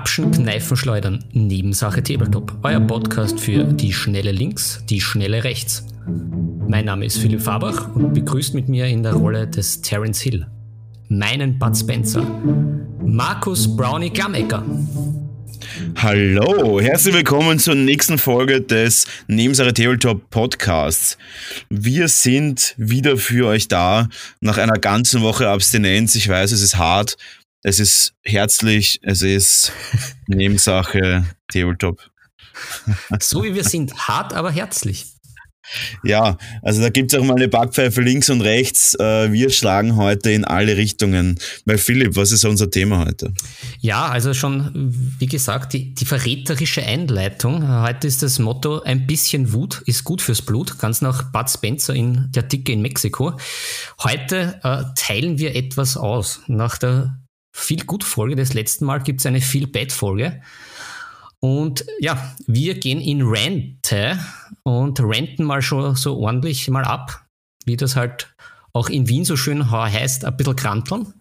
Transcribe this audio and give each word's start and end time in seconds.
Grapschen, 0.00 0.30
Kneifen, 0.30 0.78
Schleudern, 0.78 1.22
Nebensache 1.32 2.02
Tabletop. 2.02 2.56
Euer 2.62 2.80
Podcast 2.80 3.38
für 3.38 3.64
die 3.64 3.92
schnelle 3.92 4.32
Links, 4.32 4.82
die 4.88 4.98
schnelle 4.98 5.44
Rechts. 5.44 5.84
Mein 6.66 6.86
Name 6.86 7.04
ist 7.04 7.18
Philipp 7.18 7.42
Fabach 7.42 7.94
und 7.94 8.14
begrüßt 8.14 8.54
mit 8.54 8.70
mir 8.70 8.86
in 8.86 9.02
der 9.02 9.12
Rolle 9.12 9.46
des 9.46 9.82
Terence 9.82 10.22
Hill 10.22 10.46
meinen 11.10 11.58
Bud 11.58 11.76
Spencer, 11.76 12.22
Markus 13.04 13.76
Brownie 13.76 14.08
Glammecker. 14.08 14.64
Hallo, 15.96 16.80
herzlich 16.80 17.14
willkommen 17.14 17.58
zur 17.58 17.74
nächsten 17.74 18.16
Folge 18.16 18.62
des 18.62 19.06
Nebensache 19.26 19.74
Tabletop 19.74 20.30
Podcasts. 20.30 21.18
Wir 21.68 22.08
sind 22.08 22.74
wieder 22.78 23.18
für 23.18 23.48
euch 23.48 23.68
da 23.68 24.08
nach 24.40 24.56
einer 24.56 24.78
ganzen 24.78 25.20
Woche 25.20 25.48
Abstinenz. 25.48 26.14
Ich 26.14 26.28
weiß, 26.28 26.52
es 26.52 26.62
ist 26.62 26.78
hart, 26.78 27.16
es 27.62 27.78
ist 27.78 28.14
herzlich, 28.22 29.00
es 29.02 29.22
ist 29.22 29.72
Nebensache 30.26 31.24
Tabletop. 31.48 32.00
So 33.20 33.44
wie 33.44 33.54
wir 33.54 33.64
sind, 33.64 34.08
hart, 34.08 34.32
aber 34.32 34.50
herzlich. 34.50 35.06
Ja, 36.02 36.36
also 36.62 36.80
da 36.80 36.88
gibt 36.88 37.12
es 37.12 37.18
auch 37.18 37.24
mal 37.24 37.36
eine 37.36 37.48
Backpfeife 37.48 38.00
links 38.00 38.28
und 38.28 38.40
rechts. 38.40 38.94
Äh, 38.98 39.32
wir 39.32 39.50
schlagen 39.50 39.96
heute 39.96 40.30
in 40.30 40.44
alle 40.44 40.76
Richtungen. 40.76 41.38
Weil 41.64 41.78
Philipp, 41.78 42.16
was 42.16 42.32
ist 42.32 42.44
unser 42.44 42.70
Thema 42.70 43.04
heute? 43.04 43.32
Ja, 43.80 44.08
also 44.08 44.34
schon, 44.34 44.70
wie 45.18 45.26
gesagt, 45.26 45.72
die, 45.72 45.94
die 45.94 46.06
verräterische 46.06 46.84
Einleitung. 46.84 47.68
Heute 47.82 48.08
ist 48.08 48.22
das 48.22 48.40
Motto, 48.40 48.82
ein 48.82 49.06
bisschen 49.06 49.52
Wut 49.52 49.82
ist 49.86 50.02
gut 50.02 50.22
fürs 50.22 50.42
Blut, 50.42 50.78
ganz 50.78 51.02
nach 51.02 51.30
Bud 51.30 51.48
Spencer 51.48 51.94
in 51.94 52.28
Der 52.30 52.42
Dicke 52.42 52.72
in 52.72 52.82
Mexiko. 52.82 53.38
Heute 54.02 54.58
äh, 54.64 54.82
teilen 54.96 55.38
wir 55.38 55.54
etwas 55.54 55.96
aus. 55.96 56.40
Nach 56.48 56.78
der 56.78 57.19
viel 57.54 57.84
gut 57.84 58.04
Folge 58.04 58.36
des 58.36 58.54
letzten 58.54 58.84
Mal 58.84 58.98
gibt 59.02 59.20
es 59.20 59.26
eine 59.26 59.40
viel 59.40 59.66
Bad 59.66 59.92
Folge. 59.92 60.40
Und 61.40 61.86
ja, 62.00 62.34
wir 62.46 62.78
gehen 62.78 63.00
in 63.00 63.22
Rente 63.22 64.18
und 64.62 65.00
renten 65.00 65.44
mal 65.44 65.62
schon 65.62 65.96
so 65.96 66.18
ordentlich 66.18 66.68
mal 66.68 66.84
ab, 66.84 67.26
wie 67.64 67.76
das 67.76 67.96
halt 67.96 68.34
auch 68.72 68.88
in 68.88 69.08
Wien 69.08 69.24
so 69.24 69.36
schön 69.36 69.70
heißt, 69.70 70.24
ein 70.24 70.36
bisschen 70.36 70.56
kranteln. 70.56 71.14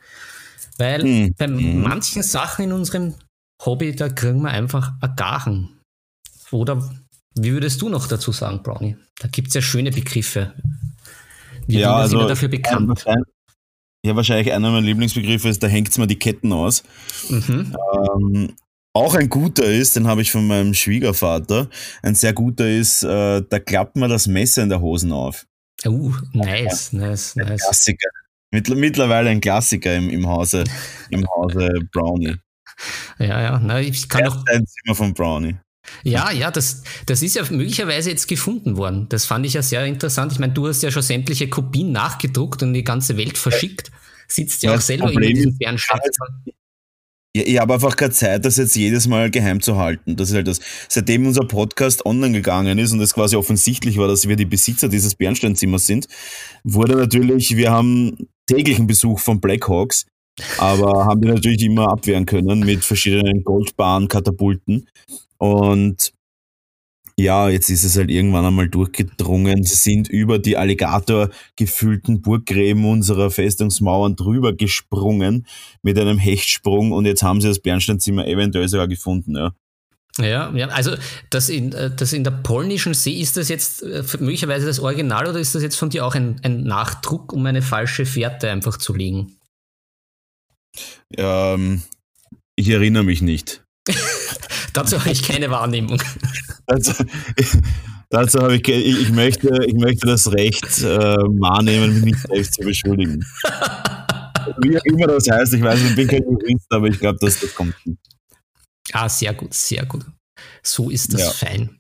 Weil 0.78 1.04
mhm. 1.04 1.36
bei 1.38 1.48
hm. 1.48 1.82
manchen 1.82 2.24
Sachen 2.24 2.66
in 2.66 2.74
unserem 2.74 3.16
Hobby, 3.66 3.96
da 3.96 4.10
kriegen 4.10 4.42
wir 4.42 4.52
einfach 4.52 4.94
Agachen. 5.02 5.80
Oder 6.52 6.90
wie 7.36 7.54
würdest 7.54 7.82
du 7.82 7.90
noch 7.90 8.08
dazu 8.08 8.32
sagen, 8.32 8.64
Brownie? 8.64 8.98
Da 9.20 9.28
gibt 9.28 9.50
es 9.50 9.54
ja 9.54 9.62
schöne 9.62 9.92
Begriffe. 9.92 10.54
Wir 11.68 11.82
ja, 11.82 11.96
also, 11.96 12.28
dafür 12.28 12.50
bekannt. 12.50 13.06
Ja, 14.06 14.16
wahrscheinlich 14.16 14.54
einer 14.54 14.72
meiner 14.72 14.86
Lieblingsbegriffe 14.86 15.50
ist, 15.50 15.62
da 15.62 15.68
hängt 15.68 15.90
es 15.90 15.98
mir 15.98 16.08
die 16.08 16.20
Ketten 16.20 16.54
aus. 16.54 16.84
Mhm. 17.30 17.76
Ähm, 17.94 18.56
auch 18.94 19.14
ein 19.16 19.30
guter 19.30 19.66
ist, 19.66 19.96
den 19.96 20.08
habe 20.08 20.22
ich 20.22 20.32
von 20.32 20.48
meinem 20.48 20.74
Schwiegervater. 20.74 21.70
Ein 22.02 22.16
sehr 22.16 22.34
guter 22.34 22.68
ist, 22.70 23.04
äh, 23.04 23.42
da 23.48 23.60
klappt 23.60 23.98
man 23.98 24.10
das 24.10 24.28
Messer 24.28 24.64
in 24.64 24.70
der 24.70 24.82
Hosen 24.82 25.12
auf. 25.12 25.46
Uh, 25.86 26.14
nice, 26.34 26.92
ja, 26.92 27.00
nice, 27.00 27.36
ein 27.38 27.48
nice. 27.48 27.62
Klassiker. 27.62 28.10
mittlerweile 28.52 29.30
ein 29.30 29.42
Klassiker 29.42 29.96
im, 29.96 30.10
im 30.10 30.28
Hause, 30.28 30.64
im 31.10 31.26
Hause 31.30 31.70
Brownie. 31.92 32.36
Ja, 33.20 33.42
ja, 33.42 33.60
na, 33.60 33.80
ich 33.80 34.08
kann 34.08 34.24
noch. 34.24 34.46
Ein 34.48 34.66
Zimmer 34.66 34.96
von 34.96 35.14
Brownie. 35.14 35.58
Ja, 36.04 36.32
ja, 36.32 36.52
das, 36.52 36.84
das 37.06 37.22
ist 37.22 37.36
ja 37.36 37.44
möglicherweise 37.50 38.10
jetzt 38.10 38.28
gefunden 38.28 38.78
worden. 38.78 39.08
Das 39.10 39.26
fand 39.26 39.46
ich 39.46 39.54
ja 39.54 39.62
sehr 39.62 39.86
interessant. 39.86 40.32
Ich 40.32 40.40
meine, 40.40 40.54
du 40.54 40.68
hast 40.68 40.84
ja 40.84 40.92
schon 40.92 41.02
sämtliche 41.02 41.50
Kopien 41.50 41.92
nachgedruckt 41.92 42.64
und 42.64 42.74
die 42.74 42.84
ganze 42.84 43.18
Welt 43.18 43.38
verschickt. 43.38 43.89
Sitzt 44.32 44.64
ja, 44.64 44.76
auch 44.76 44.82
selber 44.82 45.06
Problem 45.06 45.30
in 45.30 45.36
diesem 45.36 45.58
Bärenstein. 45.58 46.00
Ja, 47.36 47.44
ich 47.46 47.60
habe 47.60 47.76
einfach 47.76 47.96
keine 47.96 48.12
Zeit, 48.12 48.44
das 48.44 48.58
jetzt 48.58 48.76
jedes 48.76 49.08
Mal 49.08 49.30
geheim 49.30 49.62
zu 49.62 49.78
halten. 49.78 50.16
Das 50.16 50.30
ist 50.30 50.36
halt 50.36 50.48
das. 50.48 50.60
Seitdem 50.88 51.28
unser 51.28 51.46
Podcast 51.46 52.04
online 52.06 52.34
gegangen 52.34 52.80
ist 52.80 52.92
und 52.92 53.02
es 53.02 53.14
quasi 53.14 53.36
offensichtlich 53.36 53.98
war, 53.98 54.08
dass 54.08 54.28
wir 54.28 54.36
die 54.36 54.46
Besitzer 54.46 54.90
dieses 54.90 55.14
Bernsteinzimmers 55.14 55.86
sind, 55.86 56.08
wurde 56.64 56.96
natürlich, 56.96 57.56
wir 57.56 57.72
haben 57.72 58.18
täglichen 58.48 58.88
Besuch 58.88 59.20
von 59.20 59.40
Blackhawks, 59.40 60.08
aber 60.58 61.06
haben 61.06 61.22
die 61.22 61.28
natürlich 61.28 61.62
immer 61.62 61.90
abwehren 61.90 62.26
können 62.26 62.62
mit 62.62 62.84
verschiedenen 62.84 63.44
Goldbahn-Katapulten. 63.44 64.88
Und 65.38 66.12
ja, 67.20 67.50
jetzt 67.50 67.70
ist 67.70 67.84
es 67.84 67.98
halt 67.98 68.10
irgendwann 68.10 68.46
einmal 68.46 68.70
durchgedrungen. 68.70 69.64
Sie 69.64 69.76
sind 69.76 70.08
über 70.08 70.40
die 70.40 70.56
Alligator 70.56 71.30
gefüllten 71.58 72.22
Burggräben 72.22 72.86
unserer 72.86 73.30
Festungsmauern 73.30 74.16
drüber 74.16 74.54
gesprungen 74.54 75.46
mit 75.82 76.00
einem 76.00 76.18
Hechtsprung 76.18 76.94
und 76.94 77.06
jetzt 77.06 77.22
haben 77.22 77.42
sie 77.42 77.50
das 77.50 77.60
Bernsteinzimmer 77.60 78.26
eventuell 78.26 78.70
sogar 78.70 78.88
gefunden, 78.88 79.36
ja. 79.36 79.52
Ja, 80.18 80.52
ja, 80.54 80.68
also 80.68 80.96
das 81.30 81.50
in, 81.50 81.72
äh, 81.72 81.92
das 81.96 82.14
in 82.14 82.24
der 82.24 82.32
polnischen 82.32 82.94
See, 82.94 83.20
ist 83.20 83.38
das 83.38 83.48
jetzt 83.48 83.84
äh, 83.84 84.04
möglicherweise 84.20 84.66
das 84.66 84.80
Original 84.80 85.28
oder 85.28 85.40
ist 85.40 85.56
das 85.56 85.64
jetzt 85.64 85.78
von 85.78 85.90
dir 85.90 86.06
auch 86.06 86.16
ein, 86.16 86.40
ein 86.44 86.64
Nachdruck, 86.64 87.32
um 87.32 87.46
eine 87.46 87.62
falsche 87.62 88.06
Fährte 88.06 88.50
einfach 88.50 88.78
zu 88.78 88.94
legen? 88.94 89.38
Ähm, 91.16 91.84
ich 92.56 92.70
erinnere 92.70 93.04
mich 93.04 93.22
nicht. 93.22 93.64
Dazu 94.74 95.00
habe 95.00 95.12
ich 95.12 95.24
keine 95.24 95.50
Wahrnehmung. 95.50 96.02
Also, 96.68 96.94
dazu 98.10 98.40
habe 98.40 98.56
ich, 98.56 98.68
ich, 98.68 99.02
ich, 99.02 99.12
möchte, 99.12 99.66
ich 99.66 99.74
möchte 99.74 100.08
das 100.08 100.32
Recht 100.32 100.84
äh, 100.84 100.86
wahrnehmen, 100.88 101.96
mich 101.96 102.04
nicht 102.04 102.28
selbst 102.28 102.54
zu 102.56 102.62
beschuldigen. 102.62 103.26
Wie 104.62 104.78
auch 104.78 104.86
immer 104.86 105.08
das 105.08 105.28
heißt, 105.30 105.54
ich 105.54 105.62
weiß, 105.62 105.80
ich 105.82 105.96
bin 105.96 106.08
kein 106.08 106.24
Jurist, 106.24 106.66
aber 106.70 106.88
ich 106.88 107.00
glaube, 107.00 107.20
dass 107.22 107.40
das 107.40 107.54
kommt. 107.54 107.76
Ah, 108.94 109.08
sehr 109.08 109.34
gut, 109.34 109.54
sehr 109.54 109.86
gut. 109.86 110.06
So 110.64 110.90
ist 110.90 111.14
das 111.14 111.22
ja. 111.22 111.30
fein. 111.32 111.80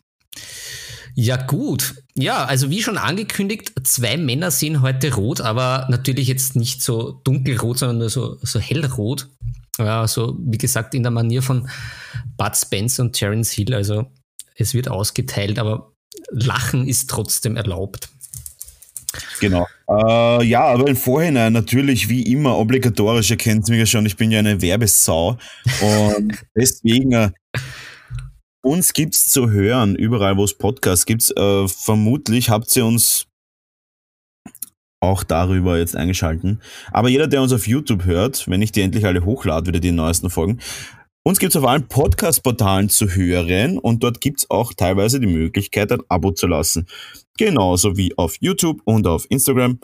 Ja, 1.16 1.38
gut. 1.38 1.95
Ja, 2.16 2.45
also 2.45 2.69
wie 2.69 2.81
schon 2.81 2.97
angekündigt, 2.97 3.73
zwei 3.83 4.17
Männer 4.17 4.51
sehen 4.51 4.81
heute 4.81 5.13
rot, 5.13 5.41
aber 5.41 5.88
natürlich 5.89 6.28
jetzt 6.28 6.55
nicht 6.55 6.81
so 6.81 7.19
dunkelrot, 7.23 7.79
sondern 7.79 7.97
nur 7.97 8.09
so, 8.09 8.38
so 8.41 8.59
hellrot. 8.59 9.28
Ja, 9.79 10.07
so 10.07 10.38
wie 10.40 10.57
gesagt, 10.57 10.94
in 10.94 11.03
der 11.03 11.12
Manier 11.12 11.41
von 11.41 11.69
Bud 12.38 12.56
Spence 12.56 13.00
und 13.00 13.13
Terence 13.13 13.51
Hill. 13.51 13.73
Also 13.73 14.06
es 14.56 14.73
wird 14.73 14.90
ausgeteilt, 14.90 15.57
aber 15.57 15.94
Lachen 16.31 16.88
ist 16.88 17.09
trotzdem 17.09 17.56
erlaubt. 17.56 18.09
Genau. 19.40 19.66
Äh, 19.90 20.45
ja, 20.45 20.66
aber 20.66 20.88
im 20.88 20.95
Vorhinein 20.95 21.53
natürlich 21.53 22.09
wie 22.09 22.23
immer 22.31 22.57
obligatorisch, 22.57 23.31
ihr 23.31 23.38
kennt 23.38 23.67
mich 23.69 23.79
ja 23.79 23.85
schon, 23.85 24.06
ich 24.06 24.17
bin 24.17 24.31
ja 24.31 24.40
eine 24.40 24.62
Werbesau. 24.62 25.38
Und 25.81 26.38
deswegen, 26.56 27.13
äh, 27.13 27.31
uns 28.61 28.91
es 28.96 29.29
zu 29.29 29.50
hören, 29.50 29.96
überall 29.96 30.38
wo 30.38 30.44
es 30.44 30.57
Podcasts 30.57 31.06
gibt. 31.06 31.31
Äh, 31.35 31.67
vermutlich 31.67 32.50
habt 32.50 32.75
ihr 32.75 32.85
uns 32.85 33.28
auch 34.99 35.23
darüber 35.23 35.77
jetzt 35.77 35.95
eingeschalten. 35.95 36.61
Aber 36.91 37.09
jeder, 37.09 37.27
der 37.27 37.41
uns 37.41 37.53
auf 37.53 37.67
YouTube 37.67 38.05
hört, 38.05 38.47
wenn 38.47 38.61
ich 38.61 38.71
die 38.71 38.81
endlich 38.81 39.05
alle 39.05 39.25
hochlade, 39.25 39.67
wieder 39.67 39.79
die 39.79 39.91
neuesten 39.91 40.29
Folgen, 40.29 40.59
uns 41.23 41.39
gibt 41.39 41.53
es 41.53 41.57
auf 41.57 41.67
allen 41.67 41.87
Podcast-Portalen 41.87 42.89
zu 42.89 43.09
hören 43.09 43.77
und 43.77 44.03
dort 44.03 44.21
gibt 44.21 44.39
es 44.39 44.49
auch 44.49 44.73
teilweise 44.73 45.19
die 45.19 45.27
Möglichkeit, 45.27 45.91
ein 45.91 46.01
Abo 46.07 46.31
zu 46.31 46.47
lassen. 46.47 46.87
Genauso 47.37 47.97
wie 47.97 48.17
auf 48.17 48.37
YouTube 48.39 48.81
und 48.85 49.05
auf 49.05 49.25
Instagram. 49.29 49.79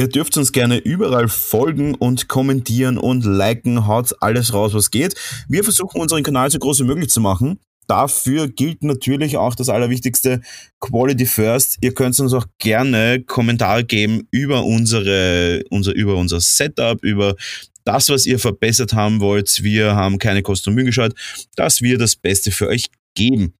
Ihr 0.00 0.08
dürft 0.08 0.36
uns 0.36 0.52
gerne 0.52 0.78
überall 0.78 1.28
folgen 1.28 1.94
und 1.94 2.28
kommentieren 2.28 2.98
und 2.98 3.24
liken, 3.24 3.86
haut 3.86 4.14
alles 4.20 4.52
raus, 4.52 4.74
was 4.74 4.90
geht. 4.90 5.14
Wir 5.48 5.64
versuchen 5.64 6.00
unseren 6.00 6.22
Kanal 6.22 6.50
so 6.50 6.58
groß 6.58 6.80
wie 6.80 6.84
möglich 6.84 7.10
zu 7.10 7.20
machen 7.20 7.60
dafür 7.86 8.48
gilt 8.48 8.82
natürlich 8.82 9.36
auch 9.36 9.54
das 9.54 9.68
Allerwichtigste, 9.68 10.40
Quality 10.80 11.26
First. 11.26 11.78
Ihr 11.80 11.94
könnt 11.94 12.18
uns 12.18 12.32
auch 12.32 12.46
gerne 12.58 13.22
Kommentare 13.22 13.84
geben 13.84 14.26
über 14.30 14.64
unsere, 14.64 15.62
unser, 15.70 15.94
über 15.94 16.16
unser 16.16 16.40
Setup, 16.40 17.02
über 17.02 17.36
das, 17.84 18.08
was 18.08 18.26
ihr 18.26 18.38
verbessert 18.38 18.92
haben 18.92 19.20
wollt. 19.20 19.62
Wir 19.62 19.94
haben 19.94 20.18
keine 20.18 20.42
Kosten 20.42 20.70
und 20.70 20.84
geschaut, 20.84 21.14
dass 21.56 21.82
wir 21.82 21.98
das 21.98 22.16
Beste 22.16 22.50
für 22.50 22.68
euch 22.68 22.86
geben. 23.14 23.54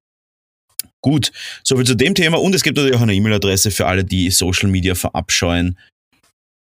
Gut, 1.00 1.32
soviel 1.64 1.84
zu 1.84 1.96
dem 1.96 2.14
Thema. 2.14 2.40
Und 2.40 2.54
es 2.54 2.62
gibt 2.62 2.76
natürlich 2.76 2.96
auch 2.96 3.02
eine 3.02 3.14
E-Mail-Adresse 3.14 3.72
für 3.72 3.86
alle, 3.86 4.04
die 4.04 4.30
Social 4.30 4.68
Media 4.68 4.94
verabscheuen. 4.94 5.76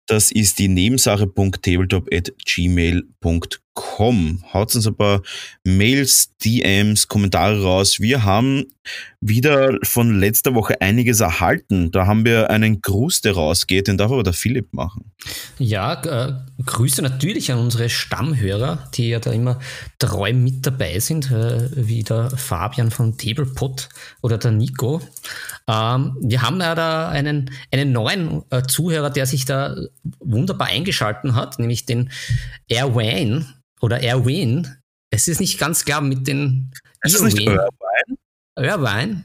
Das 0.06 0.32
ist 0.32 0.58
die 0.58 0.68
nebensache.tabletop.gmail.com. 0.68 3.40
Haut 4.52 4.74
uns 4.74 4.86
ein 4.86 4.96
paar 4.96 5.22
Mails, 5.64 6.30
DMs, 6.44 7.08
Kommentare 7.08 7.62
raus. 7.62 8.00
Wir 8.00 8.24
haben 8.24 8.64
wieder 9.20 9.78
von 9.84 10.18
letzter 10.18 10.54
Woche 10.54 10.80
einiges 10.80 11.20
erhalten. 11.20 11.90
Da 11.92 12.06
haben 12.06 12.24
wir 12.24 12.50
einen 12.50 12.82
Gruß, 12.82 13.20
der 13.20 13.34
rausgeht, 13.34 13.86
den 13.86 13.96
darf 13.96 14.10
aber 14.10 14.24
der 14.24 14.32
Philipp 14.32 14.72
machen. 14.72 15.12
Ja, 15.58 16.02
äh, 16.02 16.32
Grüße 16.64 17.00
natürlich 17.02 17.52
an 17.52 17.58
unsere 17.58 17.88
Stammhörer, 17.88 18.90
die 18.94 19.10
ja 19.10 19.20
da 19.20 19.30
immer 19.30 19.60
treu 19.98 20.32
mit 20.32 20.66
dabei 20.66 20.98
sind, 20.98 21.30
äh, 21.30 21.68
wie 21.76 22.02
der 22.02 22.30
Fabian 22.30 22.90
von 22.90 23.16
Tablepot 23.16 23.88
oder 24.20 24.38
der 24.38 24.50
Nico. 24.50 25.00
Ähm, 25.68 26.16
wir 26.20 26.42
haben 26.42 26.60
ja 26.60 26.74
da 26.74 27.08
einen, 27.08 27.50
einen 27.70 27.92
neuen 27.92 28.42
äh, 28.50 28.62
Zuhörer, 28.62 29.10
der 29.10 29.26
sich 29.26 29.44
da 29.44 29.76
wunderbar 30.18 30.68
eingeschalten 30.68 31.36
hat, 31.36 31.60
nämlich 31.60 31.86
den 31.86 32.10
Erwin 32.68 33.46
oder 33.82 34.00
Erwin 34.02 34.66
es 35.14 35.28
ist 35.28 35.40
nicht 35.40 35.58
ganz 35.58 35.84
klar 35.84 36.00
mit 36.00 36.26
den 36.26 36.70
Ist 37.02 37.14
das 37.16 37.22
nicht 37.22 37.38
Irwin. 37.40 37.58
Irvine? 38.56 38.72
Irvine. 38.72 39.24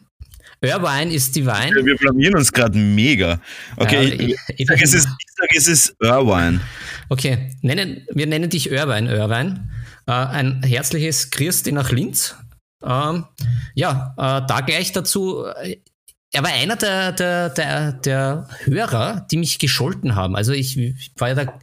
Irvine 0.60 1.14
ist 1.14 1.34
die 1.36 1.46
Wein. 1.46 1.74
Wir 1.76 1.96
blamieren 1.96 2.36
uns 2.36 2.52
gerade 2.52 2.78
mega. 2.78 3.40
Okay, 3.78 4.04
Ja, 4.10 4.14
ich, 4.14 4.20
ich- 4.50 4.60
ich 4.60 4.68
sage, 4.68 4.84
es 4.84 4.94
ist, 4.94 5.08
ich 5.08 5.34
sag, 5.38 5.56
es 5.56 5.68
ist 5.68 5.96
Irvine. 6.02 6.60
Okay, 7.08 7.56
nennen, 7.62 8.06
wir 8.12 8.28
nennen 8.28 8.50
dich 8.50 8.70
Irvine, 8.70 9.10
Irvine. 9.16 9.70
Äh, 10.08 10.12
ein 10.12 10.62
herzliches 10.64 11.30
Grüß 11.30 11.66
nach 11.68 11.92
Linz. 11.92 12.36
Ähm, 12.84 13.26
ja, 13.76 14.14
äh, 14.18 14.46
da 14.48 14.62
gleich 14.62 14.92
dazu. 14.92 15.46
Er 16.34 16.44
war 16.44 16.52
einer 16.52 16.76
der, 16.76 17.14
der, 17.14 17.50
der, 17.50 17.94
der 17.94 18.48
Hörer, 18.66 19.26
die 19.32 19.38
mich 19.38 19.60
gescholten 19.60 20.16
haben. 20.16 20.36
Also 20.36 20.52
ich, 20.52 20.78
ich 20.78 21.12
war 21.16 21.30
ja 21.30 21.36
da 21.36 21.60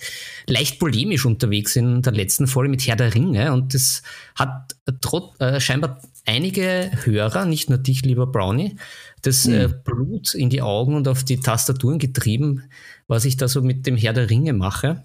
leicht 0.46 0.78
polemisch 0.78 1.26
unterwegs 1.26 1.76
in 1.76 2.00
der 2.00 2.14
letzten 2.14 2.46
Folge 2.46 2.70
mit 2.70 2.86
Herr 2.86 2.96
der 2.96 3.14
Ringe 3.14 3.52
und 3.52 3.74
das 3.74 4.02
hat 4.34 4.74
trot, 5.02 5.38
äh, 5.38 5.60
scheinbar 5.60 6.00
einige 6.24 6.90
Hörer, 7.04 7.44
nicht 7.44 7.68
nur 7.68 7.78
dich, 7.78 8.02
lieber 8.02 8.26
Brownie, 8.26 8.76
das 9.20 9.46
äh, 9.46 9.68
Blut 9.84 10.34
in 10.34 10.48
die 10.48 10.62
Augen 10.62 10.94
und 10.94 11.08
auf 11.08 11.24
die 11.24 11.40
Tastaturen 11.40 11.98
getrieben, 11.98 12.64
was 13.06 13.26
ich 13.26 13.36
da 13.36 13.48
so 13.48 13.60
mit 13.60 13.86
dem 13.86 13.96
Herr 13.98 14.14
der 14.14 14.30
Ringe 14.30 14.54
mache. 14.54 15.04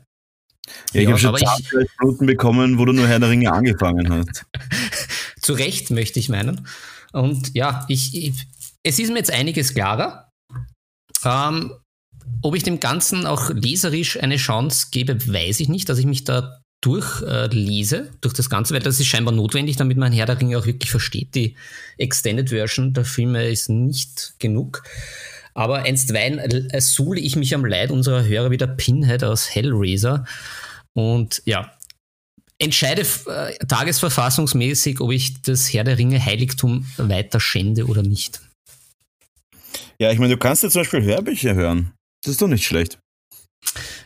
Ja, 0.94 1.02
ich 1.02 1.04
Ja, 1.04 1.10
habe 1.10 1.20
schon 1.20 1.36
Zahnfleischbluten 1.38 2.28
bekommen, 2.28 2.78
wo 2.78 2.86
du 2.86 2.94
nur 2.94 3.08
Herr 3.08 3.20
der 3.20 3.30
Ringe 3.30 3.52
angefangen 3.52 4.10
hast. 4.10 4.46
Zu 5.42 5.54
Recht, 5.54 5.90
möchte 5.92 6.20
ich 6.20 6.30
meinen. 6.30 6.66
Und 7.12 7.56
ja, 7.56 7.86
ich, 7.88 8.16
ich, 8.16 8.48
es 8.84 9.00
ist 9.00 9.10
mir 9.10 9.18
jetzt 9.18 9.32
einiges 9.32 9.74
klarer. 9.74 10.30
Ähm, 11.26 11.74
ob 12.42 12.56
ich 12.56 12.64
dem 12.64 12.80
Ganzen 12.80 13.26
auch 13.26 13.50
leserisch 13.50 14.22
eine 14.22 14.38
Chance 14.38 14.88
gebe, 14.92 15.28
weiß 15.28 15.60
ich 15.60 15.70
nicht, 15.70 15.90
dass 15.90 15.98
ich 15.98 16.06
mich 16.06 16.24
da 16.24 16.62
durchlese, 16.82 18.10
durch 18.22 18.34
das 18.34 18.50
Ganze, 18.50 18.74
weil 18.74 18.82
das 18.82 19.00
ist 19.00 19.08
scheinbar 19.08 19.34
notwendig, 19.34 19.76
damit 19.76 19.98
man 19.98 20.14
Herr 20.14 20.26
der 20.26 20.40
Ringe 20.40 20.58
auch 20.58 20.66
wirklich 20.66 20.92
versteht. 20.92 21.36
Die 21.36 21.56
Extended 21.98 22.50
Version 22.50 22.94
der 22.94 23.04
Filme 23.04 23.50
ist 23.50 23.70
nicht 23.70 24.36
genug. 24.40 24.84
Aber 25.54 25.80
einstweilen 25.80 26.40
äh, 26.40 27.20
ich 27.20 27.36
mich 27.36 27.54
am 27.54 27.66
Leid 27.66 27.92
unserer 27.92 28.24
Hörer 28.24 28.52
wie 28.52 28.58
der 28.58 28.68
Pinhead 28.68 29.26
aus 29.26 29.54
Hellraiser. 29.54 30.24
Und 30.94 31.42
ja, 31.46 31.74
entscheide 32.60 33.02
äh, 33.02 33.58
tagesverfassungsmäßig, 33.66 35.02
ob 35.02 35.12
ich 35.12 35.42
das 35.42 35.74
Herr 35.74 35.84
der 35.84 35.98
Ringe 35.98 36.24
Heiligtum 36.24 36.86
weiter 36.98 37.42
schände 37.42 37.88
oder 37.88 38.04
nicht. 38.04 38.42
Ja, 40.02 40.12
ich 40.12 40.20
meine, 40.20 40.34
du 40.34 40.40
kannst 40.40 40.64
ja 40.64 40.70
zum 40.70 40.82
Beispiel 40.82 41.04
Hörbücher 41.04 41.56
hören. 41.56 41.94
Das 42.24 42.32
ist 42.32 42.42
doch 42.42 42.48
nicht 42.48 42.66
schlecht. 42.66 43.00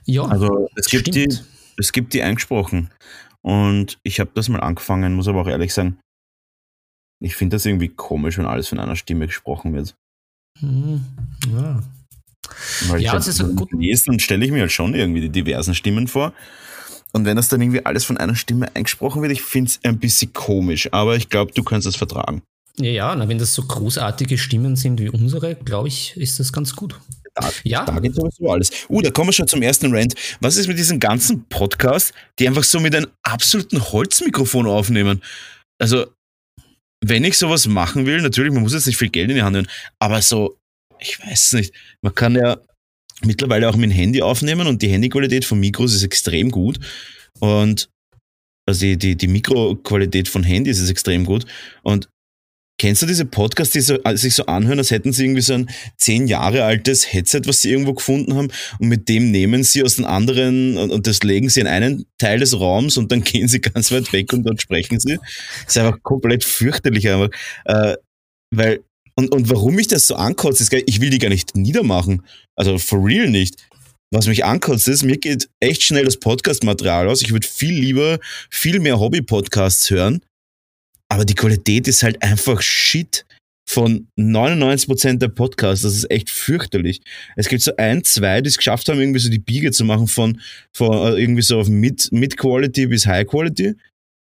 Ja, 0.06 0.24
Also 0.26 0.70
es 0.76 0.88
gibt, 0.88 1.08
die, 1.16 1.24
stimmt. 1.32 1.46
es 1.78 1.92
gibt 1.92 2.14
die 2.14 2.24
eingesprochen. 2.24 2.90
Und 3.42 4.00
ich 4.04 4.20
habe 4.20 4.32
das 4.34 4.50
mal 4.50 4.60
angefangen, 4.62 5.14
muss 5.14 5.28
aber 5.28 5.42
auch 5.42 5.48
ehrlich 5.48 5.74
sagen, 5.74 6.00
ich 7.22 7.36
finde 7.36 7.56
das 7.56 7.66
irgendwie 7.66 7.90
komisch, 7.90 8.38
wenn 8.38 8.46
alles 8.46 8.68
von 8.68 8.80
einer 8.80 8.96
Stimme 8.96 9.28
gesprochen 9.28 9.74
wird. 9.74 9.96
Hm, 10.60 11.04
ja. 11.52 11.84
Weil 12.88 13.02
Ja, 13.02 13.12
ich 13.12 13.18
das 13.18 13.28
ist 13.28 13.38
so 13.38 13.48
gut. 13.54 13.72
lese, 13.72 14.06
dann 14.08 14.20
stelle 14.20 14.46
ich 14.46 14.52
mir 14.52 14.62
halt 14.62 14.72
schon 14.72 14.94
irgendwie 14.96 15.22
die 15.22 15.30
diversen 15.30 15.76
Stimmen 15.76 16.08
vor. 16.08 16.34
Und 17.14 17.26
wenn 17.26 17.36
das 17.38 17.48
dann 17.50 17.62
irgendwie 17.62 17.86
alles 17.86 18.06
von 18.06 18.18
einer 18.18 18.36
Stimme 18.36 18.76
eingesprochen 18.76 19.22
wird, 19.22 19.32
ich 19.32 19.42
finde 19.44 19.70
es 19.70 19.80
ein 19.84 20.00
bisschen 20.00 20.34
komisch. 20.34 20.92
Aber 20.92 21.16
ich 21.16 21.30
glaube, 21.30 21.52
du 21.54 21.64
kannst 21.64 21.88
es 21.88 21.96
vertragen. 21.96 22.42
Ja, 22.80 22.90
ja, 22.90 23.16
na, 23.16 23.28
wenn 23.28 23.38
das 23.38 23.54
so 23.54 23.64
großartige 23.64 24.38
Stimmen 24.38 24.76
sind 24.76 25.00
wie 25.00 25.10
unsere, 25.10 25.56
glaube 25.56 25.88
ich, 25.88 26.18
ist 26.18 26.40
das 26.40 26.52
ganz 26.52 26.76
gut. 26.76 27.00
Da, 27.36 27.52
Ja, 27.64 27.86
da 27.86 28.00
geht 28.00 28.16
sowieso 28.16 28.52
alles. 28.52 28.72
Uh, 28.90 29.02
da 29.02 29.12
kommen 29.12 29.30
wir 29.30 29.34
schon 29.34 29.48
zum 29.48 29.62
ersten 29.62 29.94
Rant. 29.94 30.16
Was 30.40 30.58
ist 30.58 30.68
mit 30.68 30.78
diesen 30.78 31.00
ganzen 31.00 31.46
Podcasts, 31.50 32.14
die 32.40 32.48
einfach 32.48 32.64
so 32.64 32.80
mit 32.80 32.96
einem 32.96 33.08
absoluten 33.24 33.82
Holzmikrofon 33.92 34.68
aufnehmen? 34.68 35.22
Also, 35.80 36.08
wenn 37.04 37.24
ich 37.24 37.38
sowas 37.38 37.68
machen 37.68 38.06
will, 38.06 38.22
natürlich, 38.22 38.54
man 38.54 38.64
muss 38.64 38.74
jetzt 38.74 38.88
nicht 38.88 38.98
viel 38.98 39.10
Geld 39.10 39.30
in 39.30 39.36
die 39.36 39.44
Hand 39.44 39.56
nehmen, 39.56 39.68
aber 40.00 40.22
so, 40.22 40.58
ich 41.00 41.20
weiß 41.20 41.54
nicht, 41.54 41.74
man 42.02 42.16
kann 42.16 42.36
ja 42.36 42.58
mittlerweile 43.22 43.70
auch 43.70 43.76
mit 43.76 43.90
dem 43.90 43.96
Handy 43.96 44.22
aufnehmen 44.22 44.68
und 44.68 44.82
die 44.82 44.90
Handyqualität 44.90 45.46
von 45.46 45.60
Mikros 45.60 45.94
ist 45.94 46.04
extrem 46.04 46.50
gut. 46.50 46.80
Und 47.40 47.90
also 48.66 48.82
die, 48.82 48.98
die, 48.98 49.16
die 49.16 49.28
Mikroqualität 49.28 50.30
von 50.30 50.44
Handys 50.44 50.80
ist 50.80 50.90
extrem 50.90 51.26
gut. 51.26 51.46
Und 51.82 52.10
kennst 52.80 53.02
du 53.02 53.06
diese 53.06 53.26
Podcasts, 53.26 53.74
die 53.74 53.82
so, 53.82 54.02
äh, 54.04 54.18
sich 54.18 54.36
so 54.36 54.46
anhören, 54.46 54.80
als 54.80 54.92
hätten 54.92 55.14
sie 55.14 55.26
irgendwie 55.26 55.42
so 55.42 55.54
ein 55.54 55.70
zehn 55.98 56.28
Jahre 56.28 56.64
altes 56.64 57.14
Headset, 57.14 57.42
was 57.46 57.62
sie 57.62 57.72
irgendwo 57.72 57.94
gefunden 57.94 58.36
haben 58.36 58.50
und 58.80 58.88
mit 58.88 59.10
dem 59.10 59.32
nehmen 59.32 59.64
sie 59.64 59.84
aus 59.84 59.96
den 59.96 60.06
anderen 60.06 60.78
und, 60.78 60.92
und 60.92 61.08
das 61.08 61.24
legen 61.24 61.50
sie 61.50 61.62
in 61.62 61.68
einen 61.68 62.06
Teil 62.18 62.40
des 62.40 62.60
Raums 62.60 62.98
und 62.98 63.12
dann 63.12 63.24
gehen 63.24 63.48
sie 63.48 63.62
ganz 63.62 63.92
weit 63.92 64.12
weg 64.14 64.34
und 64.34 64.44
dort 64.44 64.62
sprechen 64.62 65.00
sie. 65.00 65.18
Das 65.66 65.76
ist 65.76 65.78
einfach 65.78 66.02
komplett 66.04 66.44
fürchterlich 66.44 67.10
einfach. 67.10 67.30
Äh, 67.66 67.96
weil, 68.52 68.84
und, 69.16 69.32
und 69.32 69.50
warum 69.50 69.76
mich 69.76 69.88
das 69.88 70.08
so 70.08 70.16
ankotzt, 70.16 70.62
ist, 70.62 70.74
ich 70.74 71.02
will 71.02 71.10
die 71.10 71.20
gar 71.20 71.30
nicht 71.30 71.56
niedermachen. 71.56 72.24
Also 72.56 72.78
for 72.78 73.04
real 73.04 73.30
nicht. 73.30 73.56
Was 74.12 74.28
mich 74.28 74.46
ankotzt 74.46 74.88
ist, 74.88 75.04
mir 75.04 75.18
geht 75.18 75.50
echt 75.60 75.82
schnell 75.82 76.06
das 76.06 76.18
Podcast-Material 76.18 77.08
aus. 77.08 77.24
Ich 77.24 77.32
würde 77.32 77.48
viel 77.48 77.74
lieber 77.74 78.20
viel 78.52 78.80
mehr 78.80 79.00
Hobby-Podcasts 79.00 79.90
hören. 79.90 80.22
Aber 81.14 81.26
die 81.26 81.36
Qualität 81.36 81.88
ist 81.88 82.02
halt 82.02 82.22
einfach 82.24 82.62
shit 82.62 83.26
von 83.70 84.08
99% 84.20 85.20
der 85.20 85.28
Podcasts. 85.30 85.84
Das 85.84 85.96
ist 85.96 86.10
echt 86.12 86.30
fürchterlich. 86.30 87.02
Es 87.36 87.48
gibt 87.48 87.62
so 87.62 87.72
ein, 87.78 88.04
zwei, 88.04 88.42
die 88.42 88.48
es 88.50 88.58
geschafft 88.58 88.90
haben, 88.90 89.00
irgendwie 89.00 89.20
so 89.20 89.30
die 89.30 89.40
Biege 89.40 89.72
zu 89.72 89.86
machen 89.86 90.08
von, 90.08 90.42
von 90.74 90.92
äh, 90.92 91.20
irgendwie 91.22 91.44
so 91.44 91.60
auf 91.60 91.68
Mid- 91.68 92.12
Mid-Quality 92.12 92.88
bis 92.88 93.06
High-Quality. 93.06 93.76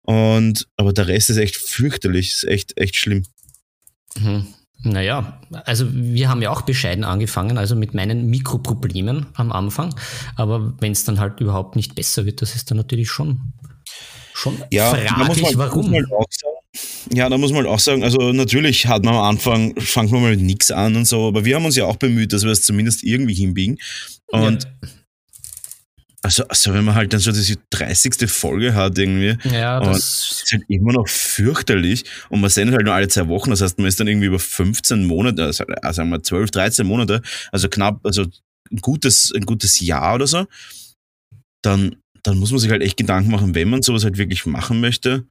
Und, 0.08 0.68
aber 0.76 0.92
der 0.92 1.08
Rest 1.08 1.30
ist 1.30 1.38
echt 1.38 1.56
fürchterlich. 1.56 2.32
Ist 2.34 2.48
echt, 2.48 2.78
echt 2.78 2.96
schlimm. 2.96 3.24
Mhm. 4.20 4.48
Naja, 4.84 5.40
also 5.66 5.86
wir 5.94 6.28
haben 6.28 6.42
ja 6.42 6.50
auch 6.50 6.64
bescheiden 6.64 7.04
angefangen, 7.04 7.60
also 7.60 7.76
mit 7.76 7.94
meinen 7.94 8.26
Mikroproblemen 8.32 9.28
am 9.36 9.52
Anfang. 9.52 9.94
Aber 10.36 10.74
wenn 10.80 10.92
es 10.92 11.04
dann 11.04 11.20
halt 11.20 11.40
überhaupt 11.40 11.76
nicht 11.76 11.94
besser 11.94 12.26
wird, 12.26 12.42
das 12.42 12.56
ist 12.56 12.72
dann 12.72 12.78
natürlich 12.78 13.10
schon, 13.12 13.54
schon 14.34 14.58
Ja, 14.72 14.92
muss 15.18 15.38
fraglich, 15.38 15.44
man, 15.44 15.58
warum. 15.58 15.82
Muss 15.82 15.92
man 15.92 16.02
halt 16.02 16.12
auch 16.14 16.26
sagen, 16.32 16.56
ja, 17.14 17.28
da 17.28 17.38
muss 17.38 17.52
man 17.52 17.64
halt 17.64 17.68
auch 17.68 17.80
sagen, 17.80 18.04
also 18.04 18.32
natürlich 18.32 18.88
hat 18.88 19.04
man 19.04 19.16
am 19.16 19.24
Anfang, 19.24 19.80
fangen 19.80 20.12
wir 20.12 20.20
mal 20.20 20.32
mit 20.32 20.42
nichts 20.42 20.72
an 20.72 20.96
und 20.96 21.06
so, 21.06 21.28
aber 21.28 21.44
wir 21.44 21.56
haben 21.56 21.66
uns 21.66 21.76
ja 21.76 21.86
auch 21.86 21.98
bemüht, 21.98 22.32
dass 22.34 22.44
wir 22.44 22.52
es 22.52 22.64
zumindest 22.64 23.04
irgendwie 23.04 23.34
hinbiegen. 23.34 23.78
Und 24.28 24.64
ja, 24.64 24.90
also, 26.24 26.48
also 26.48 26.74
wenn 26.74 26.86
man 26.86 26.94
halt 26.94 27.14
dann 27.14 27.20
so 27.20 27.32
diese 27.32 27.58
30. 27.72 28.30
Folge 28.30 28.76
hat 28.76 28.98
irgendwie, 28.98 29.38
ja, 29.50 29.80
und 29.80 29.88
das 29.88 30.44
ist 30.44 30.52
halt 30.52 30.64
immer 30.68 30.94
noch 30.94 31.08
fürchterlich 31.08 32.06
und 32.30 32.42
man 32.42 32.50
sendet 32.52 32.76
halt 32.76 32.86
nur 32.86 32.94
alle 32.94 33.08
zwei 33.08 33.28
Wochen, 33.28 33.50
das 33.50 33.62
heißt, 33.62 33.80
man 33.80 33.88
ist 33.88 34.00
dann 34.00 34.08
irgendwie 34.08 34.28
über 34.28 34.38
15 34.40 35.06
Monate, 35.06 35.44
also 35.44 35.64
äh, 35.64 35.94
sagen 35.94 36.10
wir 36.10 36.22
12, 36.22 36.52
13 36.52 36.86
Monate, 36.86 37.24
also 37.52 37.68
knapp, 37.70 38.06
also 38.06 38.26
ein 38.72 38.78
gutes, 38.78 39.34
ein 39.36 39.46
gutes 39.46 39.80
Jahr 39.80 40.16
oder 40.16 40.28
so, 40.28 40.46
dann, 41.64 41.96
dann 42.22 42.38
muss 42.38 42.52
man 42.52 42.60
sich 42.60 42.70
halt 42.70 42.84
echt 42.84 42.98
Gedanken 42.98 43.32
machen, 43.32 43.56
wenn 43.56 43.70
man 43.70 43.82
sowas 43.82 44.04
halt 44.04 44.20
wirklich 44.20 44.46
machen 44.46 44.80
möchte, 44.80 45.26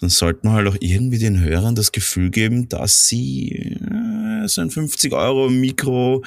dann 0.00 0.10
sollte 0.10 0.46
man 0.46 0.54
halt 0.54 0.68
auch 0.68 0.76
irgendwie 0.80 1.18
den 1.18 1.40
Hörern 1.40 1.74
das 1.74 1.92
Gefühl 1.92 2.30
geben, 2.30 2.68
dass 2.68 3.06
sie 3.08 3.50
äh, 3.52 4.46
so 4.46 4.60
ein 4.60 4.70
50 4.70 5.12
Euro 5.12 5.48
Mikro 5.48 6.24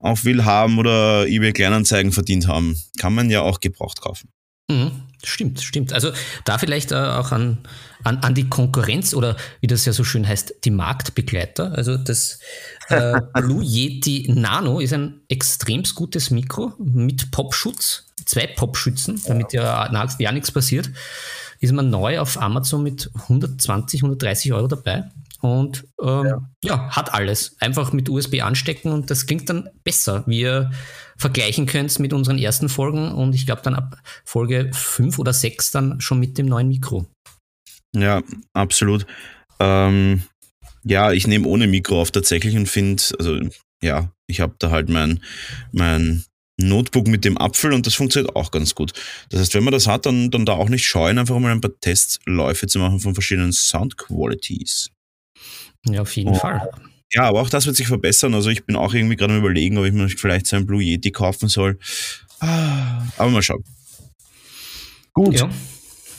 auf 0.00 0.24
Will 0.24 0.44
haben 0.44 0.78
oder 0.78 1.26
eBay 1.26 1.52
Kleinanzeigen 1.52 2.12
verdient 2.12 2.46
haben. 2.48 2.76
Kann 2.98 3.14
man 3.14 3.30
ja 3.30 3.40
auch 3.40 3.60
gebraucht 3.60 4.00
kaufen. 4.00 4.28
Mhm, 4.70 4.92
Stimmt, 5.26 5.60
stimmt. 5.60 5.92
Also 5.92 6.12
da 6.44 6.58
vielleicht 6.58 6.92
äh, 6.92 6.96
auch 6.96 7.32
an, 7.32 7.58
an, 8.02 8.18
an 8.18 8.34
die 8.34 8.48
Konkurrenz 8.48 9.14
oder 9.14 9.36
wie 9.60 9.66
das 9.66 9.84
ja 9.84 9.92
so 9.92 10.04
schön 10.04 10.26
heißt, 10.26 10.54
die 10.64 10.70
Marktbegleiter. 10.70 11.72
Also 11.72 11.96
das 11.96 12.40
äh, 12.88 13.20
Blue 13.34 13.62
Yeti 13.64 14.30
Nano 14.34 14.80
ist 14.80 14.92
ein 14.92 15.22
extrem 15.28 15.82
gutes 15.94 16.30
Mikro 16.30 16.72
mit 16.78 17.30
Popschutz, 17.30 18.06
zwei 18.26 18.46
Popschützen, 18.46 19.20
damit 19.26 19.52
ja, 19.52 19.90
ja 20.18 20.32
nichts 20.32 20.52
passiert. 20.52 20.90
Ist 21.64 21.72
man 21.72 21.90
neu 21.90 22.18
auf 22.20 22.40
Amazon 22.40 22.82
mit 22.82 23.10
120, 23.14 24.02
130 24.02 24.52
Euro 24.52 24.68
dabei. 24.68 25.10
Und 25.40 25.84
ähm, 26.00 26.46
ja. 26.62 26.90
hat 26.90 27.12
alles. 27.12 27.56
Einfach 27.58 27.92
mit 27.92 28.08
USB 28.08 28.42
anstecken 28.42 28.92
und 28.92 29.10
das 29.10 29.26
klingt 29.26 29.48
dann 29.48 29.68
besser. 29.82 30.24
wie 30.26 30.40
ihr 30.40 30.70
vergleichen 31.16 31.66
könnt 31.66 31.98
mit 31.98 32.12
unseren 32.12 32.38
ersten 32.38 32.68
Folgen 32.68 33.12
und 33.12 33.34
ich 33.34 33.46
glaube 33.46 33.62
dann 33.62 33.74
ab 33.74 33.96
Folge 34.24 34.70
5 34.72 35.18
oder 35.18 35.32
6 35.32 35.70
dann 35.70 36.00
schon 36.00 36.18
mit 36.18 36.38
dem 36.38 36.46
neuen 36.46 36.68
Mikro. 36.68 37.06
Ja, 37.94 38.22
absolut. 38.52 39.06
Ähm, 39.60 40.22
ja, 40.82 41.12
ich 41.12 41.26
nehme 41.26 41.46
ohne 41.46 41.66
Mikro 41.66 42.00
auf 42.00 42.10
tatsächlich 42.10 42.56
und 42.56 42.68
finde, 42.68 43.02
also 43.18 43.38
ja, 43.82 44.10
ich 44.26 44.40
habe 44.40 44.54
da 44.58 44.70
halt 44.70 44.88
mein, 44.88 45.20
mein 45.72 46.24
Notebook 46.56 47.06
mit 47.08 47.24
dem 47.24 47.36
Apfel 47.38 47.72
und 47.72 47.86
das 47.86 47.94
funktioniert 47.94 48.36
auch 48.36 48.50
ganz 48.50 48.74
gut. 48.74 48.92
Das 49.30 49.40
heißt, 49.40 49.54
wenn 49.54 49.64
man 49.64 49.72
das 49.72 49.86
hat, 49.86 50.06
dann, 50.06 50.30
dann 50.30 50.46
da 50.46 50.52
auch 50.52 50.68
nicht 50.68 50.86
scheuen, 50.86 51.18
einfach 51.18 51.38
mal 51.38 51.50
ein 51.52 51.60
paar 51.60 51.72
Testläufe 51.80 52.66
zu 52.66 52.78
machen 52.78 53.00
von 53.00 53.14
verschiedenen 53.14 53.52
Sound 53.52 53.96
Qualities. 53.96 54.90
Ja, 55.86 56.02
auf 56.02 56.14
jeden 56.16 56.30
Oh. 56.30 56.34
Fall. 56.34 56.70
Ja, 57.12 57.24
aber 57.24 57.40
auch 57.42 57.50
das 57.50 57.66
wird 57.66 57.76
sich 57.76 57.86
verbessern. 57.86 58.34
Also 58.34 58.50
ich 58.50 58.64
bin 58.64 58.76
auch 58.76 58.94
irgendwie 58.94 59.16
gerade 59.16 59.34
am 59.34 59.38
überlegen, 59.40 59.78
ob 59.78 59.84
ich 59.84 59.92
mir 59.92 60.08
vielleicht 60.08 60.46
so 60.46 60.56
ein 60.56 60.66
Blue 60.66 60.82
Yeti 60.82 61.10
kaufen 61.12 61.48
soll. 61.48 61.78
Ah, 62.40 63.02
Aber 63.18 63.30
mal 63.30 63.42
schauen. 63.42 63.62
Gut, 65.12 65.38
Ja. 65.38 65.48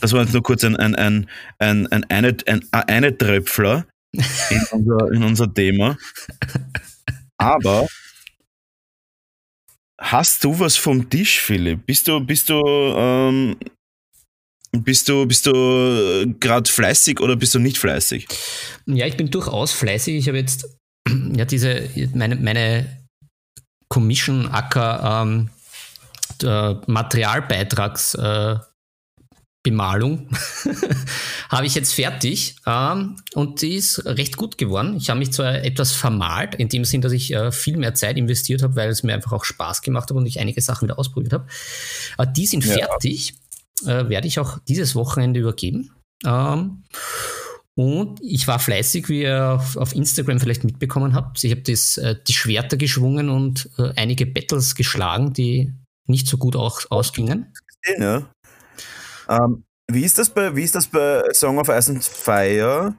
das 0.02 0.14
war 0.14 0.22
jetzt 0.22 0.32
nur 0.34 0.44
kurz 0.44 0.64
ein, 0.64 0.76
ein, 0.78 0.96
ein, 0.96 1.28
ein, 1.60 1.88
ein, 1.88 2.04
ein, 2.10 2.36
ein, 2.48 2.62
eine 2.72 3.18
Tröpfler 3.18 3.86
in 4.14 4.24
unser, 4.72 5.12
in 5.12 5.24
unser 5.24 5.54
Thema. 5.54 5.98
Aber 7.38 7.88
hast 10.00 10.44
du 10.44 10.60
was 10.60 10.78
vom 10.78 11.10
Tisch, 11.10 11.40
Philipp? 11.40 11.86
Bist 11.86 12.08
du, 12.08 12.20
bist 12.20 12.50
du, 12.50 12.62
ähm, 12.64 13.58
bist 14.72 15.08
du, 15.10 15.26
bist 15.26 15.46
du 15.46 16.36
gerade 16.40 16.70
fleißig 16.70 17.20
oder 17.20 17.36
bist 17.36 17.56
du 17.56 17.60
nicht 17.60 17.78
fleißig? 17.78 18.28
Ja, 18.86 19.06
ich 19.06 19.18
bin 19.18 19.30
durchaus 19.30 19.72
fleißig. 19.72 20.16
Ich 20.16 20.28
habe 20.28 20.38
jetzt 20.38 20.68
ja 21.36 21.46
diese, 21.46 21.90
meine, 22.14 22.36
meine 22.36 23.06
Commission 23.90 24.48
Acker 24.48 25.24
ähm, 25.24 25.50
Materialbeitrags 26.88 28.16
äh, 28.16 28.58
Bemalung 29.66 30.30
habe 31.50 31.66
ich 31.66 31.74
jetzt 31.74 31.94
fertig 31.94 32.56
ähm, 32.68 33.18
und 33.34 33.64
die 33.64 33.74
ist 33.74 34.06
recht 34.06 34.38
gut 34.38 34.60
geworden. 34.60 34.96
Ich 34.96 35.10
habe 35.10 35.18
mich 35.18 35.34
zwar 35.34 35.56
etwas 35.56 35.92
vermalt, 35.92 36.54
in 36.54 36.70
dem 36.70 36.86
Sinn, 36.86 37.02
dass 37.02 37.12
ich 37.12 37.34
äh, 37.34 37.52
viel 37.52 37.76
mehr 37.76 37.96
Zeit 37.96 38.16
investiert 38.16 38.62
habe, 38.62 38.76
weil 38.76 38.90
es 38.90 39.02
mir 39.02 39.16
einfach 39.16 39.34
auch 39.34 39.44
Spaß 39.44 39.82
gemacht 39.82 40.12
hat 40.12 40.16
und 40.16 40.28
ich 40.28 40.40
einige 40.40 40.62
Sachen 40.62 40.88
wieder 40.88 41.00
ausprobiert 41.00 41.34
habe. 41.34 41.48
Aber 42.16 42.28
die 42.28 42.46
sind 42.46 42.64
ja. 42.64 42.76
fertig, 42.76 43.40
äh, 43.86 44.08
werde 44.08 44.28
ich 44.28 44.38
auch 44.40 44.60
dieses 44.68 44.94
Wochenende 44.94 45.40
übergeben. 45.40 45.92
Ähm, 46.24 46.84
und 47.74 48.22
ich 48.22 48.48
war 48.48 48.60
fleißig, 48.60 49.10
wie 49.10 49.24
ihr 49.24 49.54
auf, 49.54 49.78
auf 49.78 49.96
Instagram 49.96 50.40
vielleicht 50.40 50.64
mitbekommen 50.64 51.16
habt. 51.16 51.44
Ich 51.44 51.52
habe 51.52 51.62
äh, 51.62 52.16
die 52.28 52.34
Schwerter 52.34 52.78
geschwungen 52.78 53.30
und 53.30 53.68
äh, 53.80 53.92
einige 53.96 54.28
Battles 54.28 54.76
geschlagen, 54.76 55.34
die 55.34 55.74
nicht 56.06 56.28
so 56.28 56.38
gut 56.38 56.56
auch 56.56 56.82
ausgingen. 56.92 57.52
Ja. 57.98 58.30
Ähm, 59.30 59.64
wie, 59.92 60.04
ist 60.04 60.18
das 60.18 60.30
bei, 60.30 60.56
wie 60.56 60.64
ist 60.64 60.76
das 60.76 60.88
bei 60.88 61.24
Song 61.34 61.60
of 61.60 61.70
Ice 61.70 61.92
and 61.92 62.04
Fire? 62.04 62.96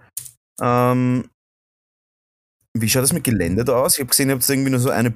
Ähm, 0.60 1.28
wie 2.74 2.88
schaut 2.88 3.02
das 3.02 3.12
mit 3.12 3.24
Gelände 3.24 3.64
da 3.64 3.76
aus? 3.76 3.94
Ich 3.94 4.00
habe 4.00 4.10
gesehen, 4.10 4.28
ihr 4.28 4.34
habt 4.34 4.48
irgendwie 4.48 4.70
nur 4.70 4.80
so 4.80 4.90
eine, 4.90 5.14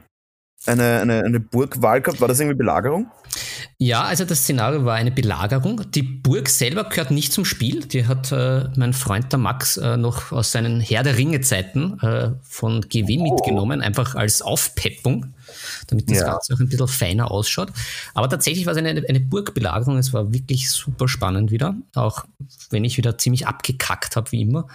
eine, 0.66 1.00
eine, 1.00 1.24
eine 1.24 1.40
Burgwahl 1.40 2.00
gehabt. 2.00 2.20
War 2.20 2.28
das 2.28 2.40
irgendwie 2.40 2.56
Belagerung? 2.56 3.10
Ja, 3.78 4.02
also 4.02 4.24
das 4.24 4.40
Szenario 4.40 4.84
war 4.84 4.96
eine 4.96 5.10
Belagerung. 5.10 5.90
Die 5.90 6.02
Burg 6.02 6.48
selber 6.48 6.84
gehört 6.84 7.10
nicht 7.10 7.32
zum 7.32 7.44
Spiel. 7.44 7.86
Die 7.86 8.06
hat 8.06 8.30
äh, 8.32 8.68
mein 8.76 8.92
Freund 8.92 9.32
der 9.32 9.38
Max 9.38 9.78
äh, 9.78 9.96
noch 9.96 10.32
aus 10.32 10.52
seinen 10.52 10.80
Herr 10.80 11.02
der 11.02 11.16
Ringe-Zeiten 11.16 11.98
äh, 12.00 12.32
von 12.42 12.82
GW 12.82 13.18
oh. 13.18 13.32
mitgenommen, 13.32 13.80
einfach 13.80 14.14
als 14.14 14.42
Aufpeppung, 14.42 15.34
damit 15.90 16.10
das 16.10 16.18
ja. 16.18 16.32
Ganze 16.32 16.54
auch 16.54 16.60
ein 16.60 16.68
bisschen 16.68 16.88
feiner 16.88 17.30
ausschaut. 17.30 17.70
Aber 18.14 18.28
tatsächlich 18.28 18.66
war 18.66 18.72
es 18.72 18.78
eine, 18.78 19.04
eine 19.08 19.20
Burgbelagerung. 19.20 19.98
Es 19.98 20.12
war 20.12 20.32
wirklich 20.32 20.70
super 20.70 21.08
spannend 21.08 21.50
wieder, 21.50 21.76
auch 21.94 22.24
wenn 22.70 22.84
ich 22.84 22.96
wieder 22.96 23.18
ziemlich 23.18 23.46
abgekackt 23.46 24.16
habe, 24.16 24.32
wie 24.32 24.42
immer. 24.42 24.68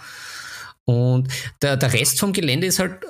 Und 0.84 1.28
der, 1.62 1.76
der 1.76 1.92
Rest 1.92 2.20
vom 2.20 2.32
Gelände 2.32 2.66
ist 2.66 2.78
halt 2.78 3.04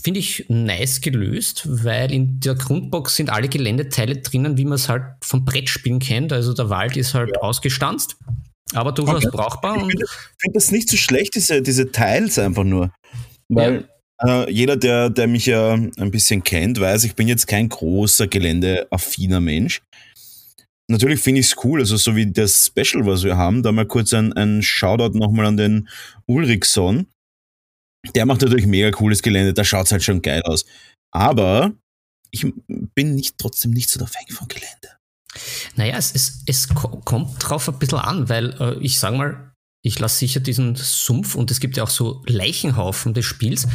finde 0.00 0.20
ich 0.20 0.44
nice 0.48 1.00
gelöst, 1.00 1.66
weil 1.66 2.12
in 2.12 2.38
der 2.40 2.54
Grundbox 2.54 3.16
sind 3.16 3.30
alle 3.30 3.48
Geländeteile 3.48 4.18
drinnen, 4.18 4.58
wie 4.58 4.64
man 4.64 4.74
es 4.74 4.88
halt 4.88 5.02
vom 5.22 5.44
Brettspielen 5.44 5.98
kennt. 6.00 6.32
Also 6.32 6.52
der 6.52 6.68
Wald 6.68 6.96
ist 6.96 7.14
halt 7.14 7.30
ja. 7.34 7.40
ausgestanzt, 7.40 8.16
aber 8.74 8.92
durchaus 8.92 9.24
okay. 9.24 9.36
brauchbar. 9.36 9.76
Ich 9.76 9.82
finde 9.82 10.06
find 10.38 10.56
das 10.56 10.70
nicht 10.70 10.90
so 10.90 10.96
schlecht, 10.96 11.34
diese, 11.34 11.62
diese 11.62 11.90
Teils 11.92 12.38
einfach 12.38 12.64
nur. 12.64 12.92
Weil 13.48 13.74
ja. 13.74 13.95
Äh, 14.22 14.50
jeder, 14.50 14.76
der, 14.76 15.10
der 15.10 15.26
mich 15.26 15.46
ja 15.46 15.72
ein 15.74 16.10
bisschen 16.10 16.42
kennt, 16.42 16.80
weiß, 16.80 17.04
ich 17.04 17.14
bin 17.14 17.28
jetzt 17.28 17.46
kein 17.46 17.68
großer 17.68 18.26
geländeaffiner 18.26 19.40
Mensch. 19.40 19.82
Natürlich 20.88 21.20
finde 21.20 21.40
ich 21.40 21.48
es 21.48 21.64
cool, 21.64 21.80
also 21.80 21.96
so 21.96 22.14
wie 22.14 22.30
das 22.30 22.66
Special, 22.66 23.04
was 23.06 23.24
wir 23.24 23.36
haben, 23.36 23.62
da 23.62 23.72
mal 23.72 23.86
kurz 23.86 24.14
ein, 24.14 24.32
ein 24.34 24.62
Shoutout 24.62 25.18
nochmal 25.18 25.46
an 25.46 25.56
den 25.56 25.88
Ulrichson 26.26 27.06
der 28.14 28.26
macht 28.26 28.42
natürlich 28.42 28.66
mega 28.66 28.90
cooles 28.90 29.22
Gelände, 29.22 29.54
da 29.54 29.64
schaut 29.64 29.86
es 29.86 29.92
halt 29.92 30.02
schon 30.02 30.22
geil 30.22 30.42
aus. 30.44 30.64
Aber 31.12 31.72
ich 32.30 32.46
bin 32.94 33.14
nicht, 33.14 33.38
trotzdem 33.38 33.72
nicht 33.72 33.90
so 33.90 33.98
der 33.98 34.08
Fan 34.08 34.26
von 34.28 34.48
Gelände. 34.48 34.96
Naja, 35.76 35.96
es, 35.96 36.14
es, 36.14 36.42
es 36.46 36.68
kommt 36.68 37.36
drauf 37.38 37.68
ein 37.68 37.78
bisschen 37.78 37.98
an, 37.98 38.28
weil 38.28 38.56
äh, 38.60 38.78
ich 38.80 38.98
sag 38.98 39.14
mal, 39.14 39.52
ich 39.84 39.98
lasse 39.98 40.18
sicher 40.18 40.40
diesen 40.40 40.74
Sumpf 40.74 41.34
und 41.34 41.50
es 41.50 41.60
gibt 41.60 41.76
ja 41.76 41.84
auch 41.84 41.90
so 41.90 42.22
Leichenhaufen 42.26 43.14
des 43.14 43.24
Spiels. 43.24 43.68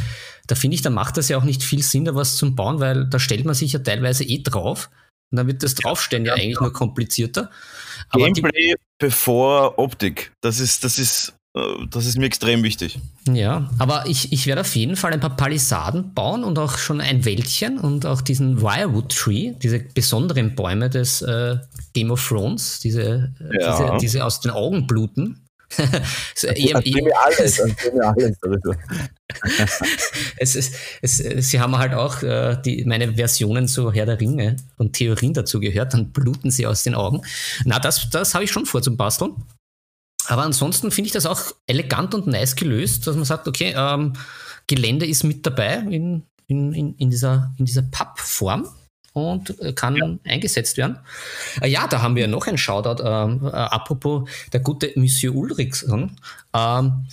Da 0.46 0.54
finde 0.54 0.74
ich, 0.74 0.82
da 0.82 0.90
macht 0.90 1.16
das 1.16 1.28
ja 1.28 1.38
auch 1.38 1.44
nicht 1.44 1.62
viel 1.62 1.82
Sinn, 1.82 2.04
da 2.04 2.14
was 2.14 2.36
zum 2.36 2.56
Bauen, 2.56 2.80
weil 2.80 3.06
da 3.06 3.18
stellt 3.18 3.44
man 3.44 3.54
sich 3.54 3.72
ja 3.72 3.78
teilweise 3.78 4.24
eh 4.24 4.42
drauf. 4.42 4.90
Und 5.30 5.36
dann 5.36 5.46
wird 5.46 5.62
das 5.62 5.74
Draufstellen 5.74 6.24
ja, 6.24 6.36
ja 6.36 6.42
eigentlich 6.42 6.56
ja. 6.56 6.62
nur 6.62 6.72
komplizierter. 6.72 7.50
Aber 8.10 8.30
Gameplay 8.30 8.74
bevor 8.98 9.78
Optik. 9.78 10.32
Das 10.42 10.60
ist, 10.60 10.84
das 10.84 10.98
ist 10.98 11.34
äh, 11.54 11.86
das 11.90 12.06
ist 12.06 12.18
mir 12.18 12.26
extrem 12.26 12.62
wichtig. 12.62 12.98
Ja, 13.30 13.70
aber 13.78 14.04
ich, 14.06 14.32
ich 14.32 14.46
werde 14.46 14.62
auf 14.62 14.74
jeden 14.74 14.96
Fall 14.96 15.12
ein 15.12 15.20
paar 15.20 15.36
Palisaden 15.36 16.14
bauen 16.14 16.44
und 16.44 16.58
auch 16.58 16.78
schon 16.78 17.00
ein 17.00 17.24
Wäldchen 17.24 17.78
und 17.78 18.06
auch 18.06 18.20
diesen 18.20 18.62
Wirewood 18.62 19.14
Tree, 19.14 19.52
diese 19.62 19.80
besonderen 19.80 20.54
Bäume 20.54 20.90
des 20.90 21.22
äh, 21.22 21.56
Game 21.92 22.10
of 22.10 22.26
Thrones, 22.26 22.80
diese, 22.80 23.34
ja. 23.58 23.72
diese, 23.72 23.98
diese 24.00 24.24
aus 24.24 24.40
den 24.40 24.50
Augen 24.50 24.86
bluten. 24.86 25.46
so, 26.34 26.48
eher, 26.48 26.80
mir 26.84 27.12
alles, 27.24 27.62
mir 27.92 28.04
alles 28.04 28.38
darüber. 28.40 28.76
es 30.36 30.56
ist, 30.56 30.74
es, 31.00 31.16
sie 31.18 31.60
haben 31.60 31.78
halt 31.78 31.94
auch 31.94 32.22
äh, 32.22 32.56
die, 32.64 32.84
meine 32.84 33.14
Versionen 33.14 33.68
zu 33.68 33.92
Herr 33.92 34.06
der 34.06 34.20
Ringe 34.20 34.56
und 34.76 34.94
Theorien 34.94 35.34
dazu 35.34 35.60
gehört, 35.60 35.94
dann 35.94 36.12
bluten 36.12 36.50
sie 36.50 36.66
aus 36.66 36.82
den 36.82 36.94
Augen. 36.94 37.22
Na, 37.64 37.78
das, 37.78 38.10
das 38.10 38.34
habe 38.34 38.44
ich 38.44 38.50
schon 38.50 38.66
vor 38.66 38.82
zum 38.82 38.96
Basteln. 38.96 39.34
Aber 40.26 40.42
ansonsten 40.42 40.90
finde 40.90 41.06
ich 41.06 41.12
das 41.12 41.26
auch 41.26 41.52
elegant 41.66 42.14
und 42.14 42.26
nice 42.26 42.54
gelöst, 42.54 43.06
dass 43.06 43.16
man 43.16 43.24
sagt, 43.24 43.48
okay, 43.48 43.74
ähm, 43.76 44.12
Gelände 44.66 45.06
ist 45.06 45.24
mit 45.24 45.44
dabei 45.44 45.78
in, 45.78 46.22
in, 46.46 46.72
in, 46.72 46.94
in 46.94 47.10
dieser, 47.10 47.52
in 47.58 47.64
dieser 47.64 47.82
Pappform 47.82 48.68
und 49.12 49.60
äh, 49.60 49.72
kann 49.72 49.96
ja. 49.96 50.14
eingesetzt 50.24 50.76
werden. 50.76 50.98
Äh, 51.60 51.68
ja, 51.68 51.86
da 51.86 52.02
haben 52.02 52.16
wir 52.16 52.28
noch 52.28 52.46
einen 52.46 52.58
Shoutout, 52.58 53.02
ähm, 53.02 53.40
äh, 53.44 53.50
apropos 53.50 54.28
der 54.52 54.60
gute 54.60 54.92
Monsieur 54.96 55.34
Ulrichson. 55.34 56.16
Ähm, 56.54 57.06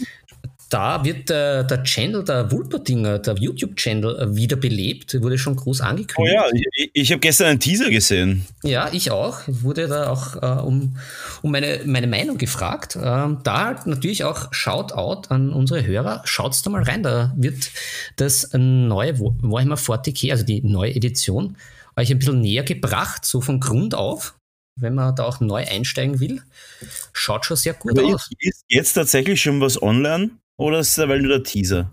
da 0.69 1.03
wird 1.03 1.29
der, 1.29 1.63
der 1.63 1.83
Channel, 1.83 2.23
der 2.23 2.51
Wulperdinger, 2.51 3.17
der 3.17 3.35
YouTube-Channel 3.35 4.19
äh, 4.19 4.35
wiederbelebt, 4.35 5.19
wurde 5.19 5.39
schon 5.39 5.55
groß 5.55 5.81
angekündigt. 5.81 6.37
Oh 6.39 6.51
ja, 6.51 6.61
ich, 6.75 6.91
ich 6.93 7.11
habe 7.11 7.19
gestern 7.19 7.47
einen 7.47 7.59
Teaser 7.59 7.89
gesehen. 7.89 8.45
Ja, 8.63 8.89
ich 8.93 9.09
auch. 9.09 9.39
Wurde 9.47 9.87
da 9.87 10.09
auch 10.11 10.35
äh, 10.35 10.61
um, 10.61 10.95
um 11.41 11.51
meine, 11.51 11.81
meine 11.85 12.05
Meinung 12.05 12.37
gefragt. 12.37 12.97
Ähm, 13.01 13.39
da 13.43 13.79
natürlich 13.85 14.23
auch 14.23 14.53
Shoutout 14.53 15.29
an 15.29 15.51
unsere 15.51 15.85
Hörer. 15.85 16.21
Schaut's 16.25 16.61
da 16.61 16.69
mal 16.69 16.83
rein. 16.83 17.01
Da 17.01 17.33
wird 17.35 17.71
das 18.17 18.49
neue 18.53 19.19
Warhammer 19.19 19.77
40k, 19.77 20.31
also 20.31 20.45
die 20.45 20.61
neue 20.61 20.95
Edition, 20.95 21.57
euch 21.99 22.11
ein 22.11 22.19
bisschen 22.19 22.41
näher 22.41 22.63
gebracht, 22.63 23.25
so 23.25 23.41
von 23.41 23.59
Grund 23.59 23.95
auf 23.95 24.35
wenn 24.81 24.95
man 24.95 25.15
da 25.15 25.23
auch 25.23 25.39
neu 25.39 25.65
einsteigen 25.65 26.19
will. 26.19 26.41
Schaut 27.13 27.45
schon 27.45 27.57
sehr 27.57 27.73
gut 27.73 27.97
Aber 27.97 28.15
aus. 28.15 28.29
Ist 28.39 28.65
jetzt 28.67 28.93
tatsächlich 28.93 29.41
schon 29.41 29.61
was 29.61 29.81
online? 29.81 30.31
Oder 30.57 30.79
ist 30.79 30.97
es 30.97 31.07
weil 31.07 31.21
nur 31.21 31.37
der 31.37 31.43
Teaser? 31.43 31.91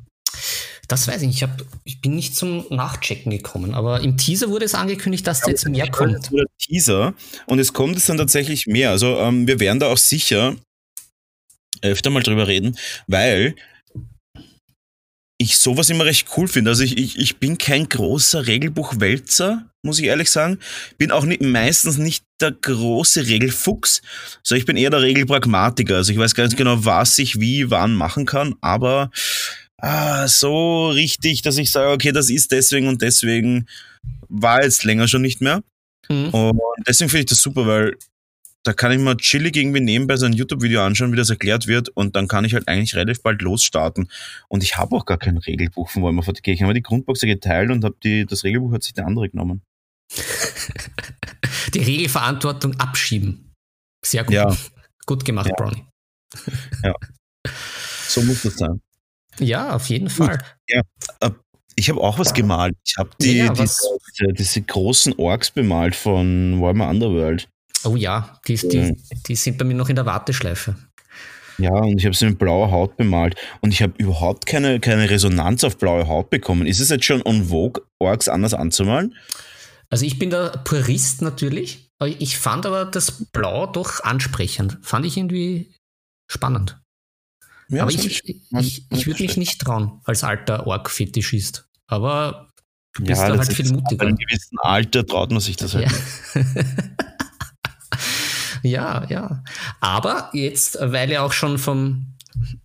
Das 0.89 1.09
weiß 1.09 1.23
ich 1.23 1.29
nicht. 1.29 1.37
Ich, 1.37 1.43
hab, 1.43 1.63
ich 1.85 2.01
bin 2.01 2.15
nicht 2.15 2.37
zum 2.37 2.67
Nachchecken 2.71 3.31
gekommen, 3.31 3.75
aber 3.75 4.01
im 4.01 4.17
Teaser 4.17 4.51
wurde 4.51 4.65
es 4.65 4.75
angekündigt, 4.75 5.27
dass 5.27 5.41
da 5.41 5.51
jetzt 5.51 5.69
mehr 5.69 5.91
kommt. 5.91 6.31
Teaser 6.59 7.15
und 7.47 7.59
es 7.59 7.73
kommt 7.73 7.97
es 7.97 8.07
dann 8.07 8.19
tatsächlich 8.19 8.67
mehr. 8.67 8.91
Also 8.91 9.19
ähm, 9.19 9.49
wir 9.49 9.59
werden 9.59 9.81
da 9.81 9.89
auch 9.89 9.99
sicher 9.99 10.57
öfter 11.83 12.11
mal 12.11 12.23
drüber 12.23 12.47
reden, 12.47 12.77
weil 13.07 13.57
ich 15.47 15.59
sowas 15.59 15.91
immer 15.91 16.05
recht 16.05 16.29
cool 16.37 16.49
finde. 16.49 16.71
Also 16.71 16.83
ich, 16.83 16.99
ich, 16.99 17.19
ich 17.19 17.39
bin 17.39 17.59
kein 17.59 17.89
großer 17.89 18.47
Regelbuchwälzer, 18.47 19.65
muss 19.83 19.99
ich 19.99 20.07
ehrlich 20.07 20.31
sagen. 20.31 20.59
Bin 20.99 21.11
auch 21.11 21.25
nicht, 21.25 21.43
meistens 21.43 21.99
nicht 21.99 22.25
der 22.41 22.53
große 22.53 23.27
Regelfuchs, 23.27 24.03
sondern 24.43 24.61
ich 24.61 24.67
bin 24.67 24.77
eher 24.77 24.91
der 24.91 25.03
Regelpragmatiker. 25.03 25.97
Also 25.97 26.13
ich 26.13 26.19
weiß 26.19 26.35
ganz 26.35 26.55
genau, 26.57 26.85
was 26.85 27.19
ich 27.19 27.41
wie 27.41 27.71
wann 27.71 27.95
machen 27.95 28.27
kann, 28.27 28.55
aber 28.61 29.11
ah, 29.79 30.29
so 30.29 30.89
richtig, 30.89 31.43
dass 31.43 31.59
ich 31.59 31.71
sage, 31.71 31.91
okay, 31.91 32.13
das 32.13 32.31
ist 32.31 32.53
deswegen 32.53 32.89
und 32.89 33.03
deswegen, 33.03 33.67
war 34.29 34.63
jetzt 34.63 34.85
länger 34.85 35.09
schon 35.09 35.23
nicht 35.23 35.41
mehr. 35.41 35.63
Mhm. 36.09 36.29
Und 36.31 36.61
deswegen 36.87 37.11
finde 37.11 37.21
ich 37.21 37.27
das 37.27 37.43
super, 37.43 37.67
weil 37.67 37.97
da 38.67 38.73
kann 38.73 38.91
ich 38.91 38.99
mal 38.99 39.17
chillig 39.17 39.57
irgendwie 39.57 39.81
nebenbei 39.81 40.17
so 40.17 40.27
ein 40.27 40.33
YouTube-Video 40.33 40.83
anschauen, 40.83 41.13
wie 41.13 41.17
das 41.17 41.31
erklärt 41.31 41.69
wird 41.69 41.89
und 41.91 42.17
dann 42.17 42.27
kann 42.27 42.45
ich 42.45 42.55
halt 42.55 42.67
eigentlich 42.67 42.97
relativ 42.97 43.23
bald 43.23 43.41
losstarten. 43.41 44.11
Und 44.49 44.65
ich 44.65 44.77
habe 44.77 44.97
auch 44.97 45.05
gar 45.05 45.19
kein 45.19 45.37
Regelbuch 45.39 45.89
von 45.89 46.03
Warhammer 46.03 46.23
40k. 46.23 46.53
Ich 46.53 46.63
habe 46.63 46.75
die 46.75 46.83
Grundbox 46.83 47.21
geteilt 47.21 47.71
und 47.71 47.85
habe 47.85 47.97
die, 48.03 48.27
das 48.27 48.43
Regelbuch 48.43 48.73
hat 48.73 48.83
sich 48.83 48.95
der 48.95 49.07
andere 49.07 49.29
genommen. 49.29 49.63
die 51.75 51.79
Regelverantwortung 51.79 52.75
abschieben. 52.81 53.53
Sehr 54.05 54.25
gut. 54.25 54.35
Ja. 54.35 54.57
Gut 55.07 55.25
gemacht, 55.25 55.49
ja. 55.49 55.55
Brownie. 55.55 55.85
ja. 56.83 56.95
So 58.09 58.23
muss 58.23 58.43
das 58.43 58.57
sein. 58.57 58.81
Ja, 59.39 59.77
auf 59.77 59.89
jeden 59.89 60.11
Fall. 60.11 60.39
Ja. 60.69 60.83
Äh, 61.21 61.31
ich 61.77 61.89
habe 61.91 62.01
auch 62.01 62.19
was 62.19 62.35
gemalt. 62.35 62.75
Ich 62.85 62.97
habe 62.97 63.11
die, 63.21 63.37
ja, 63.37 63.53
diese, 63.53 63.99
diese, 64.33 64.63
großen 64.63 65.13
Orks 65.19 65.51
bemalt 65.51 65.95
von 65.95 66.61
Warhammer 66.61 66.89
Underworld. 66.89 67.49
Oh 67.85 67.97
ja, 67.97 68.41
die, 68.47 68.57
die, 68.57 68.97
die 69.27 69.37
sind 69.37 69.59
bei 69.59 69.65
mir 69.65 69.75
noch 69.75 69.89
in 69.89 69.97
der 69.97 70.07
Warteschleife. 70.07 70.77
Ja, 71.59 71.73
und 71.73 71.99
ich 71.99 72.05
habe 72.05 72.15
sie 72.15 72.27
mit 72.27 72.39
blauer 72.39 72.71
Haut 72.71 72.97
bemalt 72.97 73.35
und 73.61 73.73
ich 73.73 73.83
habe 73.83 73.95
überhaupt 73.99 74.47
keine, 74.47 74.79
keine 74.81 75.09
Resonanz 75.09 75.65
auf 75.65 75.79
blaue 75.79 76.07
Haut 76.07 76.31
bekommen. 76.31 76.67
Ist 76.67 76.81
es 76.81 76.91
jetzt 76.91 77.05
schon 77.05 77.23
on 77.23 77.45
vogue, 77.45 77.83
Orks 77.99 78.29
anders 78.29 78.53
anzumalen? 78.53 79.15
Also 79.89 80.05
ich 80.05 80.19
bin 80.19 80.31
der 80.31 80.51
Purist 80.65 81.23
natürlich. 81.23 81.91
Ich 82.19 82.37
fand 82.39 82.67
aber 82.67 82.85
das 82.85 83.25
Blau 83.33 83.67
doch 83.67 84.01
ansprechend. 84.05 84.79
Fand 84.83 85.07
ich 85.07 85.17
irgendwie 85.17 85.73
spannend. 86.31 86.79
Ja, 87.69 87.83
aber 87.83 87.91
ich, 87.91 88.05
ich, 88.05 88.43
ich, 88.53 88.87
ich 88.91 89.07
würde 89.07 89.23
mich 89.23 89.37
nicht 89.37 89.61
trauen 89.61 90.01
als 90.05 90.25
alter 90.25 90.67
Ork-Fetischist. 90.67 91.69
Aber 91.87 92.53
du 92.95 93.05
bist 93.05 93.23
ja, 93.23 93.29
da 93.31 93.39
halt 93.39 93.53
viel 93.53 93.73
mutiger. 93.73 93.97
Bei 93.97 94.07
einem 94.07 94.17
gewissen 94.17 94.59
Alter 94.59 95.07
traut 95.07 95.31
man 95.31 95.41
sich 95.41 95.57
das 95.57 95.75
halt. 95.75 95.91
Ja. 96.35 96.43
ja, 98.67 99.05
ja. 99.09 99.43
Aber 99.81 100.31
jetzt, 100.33 100.79
weil 100.81 101.11
er 101.11 101.23
auch 101.25 101.33
schon 101.33 101.59
vom, 101.59 102.17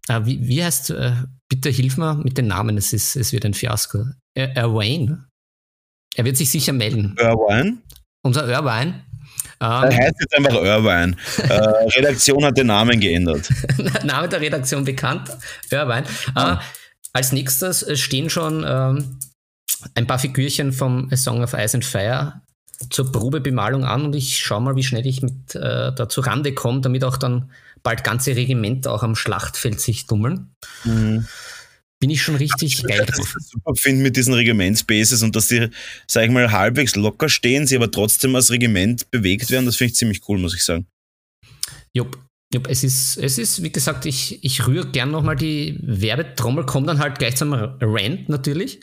äh, 0.07 0.21
wie, 0.23 0.47
wie 0.47 0.63
heißt, 0.63 0.91
äh, 0.91 1.13
bitte 1.49 1.69
hilf 1.69 1.97
mir 1.97 2.15
mit 2.15 2.37
den 2.37 2.47
Namen, 2.47 2.77
es, 2.77 2.93
ist, 2.93 3.15
es 3.15 3.33
wird 3.33 3.45
ein 3.45 3.53
Fiasko. 3.53 4.05
Er, 4.35 4.55
Erwayne. 4.55 5.27
Er 6.15 6.25
wird 6.25 6.37
sich 6.37 6.49
sicher 6.49 6.73
melden. 6.73 7.15
Irvine? 7.17 7.77
Unser 8.23 8.47
Irvine. 8.47 9.05
Ähm, 9.59 9.83
er 9.83 9.97
heißt 9.97 10.15
jetzt 10.19 10.35
einfach 10.37 10.53
Irvine. 10.53 11.15
äh, 11.37 11.89
Redaktion 11.97 12.43
hat 12.43 12.57
den 12.57 12.67
Namen 12.67 12.99
geändert. 12.99 13.49
Name 14.03 14.27
der 14.27 14.41
Redaktion 14.41 14.83
bekannt. 14.83 15.29
Irvine. 15.69 16.03
Äh, 16.35 16.57
als 17.13 17.31
nächstes 17.31 17.85
stehen 17.99 18.29
schon 18.29 18.65
ähm, 18.67 19.19
ein 19.95 20.07
paar 20.07 20.19
Figürchen 20.19 20.73
vom 20.73 21.09
A 21.11 21.17
Song 21.17 21.43
of 21.43 21.53
Ice 21.53 21.75
and 21.75 21.85
Fire 21.85 22.41
zur 22.89 23.11
Probebemalung 23.11 23.83
an 23.85 24.05
und 24.05 24.15
ich 24.15 24.37
schaue 24.37 24.61
mal, 24.61 24.75
wie 24.75 24.83
schnell 24.83 25.05
ich 25.05 25.21
mit 25.21 25.55
äh, 25.55 25.93
da 25.93 26.09
zur 26.09 26.25
Rande 26.25 26.53
komme, 26.53 26.81
damit 26.81 27.03
auch 27.03 27.17
dann 27.17 27.51
bald 27.83 28.03
ganze 28.03 28.35
Regimenter 28.35 28.91
auch 28.91 29.03
am 29.03 29.15
Schlachtfeld 29.15 29.79
sich 29.79 30.05
tummeln. 30.05 30.55
Mhm 30.83 31.27
bin 32.01 32.09
ich 32.09 32.23
schon 32.23 32.35
richtig 32.35 32.83
geil 32.83 33.05
drauf. 33.05 33.35
Ich 33.39 33.47
super 33.47 33.75
finde 33.75 34.01
mit 34.01 34.17
diesen 34.17 34.33
Regimentsbases 34.33 35.21
und 35.21 35.35
dass 35.35 35.47
die, 35.47 35.69
sag 36.07 36.25
ich 36.25 36.31
mal, 36.31 36.51
halbwegs 36.51 36.95
locker 36.95 37.29
stehen, 37.29 37.67
sie 37.67 37.75
aber 37.75 37.91
trotzdem 37.91 38.35
als 38.35 38.49
Regiment 38.49 39.09
bewegt 39.11 39.51
werden, 39.51 39.67
das 39.67 39.77
finde 39.77 39.91
ich 39.91 39.97
ziemlich 39.97 40.27
cool, 40.27 40.39
muss 40.39 40.55
ich 40.55 40.65
sagen. 40.65 40.87
Jupp. 41.93 42.19
Es 42.67 42.83
ist, 42.83 43.17
es 43.17 43.37
ist, 43.37 43.63
wie 43.63 43.71
gesagt, 43.71 44.05
ich, 44.05 44.43
ich 44.43 44.67
rühre 44.67 44.87
gern 44.87 45.11
nochmal 45.11 45.37
die 45.37 45.79
Werbetrommel, 45.81 46.65
komme 46.65 46.87
dann 46.87 46.99
halt 46.99 47.17
gleich 47.17 47.37
zum 47.37 47.53
Rant 47.53 48.27
natürlich, 48.27 48.81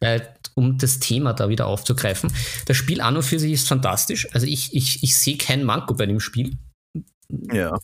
weil, 0.00 0.34
um 0.54 0.78
das 0.78 0.98
Thema 0.98 1.32
da 1.32 1.48
wieder 1.48 1.66
aufzugreifen. 1.66 2.32
Das 2.66 2.76
Spiel 2.76 3.00
an 3.00 3.16
und 3.16 3.22
für 3.22 3.38
sich 3.38 3.52
ist 3.52 3.68
fantastisch. 3.68 4.28
Also 4.34 4.46
ich, 4.46 4.74
ich, 4.74 5.02
ich 5.02 5.16
sehe 5.16 5.38
kein 5.38 5.62
Manko 5.62 5.94
bei 5.94 6.06
dem 6.06 6.18
Spiel. 6.18 6.58
Ja 7.52 7.78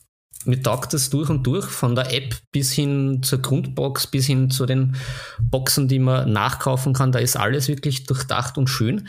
mir 0.44 0.62
taugt 0.62 0.94
das 0.94 1.10
durch 1.10 1.28
und 1.28 1.46
durch, 1.46 1.66
von 1.66 1.94
der 1.94 2.12
App 2.12 2.34
bis 2.50 2.72
hin 2.72 3.22
zur 3.22 3.42
Grundbox, 3.42 4.06
bis 4.06 4.26
hin 4.26 4.50
zu 4.50 4.66
den 4.66 4.96
Boxen, 5.38 5.88
die 5.88 5.98
man 5.98 6.32
nachkaufen 6.32 6.94
kann. 6.94 7.12
Da 7.12 7.18
ist 7.18 7.36
alles 7.36 7.68
wirklich 7.68 8.04
durchdacht 8.04 8.56
und 8.56 8.68
schön. 8.68 9.08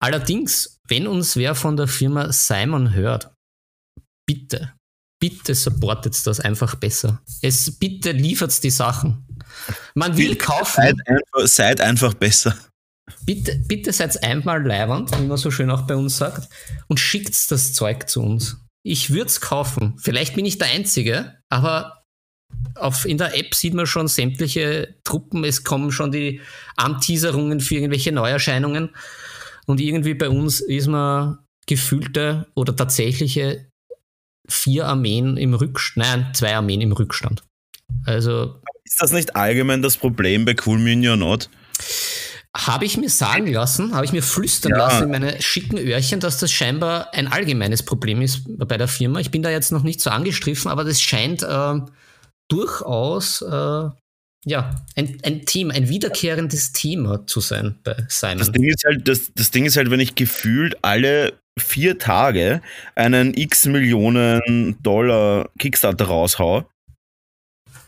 Allerdings, 0.00 0.80
wenn 0.88 1.06
uns 1.06 1.36
wer 1.36 1.54
von 1.54 1.76
der 1.76 1.86
Firma 1.86 2.32
Simon 2.32 2.94
hört, 2.94 3.32
bitte, 4.26 4.72
bitte 5.22 5.54
supportet 5.54 6.26
das 6.26 6.40
einfach 6.40 6.74
besser. 6.74 7.22
Es 7.42 7.78
bitte 7.78 8.10
liefert 8.10 8.62
die 8.64 8.70
Sachen. 8.70 9.24
Man 9.94 10.16
will 10.16 10.34
kaufen. 10.34 10.82
Seid 10.82 10.96
einfach, 11.06 11.46
seid 11.46 11.80
einfach 11.80 12.14
besser. 12.14 12.56
Bitte, 13.24 13.56
bitte 13.68 13.92
seid 13.92 14.20
einmal 14.24 14.66
leiwand, 14.66 15.16
wie 15.20 15.26
man 15.26 15.36
so 15.36 15.52
schön 15.52 15.70
auch 15.70 15.82
bei 15.82 15.94
uns 15.94 16.16
sagt, 16.16 16.48
und 16.88 16.98
schickt 16.98 17.50
das 17.52 17.72
Zeug 17.72 18.08
zu 18.08 18.20
uns 18.20 18.56
ich 18.82 19.10
würde 19.10 19.26
es 19.26 19.40
kaufen. 19.40 19.94
Vielleicht 19.98 20.34
bin 20.34 20.44
ich 20.44 20.58
der 20.58 20.68
Einzige, 20.68 21.38
aber 21.48 22.04
auf, 22.74 23.06
in 23.06 23.18
der 23.18 23.38
App 23.38 23.54
sieht 23.54 23.74
man 23.74 23.86
schon 23.86 24.08
sämtliche 24.08 24.96
Truppen. 25.04 25.44
Es 25.44 25.64
kommen 25.64 25.92
schon 25.92 26.12
die 26.12 26.40
Anteaserungen 26.76 27.60
für 27.60 27.76
irgendwelche 27.76 28.12
Neuerscheinungen. 28.12 28.90
Und 29.66 29.80
irgendwie 29.80 30.14
bei 30.14 30.28
uns 30.28 30.60
ist 30.60 30.88
man 30.88 31.38
gefühlte 31.66 32.48
oder 32.54 32.74
tatsächliche 32.74 33.70
vier 34.48 34.86
Armeen 34.86 35.36
im 35.36 35.54
Rückstand, 35.54 36.06
nein, 36.06 36.34
zwei 36.34 36.54
Armeen 36.54 36.80
im 36.80 36.92
Rückstand. 36.92 37.42
Also. 38.04 38.60
Ist 38.84 39.00
das 39.00 39.12
nicht 39.12 39.36
allgemein 39.36 39.82
das 39.82 39.96
Problem 39.96 40.44
bei 40.44 40.54
Cool 40.66 40.78
Mini 40.78 41.08
or 41.08 41.16
Not? 41.16 41.48
Habe 42.54 42.84
ich 42.84 42.98
mir 42.98 43.08
sagen 43.08 43.50
lassen, 43.50 43.94
habe 43.94 44.04
ich 44.04 44.12
mir 44.12 44.22
flüstern 44.22 44.72
ja. 44.72 44.78
lassen 44.78 45.04
in 45.04 45.10
meine 45.10 45.40
schicken 45.40 45.78
Öhrchen, 45.78 46.20
dass 46.20 46.36
das 46.38 46.52
scheinbar 46.52 47.14
ein 47.14 47.28
allgemeines 47.28 47.82
Problem 47.82 48.20
ist 48.20 48.42
bei 48.46 48.76
der 48.76 48.88
Firma. 48.88 49.20
Ich 49.20 49.30
bin 49.30 49.42
da 49.42 49.50
jetzt 49.50 49.72
noch 49.72 49.82
nicht 49.82 50.00
so 50.00 50.10
angestriffen, 50.10 50.70
aber 50.70 50.84
das 50.84 51.00
scheint 51.00 51.42
äh, 51.42 51.80
durchaus 52.48 53.40
äh, 53.40 53.88
ja, 54.44 54.84
ein, 54.96 55.18
ein 55.22 55.46
Thema, 55.46 55.74
ein 55.74 55.88
wiederkehrendes 55.88 56.72
Thema 56.72 57.26
zu 57.26 57.40
sein 57.40 57.78
bei 57.84 57.96
Simon. 58.08 58.38
Das 58.38 58.52
Ding 58.52 58.64
ist 58.64 58.84
halt, 58.84 59.06
das, 59.06 59.32
das 59.34 59.50
Ding 59.50 59.64
ist 59.64 59.76
halt, 59.76 59.90
wenn 59.90 60.00
ich 60.00 60.14
gefühlt 60.14 60.76
alle 60.82 61.40
vier 61.58 61.98
Tage 61.98 62.62
einen 62.94 63.34
x 63.34 63.66
Millionen 63.66 64.76
Dollar 64.82 65.50
Kickstarter 65.58 66.06
raushau, 66.06 66.68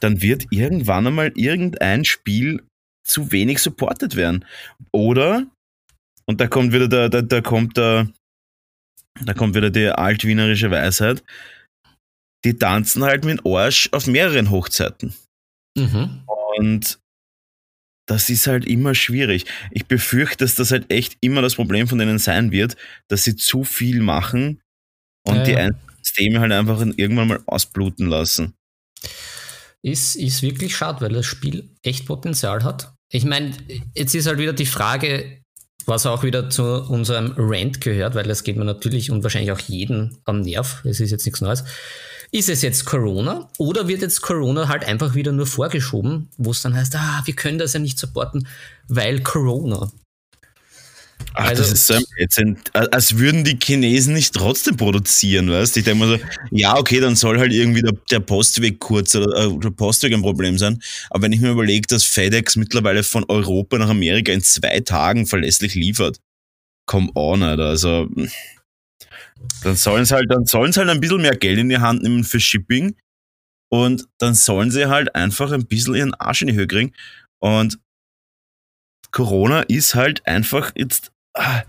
dann 0.00 0.20
wird 0.20 0.46
irgendwann 0.50 1.06
einmal 1.06 1.32
irgendein 1.34 2.04
Spiel 2.04 2.62
zu 3.06 3.32
wenig 3.32 3.58
supported 3.58 4.16
werden. 4.16 4.44
Oder, 4.92 5.46
und 6.26 6.40
da 6.40 6.46
kommt 6.46 6.72
wieder 6.72 6.88
der, 6.88 7.08
da, 7.08 7.22
da 7.22 7.40
kommt 7.40 7.76
der, 7.76 8.08
da 9.24 9.34
kommt 9.34 9.54
wieder 9.54 9.70
die 9.70 9.88
altwienerische 9.88 10.70
Weisheit, 10.70 11.22
die 12.44 12.54
tanzen 12.58 13.04
halt 13.04 13.24
mit 13.24 13.46
Arsch 13.46 13.88
auf 13.92 14.06
mehreren 14.06 14.50
Hochzeiten. 14.50 15.14
Mhm. 15.76 16.22
Und 16.56 16.98
das 18.06 18.28
ist 18.30 18.46
halt 18.46 18.66
immer 18.66 18.94
schwierig. 18.94 19.46
Ich 19.70 19.86
befürchte, 19.86 20.44
dass 20.44 20.54
das 20.54 20.70
halt 20.70 20.90
echt 20.90 21.16
immer 21.20 21.42
das 21.42 21.54
Problem 21.54 21.88
von 21.88 21.98
denen 21.98 22.18
sein 22.18 22.50
wird, 22.50 22.76
dass 23.08 23.24
sie 23.24 23.36
zu 23.36 23.64
viel 23.64 24.00
machen 24.00 24.60
und 25.26 25.36
ja, 25.36 25.44
die 25.44 25.52
ja. 25.52 25.70
Systeme 26.02 26.40
halt 26.40 26.52
einfach 26.52 26.80
irgendwann 26.96 27.28
mal 27.28 27.40
ausbluten 27.46 28.06
lassen. 28.06 28.54
Ist, 29.82 30.16
ist 30.16 30.42
wirklich 30.42 30.76
schade, 30.76 31.00
weil 31.02 31.12
das 31.12 31.26
Spiel 31.26 31.70
echt 31.82 32.06
Potenzial 32.06 32.64
hat. 32.64 32.94
Ich 33.10 33.24
meine, 33.24 33.52
jetzt 33.94 34.14
ist 34.14 34.26
halt 34.26 34.38
wieder 34.38 34.54
die 34.54 34.66
Frage, 34.66 35.42
was 35.86 36.06
auch 36.06 36.22
wieder 36.22 36.48
zu 36.48 36.64
unserem 36.64 37.34
Rant 37.36 37.80
gehört, 37.80 38.14
weil 38.14 38.24
das 38.24 38.44
geht 38.44 38.56
mir 38.56 38.64
natürlich 38.64 39.10
und 39.10 39.22
wahrscheinlich 39.22 39.52
auch 39.52 39.60
jeden 39.60 40.16
am 40.24 40.40
Nerv. 40.40 40.82
Es 40.84 41.00
ist 41.00 41.10
jetzt 41.10 41.26
nichts 41.26 41.40
Neues. 41.40 41.64
Ist 42.34 42.48
es 42.48 42.62
jetzt 42.62 42.84
Corona 42.84 43.48
oder 43.58 43.86
wird 43.86 44.02
jetzt 44.02 44.20
Corona 44.20 44.66
halt 44.66 44.84
einfach 44.84 45.14
wieder 45.14 45.30
nur 45.30 45.46
vorgeschoben, 45.46 46.28
wo 46.36 46.50
es 46.50 46.62
dann 46.62 46.74
heißt, 46.74 46.96
ah, 46.96 47.22
wir 47.24 47.36
können 47.36 47.58
das 47.58 47.74
ja 47.74 47.78
nicht 47.78 47.96
supporten, 47.96 48.48
weil 48.88 49.20
Corona. 49.20 49.92
Ach, 51.34 51.44
also, 51.44 51.62
das 51.62 51.70
ist 51.70 51.86
so 51.86 51.94
ein 52.42 52.58
als 52.72 53.18
würden 53.18 53.44
die 53.44 53.56
Chinesen 53.62 54.14
nicht 54.14 54.34
trotzdem 54.34 54.76
produzieren, 54.76 55.48
weißt 55.48 55.76
du? 55.76 55.80
Ich 55.80 55.84
denke 55.84 56.04
mal 56.04 56.18
so, 56.18 56.24
ja, 56.50 56.76
okay, 56.76 56.98
dann 56.98 57.14
soll 57.14 57.38
halt 57.38 57.52
irgendwie 57.52 57.82
der, 57.82 57.94
der 58.10 58.18
Postweg 58.18 58.80
kurz 58.80 59.14
oder 59.14 59.32
äh, 59.36 59.56
der 59.56 59.70
Postweg 59.70 60.12
ein 60.12 60.22
Problem 60.22 60.58
sein. 60.58 60.82
Aber 61.10 61.22
wenn 61.22 61.32
ich 61.32 61.40
mir 61.40 61.52
überlege, 61.52 61.86
dass 61.86 62.02
FedEx 62.02 62.56
mittlerweile 62.56 63.04
von 63.04 63.24
Europa 63.28 63.78
nach 63.78 63.90
Amerika 63.90 64.32
in 64.32 64.42
zwei 64.42 64.80
Tagen 64.80 65.28
verlässlich 65.28 65.76
liefert, 65.76 66.18
come 66.86 67.12
on, 67.14 67.44
Alter. 67.44 67.66
Also, 67.66 68.08
dann 69.62 69.76
sollen 69.76 70.04
sie 70.04 70.14
halt, 70.14 70.30
dann 70.30 70.46
sollen 70.46 70.72
sie 70.72 70.80
halt 70.80 70.90
ein 70.90 71.00
bisschen 71.00 71.22
mehr 71.22 71.36
Geld 71.36 71.58
in 71.58 71.68
die 71.68 71.78
Hand 71.78 72.02
nehmen 72.02 72.24
für 72.24 72.40
Shipping 72.40 72.96
und 73.70 74.06
dann 74.18 74.34
sollen 74.34 74.70
sie 74.70 74.86
halt 74.86 75.14
einfach 75.14 75.52
ein 75.52 75.66
bisschen 75.66 75.94
ihren 75.94 76.14
Arsch 76.14 76.42
in 76.42 76.48
die 76.48 76.54
Höhe 76.54 76.66
kriegen. 76.66 76.92
Und 77.40 77.78
Corona 79.10 79.60
ist 79.62 79.94
halt 79.94 80.26
einfach 80.26 80.72
jetzt 80.76 81.12
Ah, 81.34 81.64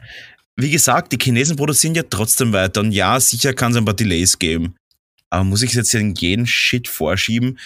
wie 0.55 0.69
gesagt, 0.69 1.11
die 1.11 1.17
Chinesen 1.17 1.57
produzieren 1.57 1.95
ja 1.95 2.03
trotzdem 2.03 2.53
weiter 2.53 2.81
und 2.81 2.91
ja, 2.91 3.19
sicher 3.19 3.53
kann 3.53 3.71
es 3.71 3.77
ein 3.77 3.85
paar 3.85 3.95
Delays 3.95 4.39
geben. 4.39 4.75
Aber 5.29 5.43
muss 5.43 5.63
ich 5.63 5.73
jetzt 5.73 5.93
in 5.95 6.13
jeden 6.13 6.45
Shit 6.45 6.87
vorschieben? 6.87 7.59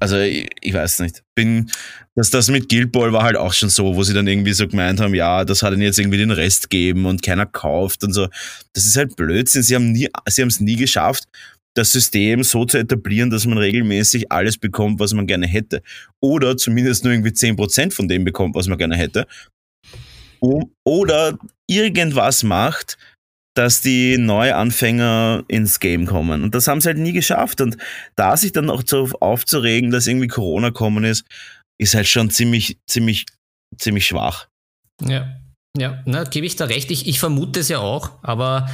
Also, 0.00 0.18
ich, 0.18 0.48
ich, 0.60 0.74
weiß 0.74 1.00
nicht. 1.00 1.22
Bin, 1.34 1.70
dass 2.14 2.30
das 2.30 2.48
mit 2.48 2.68
Guild 2.68 2.92
Ball 2.92 3.12
war 3.12 3.22
halt 3.22 3.36
auch 3.36 3.52
schon 3.52 3.68
so, 3.68 3.94
wo 3.94 4.02
sie 4.02 4.14
dann 4.14 4.26
irgendwie 4.26 4.52
so 4.52 4.66
gemeint 4.66 5.00
haben, 5.00 5.14
ja, 5.14 5.44
das 5.44 5.62
hat 5.62 5.72
ihnen 5.72 5.82
jetzt 5.82 5.98
irgendwie 5.98 6.18
den 6.18 6.30
Rest 6.30 6.68
gegeben 6.68 7.06
und 7.06 7.22
keiner 7.22 7.46
kauft 7.46 8.04
und 8.04 8.12
so. 8.12 8.28
Das 8.72 8.86
ist 8.86 8.96
halt 8.96 9.16
Blödsinn. 9.16 9.62
Sie 9.62 9.74
haben 9.74 9.92
nie, 9.92 10.08
sie 10.28 10.42
haben 10.42 10.48
es 10.48 10.60
nie 10.60 10.76
geschafft, 10.76 11.24
das 11.74 11.92
System 11.92 12.42
so 12.42 12.64
zu 12.64 12.78
etablieren, 12.78 13.30
dass 13.30 13.46
man 13.46 13.58
regelmäßig 13.58 14.30
alles 14.30 14.58
bekommt, 14.58 15.00
was 15.00 15.14
man 15.14 15.26
gerne 15.26 15.46
hätte. 15.46 15.82
Oder 16.20 16.56
zumindest 16.56 17.04
nur 17.04 17.12
irgendwie 17.12 17.30
10% 17.30 17.92
von 17.92 18.08
dem 18.08 18.24
bekommt, 18.24 18.54
was 18.54 18.66
man 18.66 18.78
gerne 18.78 18.96
hätte 18.96 19.26
oder 20.84 21.38
irgendwas 21.66 22.42
macht, 22.42 22.98
dass 23.54 23.80
die 23.80 24.18
Neuanfänger 24.18 25.44
ins 25.48 25.80
Game 25.80 26.06
kommen. 26.06 26.42
Und 26.42 26.54
das 26.54 26.66
haben 26.66 26.80
sie 26.80 26.88
halt 26.88 26.98
nie 26.98 27.12
geschafft. 27.12 27.60
Und 27.60 27.76
da 28.16 28.36
sich 28.36 28.52
dann 28.52 28.68
auch 28.68 28.82
so 28.84 29.10
aufzuregen, 29.20 29.90
dass 29.90 30.06
irgendwie 30.06 30.28
Corona 30.28 30.70
kommen 30.70 31.04
ist, 31.04 31.24
ist 31.78 31.94
halt 31.94 32.08
schon 32.08 32.30
ziemlich, 32.30 32.78
ziemlich, 32.86 33.26
ziemlich 33.78 34.06
schwach. 34.06 34.48
Ja, 35.02 35.36
ja, 35.76 36.02
na, 36.04 36.24
gebe 36.24 36.46
ich 36.46 36.56
da 36.56 36.66
recht. 36.66 36.90
Ich, 36.90 37.06
ich 37.06 37.18
vermute 37.18 37.60
es 37.60 37.68
ja 37.68 37.78
auch, 37.78 38.10
aber 38.22 38.68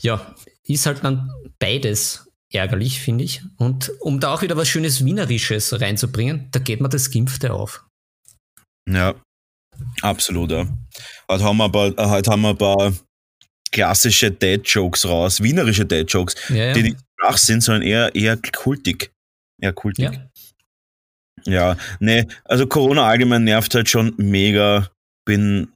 ja, 0.00 0.34
ist 0.64 0.86
halt 0.86 1.04
dann 1.04 1.30
beides 1.58 2.26
ärgerlich, 2.50 3.00
finde 3.00 3.24
ich. 3.24 3.42
Und 3.56 3.92
um 4.00 4.20
da 4.20 4.34
auch 4.34 4.42
wieder 4.42 4.56
was 4.56 4.68
Schönes 4.68 5.04
Wienerisches 5.04 5.80
reinzubringen, 5.80 6.48
da 6.52 6.58
geht 6.58 6.80
man 6.80 6.90
das 6.90 7.10
Gimpfte 7.10 7.52
auf. 7.52 7.86
Ja, 8.88 9.14
absolut. 10.00 10.50
Ja. 10.50 10.66
Heute 11.30 11.44
haben 11.44 11.56
wir 11.56 11.64
ein 11.66 11.72
paar, 11.72 12.10
heute 12.10 12.30
haben 12.30 12.42
wir 12.42 12.50
ein 12.50 12.58
paar 12.58 12.92
klassische 13.72 14.30
Dad-Jokes 14.30 15.06
raus, 15.06 15.42
wienerische 15.42 15.86
Dad-Jokes, 15.86 16.36
ja, 16.50 16.56
ja. 16.56 16.72
die 16.72 16.82
nicht 16.82 16.98
flach 17.18 17.38
sind, 17.38 17.62
sondern 17.62 17.82
eher, 17.82 18.14
eher 18.14 18.36
kultig. 18.36 19.10
Eher 19.60 19.72
kultig. 19.72 20.04
Ja. 20.04 20.28
Ja, 21.44 21.76
nee, 21.98 22.26
also 22.44 22.66
Corona 22.66 23.04
allgemein 23.04 23.44
nervt 23.44 23.74
halt 23.74 23.88
schon 23.88 24.14
mega. 24.16 24.88
Bin, 25.24 25.72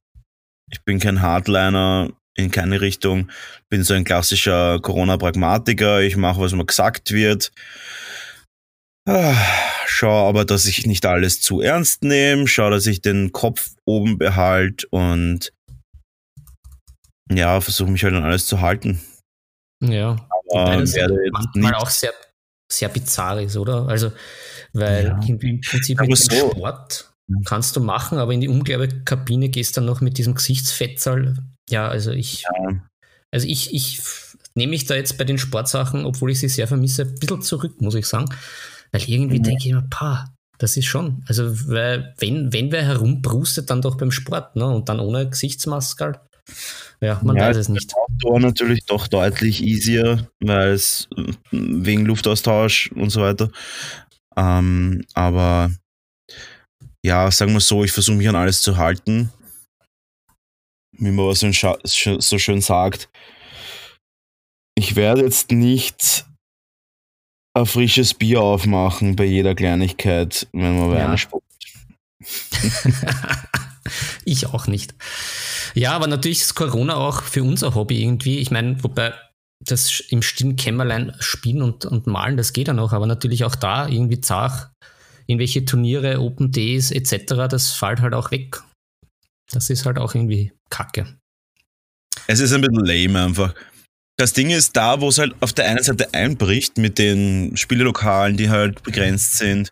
ich 0.70 0.82
bin 0.84 1.00
kein 1.00 1.22
Hardliner 1.22 2.10
in 2.36 2.50
keine 2.50 2.80
Richtung. 2.80 3.30
Bin 3.68 3.82
so 3.82 3.94
ein 3.94 4.04
klassischer 4.04 4.78
Corona-Pragmatiker. 4.80 6.02
Ich 6.02 6.16
mache, 6.16 6.40
was 6.40 6.52
mir 6.52 6.66
gesagt 6.66 7.12
wird. 7.12 7.50
Ah, 9.08 9.36
schau 9.86 10.28
aber, 10.28 10.44
dass 10.44 10.66
ich 10.66 10.86
nicht 10.86 11.06
alles 11.06 11.40
zu 11.40 11.60
ernst 11.60 12.02
nehme. 12.02 12.46
Schau, 12.46 12.70
dass 12.70 12.86
ich 12.86 13.00
den 13.00 13.32
Kopf 13.32 13.70
oben 13.84 14.18
behalte 14.18 14.86
und 14.90 15.52
ja, 17.30 17.60
versuche 17.60 17.90
mich 17.90 18.04
halt 18.04 18.14
an 18.14 18.24
alles 18.24 18.46
zu 18.46 18.60
halten. 18.60 19.00
Ja, 19.82 20.16
aber 20.52 20.76
das 20.78 20.94
manchmal 21.54 21.74
auch 21.74 21.90
sehr, 21.90 22.12
sehr 22.70 22.88
bizarr 22.88 23.40
ist, 23.40 23.56
oder? 23.56 23.88
Also, 23.88 24.12
weil 24.72 25.06
ja. 25.06 25.20
im 25.26 25.60
Prinzip 25.60 26.00
mit 26.00 26.16
so. 26.16 26.50
Sport 26.50 27.12
kannst 27.44 27.76
du 27.76 27.80
machen, 27.80 28.18
aber 28.18 28.32
in 28.32 28.40
die 28.40 28.48
Umkleidekabine 28.48 29.48
gehst 29.48 29.76
dann 29.76 29.84
noch 29.84 30.00
mit 30.00 30.18
diesem 30.18 30.34
Gesichtsfettsaal. 30.34 31.36
Ja, 31.68 31.88
also 31.88 32.12
ich, 32.12 32.42
ja. 32.42 32.80
also 33.32 33.48
ich, 33.48 33.74
ich 33.74 34.00
nehme 34.54 34.70
mich 34.70 34.86
da 34.86 34.94
jetzt 34.94 35.18
bei 35.18 35.24
den 35.24 35.38
Sportsachen, 35.38 36.04
obwohl 36.04 36.30
ich 36.30 36.38
sie 36.38 36.48
sehr 36.48 36.68
vermisse, 36.68 37.02
ein 37.02 37.14
bisschen 37.16 37.42
zurück, 37.42 37.80
muss 37.80 37.94
ich 37.94 38.06
sagen. 38.06 38.26
Weil 38.92 39.02
irgendwie 39.08 39.40
mhm. 39.40 39.42
denke 39.42 39.64
ich 39.64 39.70
immer, 39.70 39.86
pa, 39.90 40.32
das 40.58 40.76
ist 40.76 40.86
schon. 40.86 41.24
Also, 41.26 41.68
weil, 41.68 42.14
wenn, 42.18 42.52
wenn 42.52 42.72
wer 42.72 42.84
herumbrustet, 42.84 43.70
dann 43.70 43.82
doch 43.82 43.96
beim 43.96 44.10
Sport, 44.10 44.56
ne? 44.56 44.66
Und 44.66 44.88
dann 44.88 45.00
ohne 45.00 45.28
Gesichtsmaske. 45.28 46.20
Ja, 47.00 47.20
man 47.22 47.36
ja, 47.36 47.48
weiß 47.48 47.56
es 47.56 47.68
nicht. 47.68 47.92
Outdoor 47.94 48.40
natürlich 48.40 48.84
doch 48.86 49.06
deutlich 49.06 49.62
easier, 49.62 50.30
weil 50.40 50.70
es 50.70 51.08
wegen 51.50 52.06
Luftaustausch 52.06 52.90
und 52.92 53.10
so 53.10 53.20
weiter. 53.20 53.50
Ähm, 54.36 55.04
aber 55.14 55.70
ja, 57.04 57.30
sagen 57.30 57.52
wir 57.52 57.60
so, 57.60 57.84
ich 57.84 57.92
versuche 57.92 58.16
mich 58.16 58.28
an 58.28 58.36
alles 58.36 58.62
zu 58.62 58.76
halten. 58.76 59.32
Wie 60.98 61.10
man 61.10 61.34
so, 61.34 61.50
so 62.18 62.38
schön 62.38 62.60
sagt. 62.60 63.08
Ich 64.74 64.96
werde 64.96 65.22
jetzt 65.22 65.50
nicht 65.50 66.26
ein 67.54 67.66
frisches 67.66 68.14
Bier 68.14 68.40
aufmachen 68.40 69.16
bei 69.16 69.24
jeder 69.24 69.54
Kleinigkeit, 69.54 70.46
wenn 70.52 70.78
man 70.78 70.90
Wein 70.90 70.98
ja. 70.98 71.18
spuckt. 71.18 71.46
ich 74.24 74.46
auch 74.46 74.66
nicht. 74.66 74.94
Ja, 75.74 75.92
aber 75.92 76.06
natürlich 76.06 76.40
ist 76.40 76.54
Corona 76.54 76.96
auch 76.96 77.22
für 77.22 77.42
unser 77.42 77.74
Hobby 77.74 78.02
irgendwie. 78.02 78.38
Ich 78.38 78.50
meine, 78.50 78.82
wobei 78.82 79.14
das 79.64 80.00
im 80.00 80.22
stillen 80.22 80.56
Kämmerlein 80.56 81.14
spielen 81.18 81.62
und, 81.62 81.86
und 81.86 82.06
malen, 82.06 82.36
das 82.36 82.52
geht 82.52 82.68
ja 82.68 82.74
noch, 82.74 82.92
aber 82.92 83.06
natürlich 83.06 83.44
auch 83.44 83.54
da 83.54 83.88
irgendwie 83.88 84.20
zart 84.20 84.70
irgendwelche 85.26 85.64
Turniere, 85.64 86.20
Open 86.20 86.52
Days 86.52 86.90
etc., 86.90 87.48
das 87.48 87.72
fällt 87.72 88.00
halt 88.00 88.14
auch 88.14 88.30
weg. 88.30 88.62
Das 89.50 89.70
ist 89.70 89.86
halt 89.86 89.98
auch 89.98 90.14
irgendwie 90.14 90.52
kacke. 90.70 91.18
Es 92.26 92.40
ist 92.40 92.52
ein 92.52 92.60
bisschen 92.60 92.84
lame 92.84 93.24
einfach. 93.24 93.54
Das 94.18 94.32
Ding 94.32 94.50
ist, 94.50 94.76
da, 94.76 95.00
wo 95.00 95.08
es 95.08 95.18
halt 95.18 95.34
auf 95.40 95.52
der 95.52 95.66
einen 95.66 95.82
Seite 95.82 96.14
einbricht 96.14 96.78
mit 96.78 96.98
den 96.98 97.56
Spielelokalen, 97.56 98.36
die 98.36 98.48
halt 98.48 98.82
begrenzt 98.82 99.36
sind, 99.36 99.70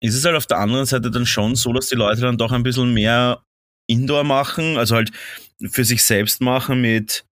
ist 0.00 0.14
es 0.14 0.24
halt 0.24 0.36
auf 0.36 0.46
der 0.46 0.58
anderen 0.58 0.86
Seite 0.86 1.10
dann 1.10 1.26
schon 1.26 1.56
so, 1.56 1.72
dass 1.72 1.88
die 1.88 1.96
Leute 1.96 2.20
dann 2.20 2.38
doch 2.38 2.52
ein 2.52 2.62
bisschen 2.62 2.94
mehr 2.94 3.42
Indoor 3.88 4.24
machen, 4.24 4.76
also 4.76 4.96
halt 4.96 5.10
für 5.70 5.84
sich 5.84 6.02
selbst 6.02 6.40
machen 6.40 6.80
mit 6.80 7.24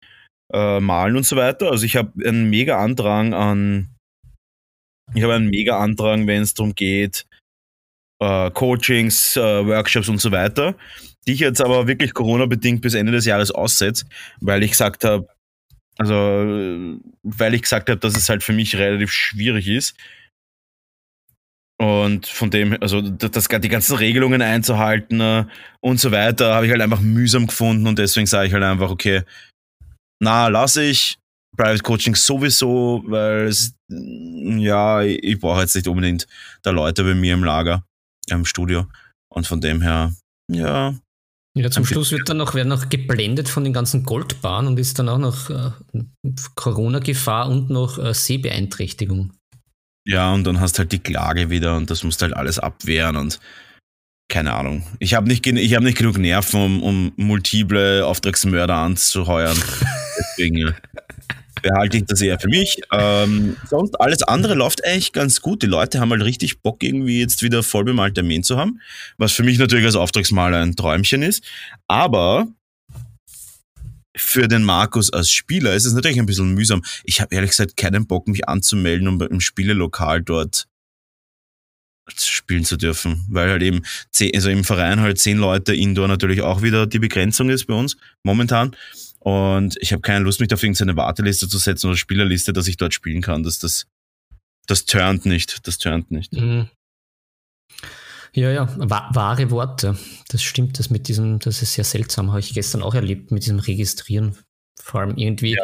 äh, 0.52 0.80
Malen 0.80 1.16
und 1.16 1.26
so 1.26 1.36
weiter. 1.36 1.70
Also 1.70 1.84
ich 1.84 1.96
habe 1.96 2.12
einen 2.26 2.48
mega 2.50 2.82
Andrang 2.82 3.34
an, 3.34 3.94
ich 5.14 5.22
habe 5.22 5.34
einen 5.34 5.50
mega 5.50 5.78
Andrang, 5.78 6.26
wenn 6.26 6.42
es 6.42 6.54
darum 6.54 6.74
geht, 6.74 7.26
äh, 8.20 8.50
Coachings, 8.50 9.36
äh, 9.36 9.66
Workshops 9.66 10.08
und 10.08 10.20
so 10.20 10.32
weiter, 10.32 10.74
die 11.26 11.32
ich 11.32 11.40
jetzt 11.40 11.60
aber 11.60 11.86
wirklich 11.86 12.14
Corona-bedingt 12.14 12.80
bis 12.80 12.94
Ende 12.94 13.12
des 13.12 13.26
Jahres 13.26 13.50
aussetze, 13.50 14.06
weil 14.40 14.62
ich 14.62 14.72
gesagt 14.72 15.04
habe, 15.04 15.28
also 15.98 16.14
weil 17.22 17.54
ich 17.54 17.62
gesagt 17.62 17.88
habe, 17.88 18.00
dass 18.00 18.16
es 18.16 18.28
halt 18.28 18.42
für 18.42 18.52
mich 18.52 18.76
relativ 18.76 19.12
schwierig 19.12 19.68
ist. 19.68 19.96
Und 21.78 22.26
von 22.26 22.50
dem, 22.50 22.80
also 22.80 23.02
das, 23.02 23.48
die 23.48 23.68
ganzen 23.68 23.96
Regelungen 23.96 24.40
einzuhalten 24.40 25.20
äh, 25.20 25.44
und 25.80 26.00
so 26.00 26.10
weiter, 26.10 26.54
habe 26.54 26.66
ich 26.66 26.72
halt 26.72 26.80
einfach 26.80 27.00
mühsam 27.00 27.46
gefunden 27.46 27.86
und 27.86 27.98
deswegen 27.98 28.26
sage 28.26 28.48
ich 28.48 28.54
halt 28.54 28.64
einfach, 28.64 28.90
okay, 28.90 29.22
na, 30.20 30.48
lasse 30.48 30.82
ich. 30.84 31.18
Private 31.56 31.82
Coaching 31.82 32.14
sowieso, 32.14 33.02
weil 33.06 33.46
es, 33.46 33.74
ja, 33.88 35.02
ich 35.02 35.38
brauche 35.38 35.62
jetzt 35.62 35.74
nicht 35.74 35.88
unbedingt 35.88 36.26
da 36.62 36.70
Leute 36.70 37.02
bei 37.02 37.14
mir 37.14 37.32
im 37.32 37.44
Lager, 37.44 37.82
im 38.28 38.44
Studio. 38.44 38.86
Und 39.32 39.46
von 39.46 39.60
dem 39.60 39.80
her, 39.80 40.12
ja. 40.52 40.94
Ja, 41.56 41.70
zum 41.70 41.86
Schluss 41.86 42.12
wird 42.12 42.28
dann 42.28 42.36
noch, 42.36 42.54
werden 42.54 42.68
noch 42.68 42.90
geblendet 42.90 43.48
von 43.48 43.64
den 43.64 43.72
ganzen 43.72 44.02
Goldbahnen 44.02 44.72
und 44.72 44.78
ist 44.78 44.98
dann 44.98 45.08
auch 45.08 45.18
noch 45.18 45.48
äh, 45.48 45.70
Corona-Gefahr 46.54 47.48
und 47.48 47.70
noch 47.70 47.98
äh, 47.98 48.12
Sehbeeinträchtigung. 48.12 49.32
Ja, 50.06 50.32
und 50.32 50.44
dann 50.44 50.60
hast 50.60 50.78
halt 50.78 50.92
die 50.92 51.00
Klage 51.00 51.50
wieder 51.50 51.76
und 51.76 51.90
das 51.90 52.04
musst 52.04 52.22
halt 52.22 52.32
alles 52.32 52.58
abwehren 52.58 53.16
und 53.16 53.40
keine 54.28 54.54
Ahnung. 54.54 54.84
Ich 54.98 55.14
habe 55.14 55.28
nicht, 55.28 55.46
hab 55.46 55.82
nicht 55.82 55.98
genug 55.98 56.18
Nerven, 56.18 56.60
um, 56.60 56.82
um 56.82 57.12
multiple 57.16 58.04
Auftragsmörder 58.04 58.74
anzuheuern. 58.74 59.56
Deswegen 60.18 60.74
behalte 61.62 61.96
ich 61.98 62.04
das 62.06 62.20
eher 62.20 62.38
für 62.38 62.48
mich. 62.48 62.80
Ähm, 62.92 63.56
sonst 63.68 64.00
alles 64.00 64.22
andere 64.22 64.54
läuft 64.54 64.84
eigentlich 64.84 65.12
ganz 65.12 65.40
gut. 65.40 65.62
Die 65.62 65.66
Leute 65.66 66.00
haben 66.00 66.10
halt 66.10 66.24
richtig 66.24 66.60
Bock, 66.60 66.82
irgendwie 66.82 67.20
jetzt 67.20 67.42
wieder 67.42 67.62
voll 67.62 67.84
bemalte 67.84 68.20
Armeen 68.20 68.42
zu 68.42 68.56
haben. 68.56 68.80
Was 69.16 69.32
für 69.32 69.42
mich 69.42 69.58
natürlich 69.58 69.86
als 69.86 69.96
Auftragsmaler 69.96 70.60
ein 70.60 70.76
Träumchen 70.76 71.22
ist. 71.22 71.44
Aber 71.88 72.46
für 74.16 74.48
den 74.48 74.64
Markus 74.64 75.12
als 75.12 75.30
Spieler 75.30 75.74
ist 75.74 75.84
es 75.84 75.92
natürlich 75.92 76.18
ein 76.18 76.26
bisschen 76.26 76.54
mühsam. 76.54 76.82
Ich 77.04 77.20
habe 77.20 77.34
ehrlich 77.34 77.50
gesagt 77.50 77.76
keinen 77.76 78.06
Bock, 78.06 78.28
mich 78.28 78.48
anzumelden, 78.48 79.08
um 79.08 79.20
im 79.20 79.40
Spielelokal 79.40 80.22
dort 80.22 80.66
spielen 82.14 82.64
zu 82.64 82.76
dürfen, 82.76 83.26
weil 83.28 83.50
halt 83.50 83.62
eben 83.62 83.82
zehn, 84.10 84.34
also 84.34 84.48
im 84.48 84.64
Verein 84.64 85.00
halt 85.00 85.18
zehn 85.18 85.38
Leute 85.38 85.74
Indoor 85.74 86.08
natürlich 86.08 86.40
auch 86.40 86.62
wieder 86.62 86.86
die 86.86 87.00
Begrenzung 87.00 87.50
ist 87.50 87.66
bei 87.66 87.74
uns 87.74 87.96
momentan. 88.22 88.76
Und 89.18 89.76
ich 89.80 89.92
habe 89.92 90.02
keine 90.02 90.24
Lust, 90.24 90.40
mich 90.40 90.52
auf 90.54 90.62
irgendeine 90.62 90.96
Warteliste 90.96 91.48
zu 91.48 91.58
setzen 91.58 91.88
oder 91.88 91.96
Spielerliste, 91.96 92.52
dass 92.52 92.68
ich 92.68 92.76
dort 92.76 92.94
spielen 92.94 93.22
kann. 93.22 93.42
Das, 93.42 93.58
das, 93.58 93.86
das 94.68 94.84
turnt 94.84 95.26
nicht. 95.26 95.66
Das 95.66 95.78
turnt 95.78 96.12
nicht. 96.12 96.32
Mhm. 96.32 96.68
Ja, 98.36 98.50
ja, 98.50 98.68
wahre 98.76 99.50
Worte. 99.50 99.96
Das 100.28 100.42
stimmt, 100.42 100.78
das 100.78 100.90
mit 100.90 101.08
diesem, 101.08 101.38
das 101.38 101.62
ist 101.62 101.72
sehr 101.72 101.84
seltsam, 101.84 102.32
habe 102.32 102.40
ich 102.40 102.52
gestern 102.52 102.82
auch 102.82 102.94
erlebt, 102.94 103.32
mit 103.32 103.44
diesem 103.44 103.58
Registrieren. 103.58 104.36
Vor 104.78 105.00
allem 105.00 105.16
irgendwie. 105.16 105.54
Ja. 105.54 105.62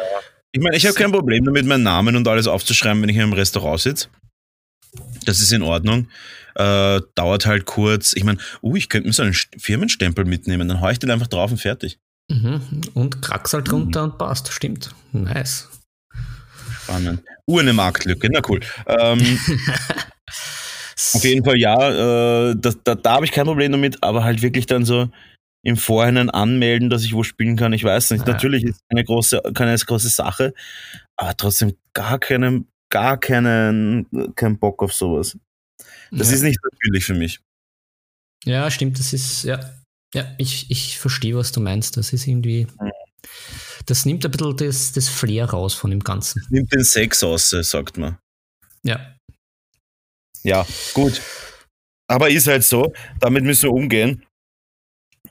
Ich 0.51 0.61
meine, 0.61 0.75
ich 0.75 0.87
habe 0.87 0.95
kein 0.95 1.11
Problem 1.11 1.45
damit, 1.45 1.67
meinen 1.67 1.83
Namen 1.83 2.15
und 2.15 2.27
alles 2.27 2.47
aufzuschreiben, 2.47 2.99
wenn 3.03 3.09
ich 3.09 3.15
in 3.15 3.21
einem 3.21 3.33
Restaurant 3.33 3.79
sitze. 3.79 4.07
Das 5.25 5.39
ist 5.39 5.51
in 5.51 5.61
Ordnung. 5.61 6.07
Äh, 6.55 7.01
dauert 7.13 7.45
halt 7.45 7.65
kurz. 7.65 8.13
Ich 8.15 8.23
meine, 8.23 8.39
uh, 8.63 8.75
ich 8.75 8.89
könnte 8.89 9.07
mir 9.07 9.13
so 9.13 9.21
einen 9.21 9.33
Firmenstempel 9.33 10.25
mitnehmen, 10.25 10.67
dann 10.67 10.81
haue 10.81 10.93
ich 10.93 10.99
den 10.99 11.11
einfach 11.11 11.27
drauf 11.27 11.51
und 11.51 11.59
fertig. 11.59 11.99
Mhm. 12.27 12.81
Und 12.95 13.21
krax 13.21 13.53
halt 13.53 13.69
drunter 13.69 14.07
mhm. 14.07 14.11
und 14.13 14.17
passt, 14.17 14.51
stimmt. 14.51 14.95
Nice. 15.11 15.69
Spannend. 16.81 17.21
Uh, 17.47 17.59
eine 17.59 17.73
Marktlücke, 17.73 18.29
na 18.31 18.41
cool. 18.47 18.61
Ähm, 18.87 19.39
auf 21.13 21.23
jeden 21.23 21.45
Fall, 21.45 21.57
ja, 21.57 22.49
äh, 22.49 22.55
das, 22.57 22.77
da, 22.83 22.95
da 22.95 23.13
habe 23.13 23.25
ich 23.25 23.31
kein 23.31 23.45
Problem 23.45 23.71
damit, 23.71 24.03
aber 24.03 24.23
halt 24.23 24.41
wirklich 24.41 24.65
dann 24.65 24.85
so 24.85 25.09
im 25.65 25.77
Vorhinein 25.77 26.29
anmelden, 26.29 26.89
dass 26.89 27.03
ich 27.03 27.13
wo 27.13 27.23
spielen 27.23 27.55
kann. 27.55 27.73
Ich 27.73 27.83
weiß 27.83 28.11
nicht. 28.11 28.27
Ja. 28.27 28.33
Natürlich 28.33 28.63
ist 28.63 28.81
eine 28.89 29.03
große, 29.03 29.41
keine 29.53 29.75
große 29.77 30.09
Sache, 30.09 30.53
aber 31.15 31.35
trotzdem 31.37 31.75
gar 31.93 32.19
keinen 32.19 32.67
gar 32.93 33.19
keinen, 33.19 34.07
keinen 34.35 34.59
Bock 34.59 34.83
auf 34.83 34.93
sowas. 34.93 35.35
Das 36.11 36.29
ja. 36.29 36.35
ist 36.35 36.43
nicht 36.43 36.59
natürlich 36.71 37.05
für 37.05 37.15
mich. 37.15 37.39
Ja, 38.45 38.69
stimmt, 38.69 38.99
das 38.99 39.13
ist, 39.13 39.43
ja, 39.43 39.59
ja, 40.13 40.35
ich, 40.37 40.69
ich 40.69 40.99
verstehe, 40.99 41.35
was 41.35 41.51
du 41.51 41.59
meinst. 41.59 41.97
Das 41.97 42.13
ist 42.13 42.27
irgendwie, 42.27 42.67
das 43.87 44.05
nimmt 44.05 44.23
ein 44.25 44.31
bisschen 44.31 44.57
das, 44.57 44.91
das 44.91 45.09
Flair 45.09 45.45
raus 45.45 45.73
von 45.73 45.89
dem 45.89 46.01
Ganzen. 46.01 46.45
Nimmt 46.49 46.71
den 46.71 46.83
Sex 46.83 47.23
aus, 47.23 47.49
sagt 47.49 47.97
man. 47.97 48.19
Ja. 48.83 49.15
Ja, 50.43 50.65
gut. 50.93 51.21
Aber 52.07 52.29
ist 52.29 52.47
halt 52.47 52.63
so, 52.63 52.93
damit 53.19 53.43
müssen 53.43 53.63
wir 53.63 53.73
umgehen. 53.73 54.23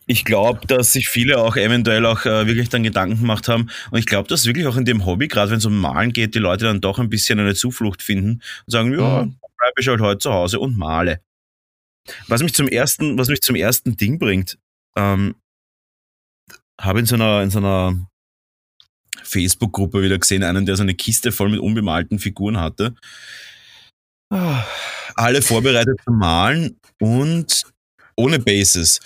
ich 0.07 0.25
glaube, 0.25 0.66
dass 0.66 0.92
sich 0.92 1.09
viele 1.09 1.38
auch 1.38 1.57
eventuell 1.57 2.05
auch 2.07 2.25
äh, 2.25 2.46
wirklich 2.46 2.68
dann 2.68 2.83
Gedanken 2.83 3.20
gemacht 3.20 3.48
haben. 3.48 3.70
Und 3.90 3.98
ich 3.98 4.07
glaube, 4.07 4.29
dass 4.29 4.46
wirklich 4.46 4.66
auch 4.66 4.77
in 4.77 4.85
dem 4.85 5.07
Hobby, 5.07 5.29
gerade 5.29 5.51
wenn 5.51 5.59
es 5.59 5.64
um 5.64 5.79
Malen 5.79 6.12
geht, 6.12 6.35
die 6.35 6.40
Leute 6.40 6.64
dann 6.64 6.81
doch 6.81 6.98
ein 6.98 7.11
bisschen 7.11 7.38
eine 7.38 7.55
Zuflucht 7.55 8.03
finden 8.03 8.42
und 8.66 8.70
sagen, 8.70 8.92
ja, 8.92 9.25
mhm. 9.25 9.37
bleibe 9.59 9.81
ich 9.81 9.88
halt 9.88 10.01
heute 10.01 10.18
zu 10.18 10.33
Hause 10.33 10.61
und 10.61 10.77
male. 10.77 11.20
Was 12.27 12.42
mich 12.42 12.55
zum 12.55 12.68
ersten, 12.68 13.16
was 13.16 13.29
mich 13.29 13.42
zum 13.42 13.55
ersten 13.55 13.96
Ding 13.96 14.18
bringt, 14.18 14.59
ähm, 14.96 15.37
habe 16.81 16.98
in 16.98 17.07
so 17.07 17.14
einer, 17.14 17.42
in 17.42 17.51
so 17.51 17.59
einer 17.59 18.07
Facebook-Gruppe 19.22 20.03
wieder 20.03 20.18
gesehen, 20.18 20.42
einen, 20.42 20.66
der 20.66 20.77
so 20.77 20.83
eine 20.83 20.94
Kiste 20.94 21.31
voll 21.31 21.48
mit 21.48 21.61
unbemalten 21.61 22.18
Figuren 22.18 22.59
hatte. 22.59 22.94
Alle 25.14 25.42
vorbereitet 25.42 26.01
zum 26.05 26.18
Malen 26.18 26.79
und 27.01 27.62
ohne 28.16 28.38
Bases. 28.38 29.01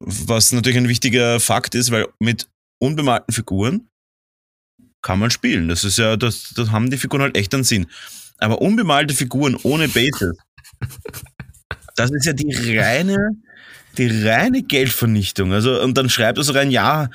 Was 0.00 0.52
natürlich 0.52 0.78
ein 0.78 0.88
wichtiger 0.88 1.40
Fakt 1.40 1.74
ist, 1.74 1.90
weil 1.90 2.06
mit 2.18 2.48
unbemalten 2.78 3.32
Figuren 3.32 3.88
kann 5.02 5.18
man 5.18 5.30
spielen. 5.30 5.68
Das 5.68 5.84
ist 5.84 5.98
ja, 5.98 6.16
das, 6.16 6.52
das 6.54 6.70
haben 6.70 6.90
die 6.90 6.98
Figuren 6.98 7.22
halt 7.22 7.36
echt 7.36 7.54
einen 7.54 7.64
Sinn. 7.64 7.86
Aber 8.38 8.60
unbemalte 8.60 9.14
Figuren 9.14 9.56
ohne 9.62 9.88
Bases, 9.88 10.36
das 11.96 12.10
ist 12.10 12.26
ja 12.26 12.32
die 12.32 12.78
reine, 12.78 13.36
die 13.98 14.26
reine 14.26 14.62
Geldvernichtung. 14.62 15.52
Also, 15.52 15.80
und 15.82 15.98
dann 15.98 16.08
schreibt 16.08 16.38
er 16.38 16.44
so 16.44 16.52
rein, 16.52 16.70
ja, 16.70 17.10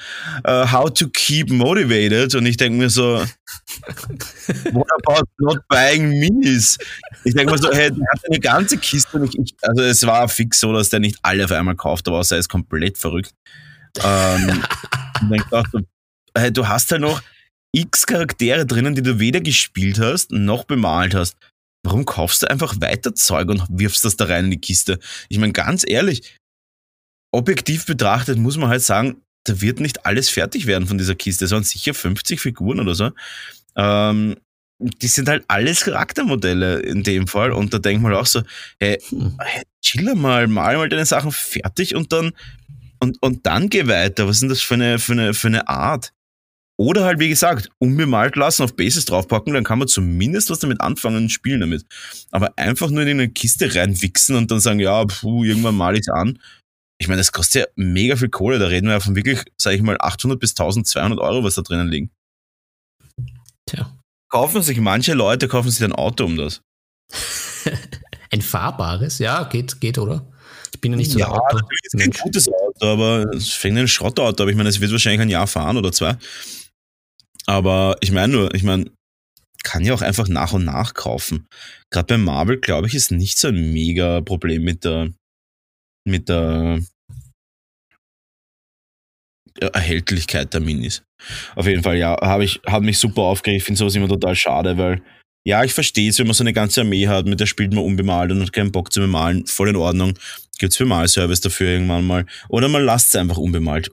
uh, 0.48 0.72
how 0.72 0.94
to 0.94 1.08
keep 1.08 1.50
motivated. 1.50 2.36
Und 2.36 2.46
ich 2.46 2.58
denke 2.58 2.78
mir 2.78 2.90
so, 2.90 3.16
what 4.72 4.88
about 5.04 5.24
not 5.40 5.60
buying 5.70 6.10
minis? 6.10 6.78
Ich 7.24 7.34
denke 7.34 7.54
mir 7.54 7.58
so, 7.58 7.72
hey, 7.72 7.90
der 7.90 8.06
hat 8.14 8.22
eine 8.30 8.40
ganze 8.40 8.78
Kiste. 8.78 9.28
Ich, 9.34 9.56
also, 9.62 9.82
es 9.82 10.06
war 10.06 10.28
fix 10.30 10.60
so, 10.60 10.74
dass 10.74 10.90
der 10.90 11.00
nicht 11.00 11.18
alle 11.22 11.46
auf 11.46 11.52
einmal 11.52 11.76
kauft, 11.76 12.08
aber 12.08 12.20
außer 12.20 12.36
er 12.36 12.40
ist 12.40 12.50
komplett 12.50 12.98
verrückt. 12.98 13.34
Ähm, 14.04 14.64
und 15.22 15.30
dann 15.30 15.44
dachte 15.50 15.70
so, 15.72 15.80
hey, 16.36 16.52
du 16.52 16.68
hast 16.68 16.92
halt 16.92 17.02
noch 17.02 17.22
x 17.72 18.06
Charaktere 18.06 18.66
drinnen, 18.66 18.96
die 18.96 19.02
du 19.02 19.20
weder 19.20 19.42
gespielt 19.42 20.00
hast, 20.00 20.32
noch 20.32 20.66
bemalt 20.66 21.16
hast. 21.16 21.36
Warum 21.86 22.06
kaufst 22.06 22.44
du 22.44 22.50
einfach 22.50 22.80
weiter 22.80 23.14
Zeug 23.14 23.50
und 23.50 23.66
wirfst 23.70 24.06
das 24.06 24.16
da 24.16 24.26
rein 24.26 24.46
in 24.46 24.52
die 24.52 24.62
Kiste? 24.62 25.00
Ich 25.28 25.38
meine, 25.38 25.54
ganz 25.54 25.84
ehrlich, 25.86 26.40
objektiv 27.34 27.86
betrachtet 27.86 28.38
muss 28.38 28.58
man 28.58 28.70
halt 28.70 28.82
sagen, 28.82 29.18
da 29.44 29.60
wird 29.60 29.80
nicht 29.80 30.06
alles 30.06 30.30
fertig 30.30 30.68
werden 30.68 30.88
von 30.88 30.98
dieser 30.98 31.16
Kiste. 31.16 31.46
Es 31.46 31.52
waren 31.52 31.64
sicher 31.64 31.94
50 31.94 32.40
Figuren 32.40 32.80
oder 32.80 32.96
so. 32.96 33.12
Ähm, 33.76 34.38
die 34.80 35.08
sind 35.08 35.28
halt 35.30 35.44
alles 35.48 35.82
Charaktermodelle 35.82 36.80
in 36.80 37.04
dem 37.04 37.28
Fall. 37.28 37.52
Und 37.52 37.74
da 37.74 37.80
denkt 37.80 38.04
man 38.04 38.14
auch 38.14 38.26
so, 38.26 38.42
hey, 38.80 39.00
hm. 39.10 39.38
hey 39.40 39.64
chill 39.82 40.16
mal, 40.16 40.48
mal 40.48 40.78
mal 40.78 40.90
deine 40.90 41.06
Sachen 41.06 41.32
fertig 41.32 41.96
und 41.96 42.14
dann, 42.14 42.32
und, 43.00 43.22
und 43.22 43.46
dann 43.46 43.70
geh 43.70 43.88
weiter. 43.88 44.28
Was 44.28 44.38
ist 44.38 44.42
denn 44.42 44.50
das 44.50 44.62
für 44.62 44.76
eine, 44.76 45.00
für 45.00 45.14
eine, 45.14 45.34
für 45.34 45.48
eine 45.48 45.68
Art? 45.68 46.14
Oder 46.78 47.06
halt, 47.06 47.20
wie 47.20 47.30
gesagt, 47.30 47.70
unbemalt 47.78 48.36
lassen, 48.36 48.64
auf 48.64 48.76
Bases 48.76 49.06
draufpacken, 49.06 49.54
dann 49.54 49.64
kann 49.64 49.78
man 49.78 49.88
zumindest 49.88 50.50
was 50.50 50.60
damit 50.60 50.82
anfangen 50.82 51.18
und 51.18 51.30
spielen 51.30 51.60
damit. 51.60 51.86
Aber 52.32 52.54
einfach 52.58 52.90
nur 52.90 53.04
in 53.04 53.10
eine 53.10 53.30
Kiste 53.30 53.74
reinwichsen 53.76 54.36
und 54.36 54.50
dann 54.50 54.60
sagen, 54.60 54.80
ja, 54.80 55.06
puh, 55.06 55.44
irgendwann 55.44 55.76
male 55.76 56.00
ich 56.00 56.12
an. 56.12 56.40
Ich 57.04 57.10
meine, 57.10 57.20
das 57.20 57.34
kostet 57.34 57.62
ja 57.62 57.68
mega 57.76 58.16
viel 58.16 58.30
Kohle. 58.30 58.60
Da 58.60 58.68
reden 58.68 58.88
wir 58.88 58.94
ja 58.94 59.00
von 59.02 59.14
wirklich, 59.14 59.44
sage 59.58 59.76
ich 59.76 59.82
mal, 59.82 59.98
800 60.00 60.40
bis 60.40 60.52
1200 60.52 61.20
Euro, 61.20 61.44
was 61.44 61.56
da 61.56 61.62
drinnen 61.62 61.90
liegen. 61.90 62.12
Tja. 63.66 63.94
Kaufen 64.30 64.62
sich 64.62 64.80
manche 64.80 65.14
Leute, 65.14 65.50
kaufen 65.50 65.70
sich 65.70 65.84
ein 65.84 65.92
Auto 65.92 66.24
um 66.24 66.38
das. 66.38 66.62
ein 68.32 68.42
fahrbares? 68.42 69.20
Ja, 69.20 69.44
geht, 69.44 69.82
geht, 69.82 69.98
oder? 69.98 70.32
Ich 70.74 70.80
bin 70.80 70.94
ja 70.94 70.98
nicht 70.98 71.12
so 71.12 71.20
ja, 71.20 71.26
ein 71.26 71.34
Auto. 71.34 71.58
Natürlich 71.58 71.84
ist 71.84 72.00
kein 72.00 72.24
gutes 72.24 72.48
Auto, 72.48 72.86
aber 72.86 73.30
es 73.36 73.50
fängt 73.50 73.78
ein 73.78 73.90
Schrottauto. 73.90 74.44
Aber 74.44 74.50
ich 74.52 74.56
meine, 74.56 74.70
es 74.70 74.80
wird 74.80 74.94
wahrscheinlich 74.94 75.20
ein 75.20 75.30
Jahr 75.30 75.48
fahren 75.48 75.76
oder 75.76 75.92
zwei. 75.92 76.16
Aber 77.48 77.98
ich 78.00 78.14
meine 78.14 78.32
nur, 78.32 78.56
ich 78.56 78.64
meine, 78.64 78.90
kann 79.64 79.84
ja 79.84 79.94
auch 79.94 80.02
einfach 80.02 80.30
nach 80.30 80.54
und 80.54 80.64
nach 80.64 80.94
kaufen. 80.94 81.50
Gerade 81.90 82.14
bei 82.14 82.18
Marvel, 82.18 82.62
glaube 82.62 82.88
ich, 82.88 82.96
ist 82.96 83.12
nicht 83.12 83.38
so 83.38 83.50
ein 83.50 83.74
mega 83.74 84.22
Problem 84.22 84.64
mit 84.64 84.86
der, 84.86 85.10
mit 86.06 86.30
der 86.30 86.80
Erhältlichkeit 89.60 90.54
der 90.54 90.62
Minis. 90.62 91.04
Auf 91.56 91.68
jeden 91.68 91.84
Fall, 91.84 91.98
ja, 91.98 92.18
habe 92.22 92.44
ich, 92.44 92.60
hat 92.66 92.84
mich 92.84 92.98
super 92.98 93.22
aufgeregt. 93.24 93.62
Ich 93.62 93.64
finde 93.64 93.80
sowas 93.80 93.96
immer 93.96 94.08
total 94.08 94.36
schade, 94.36 94.78
weil, 94.78 95.02
ja, 95.46 95.64
ich 95.64 95.74
verstehe 95.74 96.10
es, 96.10 96.20
wenn 96.20 96.28
man 96.28 96.34
so 96.34 96.44
eine 96.44 96.54
ganze 96.54 96.82
Armee 96.82 97.08
hat, 97.08 97.26
mit 97.26 97.40
der 97.40 97.46
spielt 97.46 97.74
man 97.74 97.84
unbemalt 97.84 98.32
und 98.32 98.42
hat 98.42 98.54
keinen 98.54 98.72
Bock 98.72 98.92
zu 98.92 99.00
bemalen, 99.00 99.46
voll 99.46 99.70
in 99.70 99.76
Ordnung. 99.76 100.14
Gibt's 100.60 100.78
Bemalservice 100.78 101.42
dafür 101.42 101.70
irgendwann 101.72 102.06
mal. 102.06 102.26
Oder 102.50 102.68
man 102.68 102.84
lasst 102.84 103.14
es 103.14 103.20
einfach 103.20 103.38
unbemalt 103.38 103.90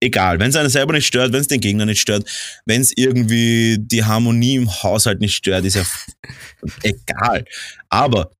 egal, 0.00 0.38
wenn 0.38 0.50
es 0.50 0.56
einen 0.56 0.70
selber 0.70 0.94
nicht 0.94 1.06
stört, 1.06 1.32
wenn 1.32 1.40
es 1.40 1.48
den 1.48 1.60
Gegner 1.60 1.86
nicht 1.86 2.00
stört, 2.00 2.28
wenn 2.64 2.80
es 2.80 2.92
irgendwie 2.96 3.76
die 3.78 4.04
Harmonie 4.04 4.56
im 4.56 4.82
Haushalt 4.82 5.20
nicht 5.20 5.34
stört, 5.34 5.64
ist 5.64 5.76
ja 5.76 5.84
egal. 6.82 7.44
Aber 7.88 8.30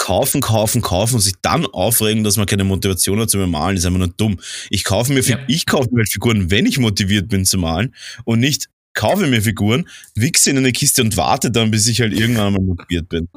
kaufen, 0.00 0.40
kaufen, 0.40 0.80
kaufen 0.80 1.16
und 1.16 1.20
sich 1.20 1.34
dann 1.42 1.66
aufregen, 1.66 2.24
dass 2.24 2.38
man 2.38 2.46
keine 2.46 2.64
Motivation 2.64 3.20
hat 3.20 3.28
zu 3.28 3.36
malen, 3.38 3.76
ist 3.76 3.84
einfach 3.84 3.98
nur 3.98 4.08
dumm. 4.08 4.40
Ich 4.70 4.82
kaufe 4.82 5.12
mir, 5.12 5.20
ja. 5.20 5.38
ich 5.46 5.66
kaufe 5.66 5.90
mir 5.92 6.04
Figuren, 6.06 6.50
wenn 6.50 6.64
ich 6.64 6.78
motiviert 6.78 7.28
bin 7.28 7.44
zu 7.44 7.58
malen 7.58 7.94
und 8.24 8.40
nicht 8.40 8.70
kaufe 8.94 9.26
mir 9.26 9.42
Figuren, 9.42 9.86
wichse 10.14 10.50
in 10.50 10.56
eine 10.56 10.72
Kiste 10.72 11.02
und 11.02 11.18
warte 11.18 11.50
dann, 11.50 11.70
bis 11.70 11.86
ich 11.86 12.00
halt 12.00 12.14
irgendwann 12.14 12.54
mal 12.54 12.62
motiviert 12.62 13.10
bin. 13.10 13.28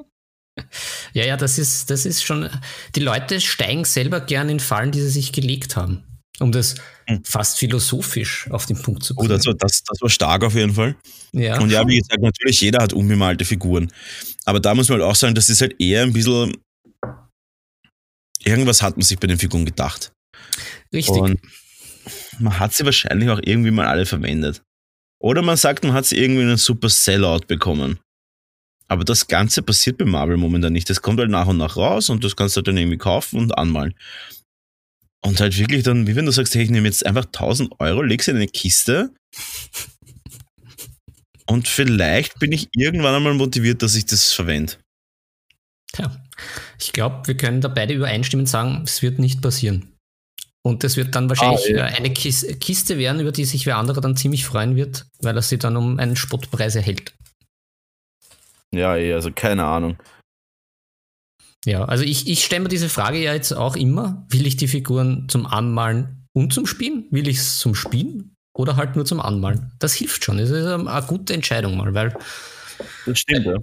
Ja, 1.13 1.25
ja, 1.25 1.35
das 1.35 1.57
ist, 1.57 1.89
das 1.89 2.05
ist 2.05 2.23
schon, 2.23 2.49
die 2.95 3.01
Leute 3.01 3.41
steigen 3.41 3.83
selber 3.85 4.21
gern 4.21 4.49
in 4.49 4.59
Fallen, 4.59 4.91
die 4.91 5.01
sie 5.01 5.09
sich 5.09 5.31
gelegt 5.33 5.75
haben 5.75 6.03
um 6.39 6.51
das 6.51 6.75
hm. 7.07 7.23
fast 7.23 7.59
philosophisch 7.59 8.49
auf 8.49 8.65
den 8.65 8.81
Punkt 8.81 9.03
zu 9.03 9.15
bringen. 9.15 9.31
Oh, 9.31 9.33
das 9.33 9.45
war, 9.45 9.53
das, 9.53 9.83
das 9.83 10.01
war 10.01 10.09
stark 10.09 10.43
auf 10.43 10.55
jeden 10.55 10.73
Fall. 10.73 10.95
Ja. 11.31 11.59
Und 11.59 11.69
ja, 11.69 11.87
wie 11.87 11.99
gesagt, 11.99 12.21
natürlich, 12.21 12.61
jeder 12.61 12.81
hat 12.81 12.93
unbemalte 12.93 13.45
Figuren. 13.45 13.91
Aber 14.45 14.59
da 14.59 14.73
muss 14.73 14.89
man 14.89 14.99
halt 14.99 15.09
auch 15.09 15.15
sagen, 15.15 15.35
das 15.35 15.49
ist 15.49 15.61
halt 15.61 15.79
eher 15.79 16.03
ein 16.03 16.13
bisschen. 16.13 16.57
Irgendwas 18.43 18.81
hat 18.81 18.97
man 18.97 19.03
sich 19.03 19.17
bei 19.19 19.27
den 19.27 19.39
Figuren 19.39 19.65
gedacht. 19.65 20.11
Richtig. 20.93 21.15
Und 21.15 21.39
man 22.39 22.59
hat 22.59 22.73
sie 22.73 22.83
wahrscheinlich 22.83 23.29
auch 23.29 23.39
irgendwie 23.41 23.71
mal 23.71 23.87
alle 23.87 24.05
verwendet. 24.05 24.61
Oder 25.19 25.41
man 25.41 25.55
sagt, 25.55 25.85
man 25.85 25.93
hat 25.93 26.05
sie 26.05 26.17
irgendwie 26.17 26.41
in 26.41 26.49
einen 26.49 26.57
super 26.57 26.89
Sellout 26.89 27.47
bekommen. 27.47 27.99
Aber 28.89 29.05
das 29.05 29.27
Ganze 29.27 29.63
passiert 29.63 29.97
bei 29.97 30.05
Marvel 30.05 30.35
momentan 30.35 30.73
nicht. 30.73 30.89
Das 30.89 31.01
kommt 31.01 31.19
halt 31.19 31.29
nach 31.29 31.47
und 31.47 31.57
nach 31.57 31.77
raus 31.77 32.09
und 32.09 32.23
das 32.23 32.35
kannst 32.35 32.57
du 32.57 32.61
dann 32.61 32.75
irgendwie 32.75 32.97
kaufen 32.97 33.39
und 33.39 33.57
anmalen. 33.57 33.95
Und 35.25 35.39
halt 35.39 35.57
wirklich 35.57 35.83
dann, 35.83 36.05
wie 36.05 36.15
wenn 36.15 36.25
du 36.25 36.31
sagst, 36.31 36.53
hey, 36.55 36.63
ich 36.63 36.69
nehme 36.69 36.87
jetzt 36.87 37.05
einfach 37.05 37.25
1000 37.25 37.79
Euro, 37.79 38.01
leg 38.01 38.21
sie 38.21 38.31
in 38.31 38.37
eine 38.37 38.47
Kiste 38.47 39.11
und 41.47 41.67
vielleicht 41.67 42.39
bin 42.39 42.51
ich 42.51 42.69
irgendwann 42.75 43.15
einmal 43.15 43.33
motiviert, 43.33 43.81
dass 43.81 43.95
ich 43.95 44.05
das 44.05 44.31
verwende. 44.31 44.73
Ja, 45.97 46.15
ich 46.79 46.93
glaube, 46.93 47.27
wir 47.27 47.37
können 47.37 47.61
da 47.61 47.67
beide 47.67 47.93
übereinstimmend 47.93 48.49
sagen, 48.49 48.81
es 48.85 49.01
wird 49.01 49.19
nicht 49.19 49.41
passieren. 49.41 49.93
Und 50.65 50.83
das 50.83 50.95
wird 50.95 51.13
dann 51.13 51.29
wahrscheinlich 51.29 51.65
ah, 51.75 51.77
ja. 51.77 51.83
Eine 51.85 52.11
Kiste 52.11 52.97
werden, 52.97 53.19
über 53.19 53.33
die 53.33 53.43
sich 53.45 53.65
wer 53.65 53.77
andere 53.77 53.99
dann 53.99 54.15
ziemlich 54.15 54.45
freuen 54.45 54.75
wird, 54.75 55.05
weil 55.19 55.35
er 55.35 55.41
sie 55.41 55.57
dann 55.57 55.75
um 55.75 55.99
einen 55.99 56.15
Spottpreis 56.15 56.75
erhält. 56.75 57.13
Ja, 58.73 58.95
eh, 58.95 59.13
also 59.13 59.31
keine 59.31 59.65
Ahnung. 59.65 59.97
Ja, 61.65 61.85
also 61.85 62.03
ich, 62.03 62.27
ich 62.27 62.43
stelle 62.43 62.63
mir 62.63 62.69
diese 62.69 62.89
Frage 62.89 63.21
ja 63.21 63.33
jetzt 63.33 63.53
auch 63.53 63.75
immer. 63.75 64.25
Will 64.29 64.45
ich 64.45 64.57
die 64.57 64.67
Figuren 64.67 65.27
zum 65.29 65.45
Anmalen 65.45 66.27
und 66.33 66.53
zum 66.53 66.65
Spielen? 66.65 67.07
Will 67.11 67.27
ich 67.27 67.37
es 67.37 67.59
zum 67.59 67.73
Spielen 67.73 68.35
oder 68.53 68.75
halt 68.75 68.95
nur 68.95 69.05
zum 69.05 69.21
Anmalen? 69.21 69.71
Das 69.79 69.93
hilft 69.93 70.25
schon. 70.25 70.37
Das 70.37 70.49
ist 70.49 70.65
eine 70.65 71.05
gute 71.07 71.33
Entscheidung 71.33 71.77
mal, 71.77 71.93
weil. 71.93 72.17
Das 73.05 73.19
stimmt, 73.19 73.45
ja. 73.45 73.57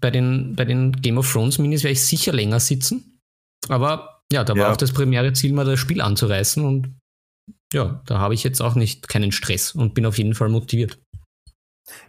Bei 0.00 0.10
den, 0.10 0.54
bei 0.56 0.64
den 0.64 0.92
Game 0.92 1.18
of 1.18 1.30
Thrones 1.30 1.58
Minis 1.58 1.82
werde 1.82 1.92
ich 1.92 2.02
sicher 2.02 2.32
länger 2.32 2.60
sitzen. 2.60 3.20
Aber 3.68 4.22
ja, 4.32 4.44
da 4.44 4.54
war 4.54 4.66
ja. 4.66 4.72
auch 4.72 4.76
das 4.76 4.92
primäre 4.92 5.32
Ziel, 5.32 5.52
mal 5.52 5.64
das 5.64 5.80
Spiel 5.80 6.00
anzureißen 6.00 6.64
und 6.64 6.94
ja, 7.72 8.02
da 8.06 8.18
habe 8.18 8.34
ich 8.34 8.44
jetzt 8.44 8.62
auch 8.62 8.74
nicht 8.74 9.08
keinen 9.08 9.32
Stress 9.32 9.72
und 9.72 9.94
bin 9.94 10.06
auf 10.06 10.16
jeden 10.16 10.34
Fall 10.34 10.48
motiviert. 10.48 10.98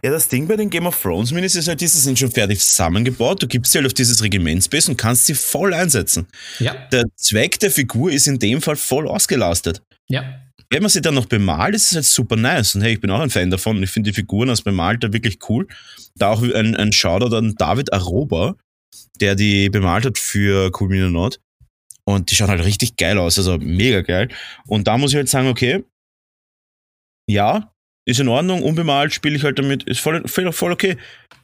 Ja, 0.02 0.10
das 0.10 0.28
Ding 0.28 0.46
bei 0.46 0.56
den 0.56 0.70
Game 0.70 0.86
of 0.86 1.00
Thrones 1.00 1.32
Minis 1.32 1.56
ist 1.56 1.68
halt, 1.68 1.80
diese 1.80 1.98
sind 1.98 2.18
schon 2.18 2.30
fertig 2.30 2.60
zusammengebaut. 2.60 3.42
Du 3.42 3.46
gibst 3.46 3.72
sie 3.72 3.78
halt 3.78 3.86
auf 3.86 3.94
dieses 3.94 4.22
Regimentsbase 4.22 4.90
und 4.90 4.96
kannst 4.96 5.26
sie 5.26 5.34
voll 5.34 5.74
einsetzen. 5.74 6.26
Ja. 6.58 6.74
Der 6.92 7.04
Zweck 7.16 7.58
der 7.60 7.70
Figur 7.70 8.10
ist 8.10 8.26
in 8.26 8.38
dem 8.38 8.62
Fall 8.62 8.76
voll 8.76 9.06
ausgelastet. 9.06 9.82
Ja. 10.08 10.40
Wenn 10.70 10.82
man 10.82 10.90
sie 10.90 11.02
dann 11.02 11.14
noch 11.14 11.26
bemalt, 11.26 11.74
ist 11.74 11.90
es 11.90 11.96
halt 11.96 12.04
super 12.04 12.36
nice. 12.36 12.74
Und 12.74 12.82
hey, 12.82 12.94
ich 12.94 13.00
bin 13.00 13.10
auch 13.10 13.20
ein 13.20 13.30
Fan 13.30 13.50
davon. 13.50 13.76
Und 13.76 13.82
ich 13.82 13.90
finde 13.90 14.10
die 14.10 14.14
Figuren 14.14 14.48
als 14.48 14.62
Bemalter 14.62 15.12
wirklich 15.12 15.38
cool. 15.48 15.66
Da 16.14 16.28
auch 16.30 16.42
ein, 16.42 16.76
ein 16.76 16.92
Shoutout 16.92 17.34
an 17.34 17.54
David 17.56 17.92
Aroba, 17.92 18.54
der 19.20 19.34
die 19.34 19.68
bemalt 19.68 20.06
hat 20.06 20.18
für 20.18 20.70
Cool 20.78 20.88
Mino 20.88 21.10
Nord. 21.10 21.40
Und 22.04 22.30
die 22.30 22.36
schauen 22.36 22.48
halt 22.48 22.64
richtig 22.64 22.96
geil 22.96 23.18
aus, 23.18 23.38
also 23.38 23.58
mega 23.58 24.00
geil. 24.02 24.28
Und 24.66 24.86
da 24.86 24.96
muss 24.96 25.10
ich 25.10 25.16
halt 25.16 25.28
sagen, 25.28 25.48
okay, 25.48 25.84
ja, 27.28 27.72
ist 28.10 28.20
in 28.20 28.28
Ordnung, 28.28 28.62
unbemalt 28.62 29.12
spiele 29.12 29.36
ich 29.36 29.44
halt 29.44 29.58
damit, 29.58 29.84
ist 29.84 30.00
voll, 30.00 30.26
voll, 30.26 30.52
voll 30.52 30.72
okay. 30.72 30.96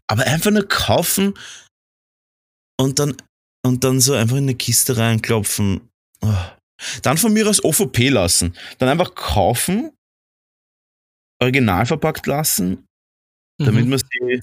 Aber 0.07 0.25
einfach 0.25 0.51
nur 0.51 0.67
kaufen 0.67 1.35
und 2.79 2.99
dann, 2.99 3.17
und 3.65 3.85
dann 3.85 4.01
so 4.01 4.15
einfach 4.15 4.37
in 4.37 4.45
eine 4.45 4.55
Kiste 4.55 4.97
reinklopfen. 4.97 5.89
Oh, 6.21 6.35
Dann 7.03 7.19
von 7.19 7.33
mir 7.33 7.49
aus 7.49 7.65
OVP 7.65 8.11
lassen. 8.11 8.55
Dann 8.79 8.89
einfach 8.89 9.15
kaufen, 9.15 9.93
original 11.41 11.87
verpackt 11.87 12.27
lassen, 12.27 12.87
damit 13.59 13.85
mhm. 13.85 13.91
man 13.91 13.99
sie 13.99 14.41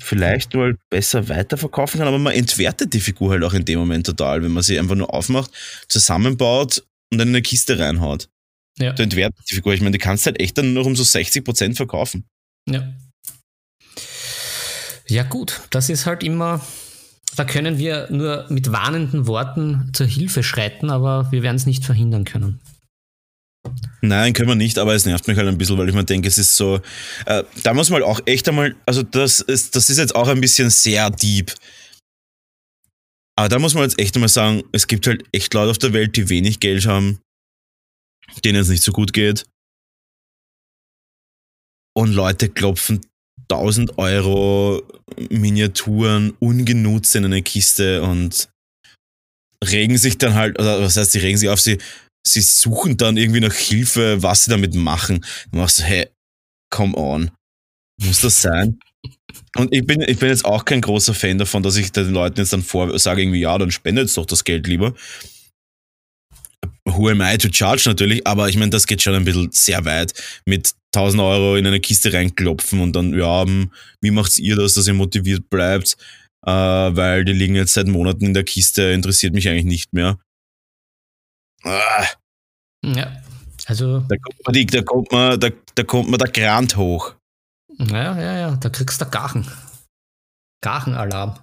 vielleicht 0.00 0.54
mal 0.54 0.76
besser 0.90 1.28
weiterverkaufen 1.28 1.98
kann, 1.98 2.08
aber 2.08 2.18
man 2.18 2.34
entwertet 2.34 2.92
die 2.92 3.00
Figur 3.00 3.30
halt 3.30 3.44
auch 3.44 3.54
in 3.54 3.64
dem 3.64 3.78
Moment 3.78 4.06
total, 4.06 4.42
wenn 4.42 4.52
man 4.52 4.62
sie 4.62 4.78
einfach 4.78 4.96
nur 4.96 5.14
aufmacht, 5.14 5.50
zusammenbaut 5.88 6.84
und 7.12 7.18
dann 7.18 7.28
in 7.28 7.34
eine 7.34 7.42
Kiste 7.42 7.78
reinhaut. 7.78 8.28
Ja. 8.80 8.92
Du 8.92 9.02
entwertest 9.02 9.50
die 9.50 9.54
Figur. 9.56 9.74
Ich 9.74 9.80
meine, 9.80 9.96
du 9.96 10.02
kannst 10.02 10.26
halt 10.26 10.40
echt 10.40 10.56
dann 10.56 10.72
nur 10.72 10.86
um 10.86 10.96
so 10.96 11.02
60% 11.02 11.76
verkaufen. 11.76 12.24
Ja. 12.68 12.92
Ja, 15.06 15.24
gut, 15.24 15.60
das 15.70 15.90
ist 15.90 16.06
halt 16.06 16.22
immer, 16.22 16.64
da 17.34 17.44
können 17.44 17.78
wir 17.78 18.06
nur 18.10 18.46
mit 18.48 18.70
warnenden 18.70 19.26
Worten 19.26 19.90
zur 19.92 20.06
Hilfe 20.06 20.44
schreiten, 20.44 20.88
aber 20.88 21.32
wir 21.32 21.42
werden 21.42 21.56
es 21.56 21.66
nicht 21.66 21.84
verhindern 21.84 22.24
können. 22.24 22.60
Nein, 24.02 24.32
können 24.32 24.48
wir 24.48 24.54
nicht, 24.54 24.78
aber 24.78 24.94
es 24.94 25.04
nervt 25.04 25.26
mich 25.26 25.36
halt 25.36 25.48
ein 25.48 25.58
bisschen, 25.58 25.76
weil 25.76 25.88
ich 25.88 25.94
mir 25.94 26.04
denke, 26.04 26.28
es 26.28 26.38
ist 26.38 26.56
so, 26.56 26.80
äh, 27.26 27.42
da 27.64 27.74
muss 27.74 27.90
man 27.90 28.02
auch 28.02 28.20
echt 28.24 28.48
einmal, 28.48 28.76
also 28.86 29.02
das 29.02 29.40
ist, 29.40 29.76
das 29.76 29.90
ist 29.90 29.98
jetzt 29.98 30.14
auch 30.14 30.28
ein 30.28 30.40
bisschen 30.40 30.70
sehr 30.70 31.10
deep. 31.10 31.52
Aber 33.36 33.48
da 33.48 33.58
muss 33.58 33.74
man 33.74 33.82
jetzt 33.82 33.98
echt 33.98 34.14
einmal 34.14 34.28
sagen, 34.28 34.62
es 34.72 34.86
gibt 34.86 35.06
halt 35.06 35.24
echt 35.32 35.52
Leute 35.54 35.70
auf 35.70 35.78
der 35.78 35.92
Welt, 35.92 36.16
die 36.16 36.28
wenig 36.28 36.60
Geld 36.60 36.86
haben, 36.86 37.20
denen 38.44 38.60
es 38.60 38.68
nicht 38.68 38.82
so 38.82 38.92
gut 38.92 39.12
geht. 39.12 39.44
Und 41.96 42.12
Leute 42.12 42.48
klopfen 42.48 43.00
1000 43.50 43.98
Euro 43.98 44.82
Miniaturen 45.28 46.32
ungenutzt 46.38 47.16
in 47.16 47.24
eine 47.24 47.42
Kiste 47.42 48.02
und 48.02 48.48
regen 49.64 49.98
sich 49.98 50.18
dann 50.18 50.34
halt, 50.34 50.58
oder 50.58 50.80
was 50.80 50.96
heißt, 50.96 51.12
sie 51.12 51.18
regen 51.18 51.36
sich 51.36 51.48
auf, 51.48 51.60
sie, 51.60 51.78
sie 52.26 52.40
suchen 52.40 52.96
dann 52.96 53.16
irgendwie 53.16 53.40
nach 53.40 53.54
Hilfe, 53.54 54.22
was 54.22 54.44
sie 54.44 54.50
damit 54.50 54.74
machen. 54.74 55.24
Du 55.50 55.58
machst 55.58 55.78
so, 55.78 55.82
hey, 55.82 56.08
come 56.70 56.96
on. 56.96 57.30
Muss 58.00 58.20
das 58.20 58.40
sein? 58.40 58.78
Und 59.56 59.74
ich 59.74 59.84
bin, 59.84 60.00
ich 60.02 60.18
bin 60.18 60.28
jetzt 60.28 60.44
auch 60.44 60.64
kein 60.64 60.80
großer 60.80 61.14
Fan 61.14 61.38
davon, 61.38 61.62
dass 61.62 61.76
ich 61.76 61.92
den 61.92 62.12
Leuten 62.12 62.40
jetzt 62.40 62.52
dann 62.52 62.62
vor 62.62 62.98
sage, 62.98 63.22
irgendwie, 63.22 63.40
ja, 63.40 63.58
dann 63.58 63.70
spendet 63.70 64.16
doch 64.16 64.26
das 64.26 64.44
Geld 64.44 64.66
lieber. 64.66 64.94
Who 66.96 67.08
am 67.08 67.20
I 67.20 67.38
to 67.38 67.48
charge 67.52 67.88
natürlich, 67.88 68.26
aber 68.26 68.48
ich 68.48 68.56
meine, 68.56 68.70
das 68.70 68.86
geht 68.86 69.02
schon 69.02 69.14
ein 69.14 69.24
bisschen 69.24 69.50
sehr 69.52 69.84
weit 69.84 70.12
mit 70.44 70.74
1000 70.94 71.22
Euro 71.22 71.56
in 71.56 71.66
eine 71.66 71.80
Kiste 71.80 72.12
reinklopfen 72.12 72.80
und 72.80 72.94
dann, 72.94 73.14
ja, 73.14 73.42
hm, 73.42 73.70
wie 74.00 74.10
macht's 74.10 74.38
ihr 74.38 74.56
das, 74.56 74.74
dass 74.74 74.88
ihr 74.88 74.94
motiviert 74.94 75.48
bleibt? 75.50 75.96
Äh, 76.44 76.50
weil 76.50 77.24
die 77.24 77.32
liegen 77.32 77.54
jetzt 77.54 77.74
seit 77.74 77.86
Monaten 77.86 78.24
in 78.24 78.34
der 78.34 78.44
Kiste, 78.44 78.82
interessiert 78.82 79.34
mich 79.34 79.48
eigentlich 79.48 79.66
nicht 79.66 79.92
mehr. 79.92 80.18
Ah. 81.62 82.06
Ja, 82.82 83.22
also. 83.66 84.00
Da 84.00 84.16
kommt 84.16 84.46
man, 84.46 84.52
die, 84.54 84.66
da 84.66 84.82
kommt 84.82 85.12
man, 85.12 85.38
da, 85.38 85.50
da 85.74 85.82
kommt 85.82 86.08
man 86.08 86.18
der 86.18 86.28
Grant 86.28 86.76
hoch. 86.76 87.14
Ja, 87.78 88.18
ja, 88.18 88.38
ja, 88.38 88.56
da 88.56 88.68
kriegst 88.68 89.00
du 89.00 89.06
Gachen. 89.06 89.46
Gachenalarm. 90.62 91.38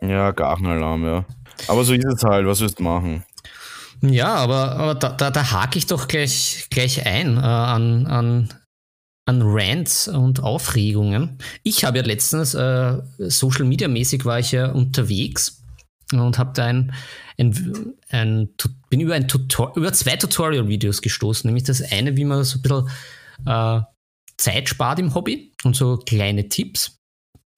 Ja, 0.00 0.32
Gachenalarm, 0.32 1.04
ja. 1.04 1.24
Aber 1.68 1.84
so 1.84 1.94
ist 1.94 2.04
es 2.04 2.22
halt, 2.22 2.46
was 2.46 2.60
willst 2.60 2.78
du 2.78 2.82
machen? 2.82 3.24
Ja, 4.02 4.34
aber, 4.34 4.72
aber 4.76 4.94
da, 4.94 5.10
da, 5.10 5.30
da 5.30 5.50
hake 5.50 5.78
ich 5.78 5.86
doch 5.86 6.08
gleich, 6.08 6.66
gleich 6.70 7.06
ein 7.06 7.36
äh, 7.36 7.40
an, 7.40 8.06
an, 8.06 8.54
an 9.26 9.42
Rants 9.42 10.08
und 10.08 10.40
Aufregungen. 10.40 11.38
Ich 11.62 11.84
habe 11.84 11.98
ja 11.98 12.04
letztens, 12.04 12.54
äh, 12.54 13.00
Social 13.18 13.64
Media 13.64 13.88
mäßig 13.88 14.24
war 14.24 14.38
ich 14.38 14.52
ja 14.52 14.70
unterwegs 14.70 15.62
und 16.12 16.38
habe 16.38 16.52
da 16.54 16.66
ein, 16.66 16.92
ein, 17.38 17.94
ein, 18.10 18.48
bin 18.90 19.00
über, 19.00 19.14
ein 19.14 19.28
Tutor 19.28 19.72
über 19.76 19.92
zwei 19.92 20.16
Tutorial-Videos 20.16 21.02
gestoßen, 21.02 21.48
nämlich 21.48 21.64
das 21.64 21.82
eine, 21.82 22.16
wie 22.16 22.24
man 22.24 22.44
so 22.44 22.58
ein 22.58 22.62
bisschen 22.62 22.88
äh, 23.46 23.80
Zeit 24.38 24.68
spart 24.68 24.98
im 24.98 25.14
Hobby 25.14 25.52
und 25.64 25.74
so 25.74 25.96
kleine 25.96 26.48
Tipps. 26.48 26.98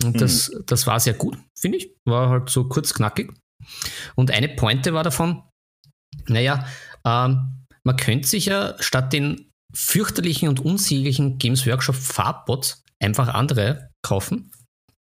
Und 0.03 0.17
mhm. 0.17 0.21
das, 0.21 0.51
das 0.67 0.87
war 0.87 1.01
sehr 1.01 1.15
gut, 1.15 1.37
finde 1.59 1.79
ich. 1.79 1.91
War 2.05 2.31
halt 2.31 2.51
so 2.51 2.69
kurz 2.69 2.95
knackig. 2.95 3.33
Und 4.15 4.31
eine 4.31 4.49
Pointe 4.49 4.95
war 4.95 5.03
davon, 5.03 5.43
naja, 6.27 6.67
ähm, 7.05 7.65
man 7.85 7.97
könnte 7.97 8.29
sich 8.29 8.47
ja 8.47 8.75
statt 8.81 9.13
den 9.13 9.51
fürchterlichen 9.75 10.49
und 10.49 10.61
unsäglichen 10.61 11.39
Games 11.39 11.67
Workshop 11.67 11.95
Farbbots 11.95 12.83
einfach 13.01 13.29
andere 13.29 13.91
kaufen, 14.03 14.51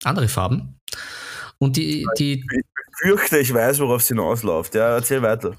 andere 0.04 0.28
Farben. 0.28 0.78
Und 1.58 1.76
die, 1.76 2.06
die. 2.18 2.44
Ich 2.44 3.08
fürchte, 3.08 3.38
ich 3.38 3.54
weiß, 3.54 3.78
worauf 3.78 4.02
es 4.02 4.08
hinausläuft. 4.08 4.74
Ja, 4.74 4.96
erzähl 4.96 5.22
weiter. 5.22 5.56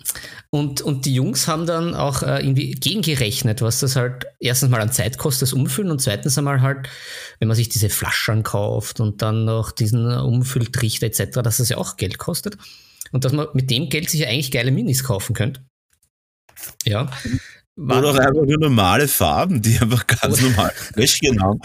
Und, 0.49 0.81
und 0.81 1.05
die 1.05 1.15
Jungs 1.15 1.47
haben 1.47 1.65
dann 1.65 1.95
auch 1.95 2.23
äh, 2.23 2.41
irgendwie 2.41 2.71
gegengerechnet, 2.71 3.61
was 3.61 3.79
das 3.79 3.95
halt 3.95 4.25
erstens 4.39 4.69
mal 4.69 4.81
an 4.81 4.91
Zeit 4.91 5.17
kostet, 5.17 5.43
das 5.43 5.53
Umfüllen 5.53 5.91
und 5.91 6.01
zweitens 6.01 6.37
einmal 6.37 6.61
halt, 6.61 6.89
wenn 7.39 7.47
man 7.47 7.55
sich 7.55 7.69
diese 7.69 7.89
Flaschen 7.89 8.43
kauft 8.43 8.99
und 8.99 9.21
dann 9.21 9.45
noch 9.45 9.71
diesen 9.71 10.05
Umfülltrichter 10.05 11.07
etc., 11.07 11.41
dass 11.41 11.57
das 11.57 11.69
ja 11.69 11.77
auch 11.77 11.97
Geld 11.97 12.17
kostet 12.17 12.57
und 13.11 13.25
dass 13.25 13.33
man 13.33 13.47
mit 13.53 13.69
dem 13.69 13.89
Geld 13.89 14.09
sich 14.09 14.21
ja 14.21 14.27
eigentlich 14.27 14.51
geile 14.51 14.71
Minis 14.71 15.03
kaufen 15.03 15.33
könnte. 15.33 15.61
Ja. 16.85 17.11
War 17.75 18.03
Oder 18.03 18.27
einfach 18.27 18.45
nur 18.45 18.59
normale 18.59 19.07
Farben, 19.07 19.61
die 19.61 19.79
einfach 19.79 20.05
ganz 20.05 20.41
normal 20.41 20.71
Fläschchen 20.93 21.41
haben. 21.41 21.59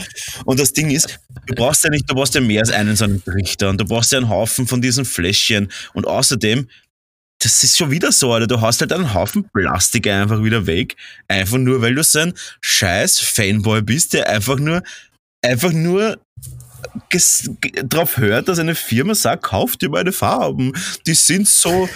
Und 0.46 0.58
das 0.58 0.72
Ding 0.72 0.90
ist, 0.90 1.18
du 1.46 1.54
brauchst 1.54 1.84
ja 1.84 1.90
nicht, 1.90 2.10
du 2.10 2.14
brauchst 2.14 2.34
ja 2.34 2.40
mehr 2.40 2.60
als 2.60 2.70
einen 2.70 2.96
so 2.96 3.04
einen 3.04 3.22
Trichter 3.22 3.68
und 3.68 3.78
du 3.78 3.84
brauchst 3.84 4.12
ja 4.12 4.18
einen 4.18 4.30
Haufen 4.30 4.66
von 4.66 4.80
diesen 4.80 5.04
Fläschchen. 5.04 5.70
Und 5.92 6.06
außerdem, 6.06 6.66
das 7.40 7.62
ist 7.62 7.76
schon 7.76 7.90
wieder 7.90 8.10
so, 8.10 8.32
Alter. 8.32 8.46
Du 8.46 8.60
hast 8.62 8.80
halt 8.80 8.92
einen 8.92 9.12
Haufen 9.12 9.48
Plastik 9.52 10.06
einfach 10.06 10.42
wieder 10.42 10.66
weg. 10.66 10.96
Einfach 11.28 11.58
nur, 11.58 11.82
weil 11.82 11.94
du 11.94 12.02
so 12.02 12.20
ein 12.20 12.32
scheiß 12.62 13.20
Fanboy 13.20 13.82
bist, 13.82 14.14
der 14.14 14.30
einfach 14.30 14.58
nur, 14.58 14.82
einfach 15.42 15.72
nur 15.72 16.18
drauf 17.84 18.16
hört, 18.16 18.48
dass 18.48 18.58
eine 18.58 18.74
Firma 18.74 19.14
sagt, 19.14 19.44
kauft 19.44 19.82
dir 19.82 19.90
meine 19.90 20.12
Farben. 20.12 20.72
Die 21.06 21.14
sind 21.14 21.48
so, 21.48 21.88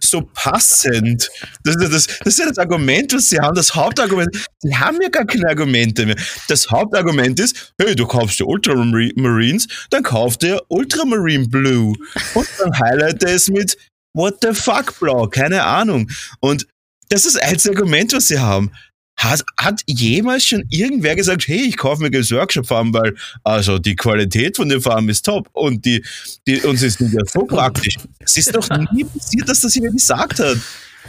so 0.00 0.22
passend. 0.34 1.28
Das, 1.64 1.76
das, 1.76 1.90
das, 1.90 2.06
das 2.06 2.38
ist 2.38 2.50
das 2.50 2.58
Argument, 2.58 3.12
was 3.12 3.28
sie 3.28 3.38
haben. 3.38 3.54
Das 3.54 3.74
Hauptargument, 3.74 4.28
sie 4.60 4.76
haben 4.76 4.98
ja 5.02 5.08
gar 5.08 5.24
keine 5.24 5.48
Argumente 5.48 6.06
mehr. 6.06 6.16
Das 6.48 6.70
Hauptargument 6.70 7.38
ist, 7.40 7.72
hey, 7.80 7.94
du 7.94 8.06
kaufst 8.06 8.40
dir 8.40 8.46
Ultramarines, 8.46 9.66
dann 9.90 10.02
kauf 10.02 10.36
dir 10.36 10.62
Ultramarine 10.68 11.48
Blue. 11.48 11.94
Und 12.34 12.48
dann 12.58 12.78
highlighte 12.78 13.26
es 13.28 13.48
mit 13.48 13.76
What 14.14 14.38
the 14.42 14.52
fuck 14.52 14.98
Blau, 14.98 15.28
keine 15.28 15.62
Ahnung. 15.64 16.10
Und 16.40 16.66
das 17.08 17.24
ist 17.24 17.36
das 17.36 17.42
einzige 17.42 17.76
Argument, 17.76 18.12
was 18.12 18.28
sie 18.28 18.38
haben. 18.38 18.70
Hat, 19.18 19.44
hat 19.58 19.82
jemals 19.86 20.46
schon 20.46 20.64
irgendwer 20.70 21.16
gesagt, 21.16 21.48
hey, 21.48 21.66
ich 21.68 21.76
kaufe 21.76 22.00
mir 22.00 22.10
Games 22.10 22.30
Workshop 22.30 22.66
Farben, 22.66 22.94
weil 22.94 23.16
also 23.42 23.78
die 23.78 23.96
Qualität 23.96 24.56
von 24.56 24.68
den 24.68 24.80
Farben 24.80 25.08
ist 25.08 25.24
top 25.24 25.48
und 25.52 25.84
die, 25.84 26.04
die 26.46 26.60
und 26.62 26.76
sie 26.76 26.88
sind 26.88 27.12
ja 27.12 27.20
so 27.26 27.40
praktisch. 27.40 27.96
Es 28.20 28.36
ist 28.36 28.54
doch 28.54 28.68
nie 28.92 29.04
passiert, 29.04 29.48
dass 29.48 29.60
das 29.60 29.74
jemand 29.74 29.96
gesagt 29.96 30.38
hat. 30.38 30.56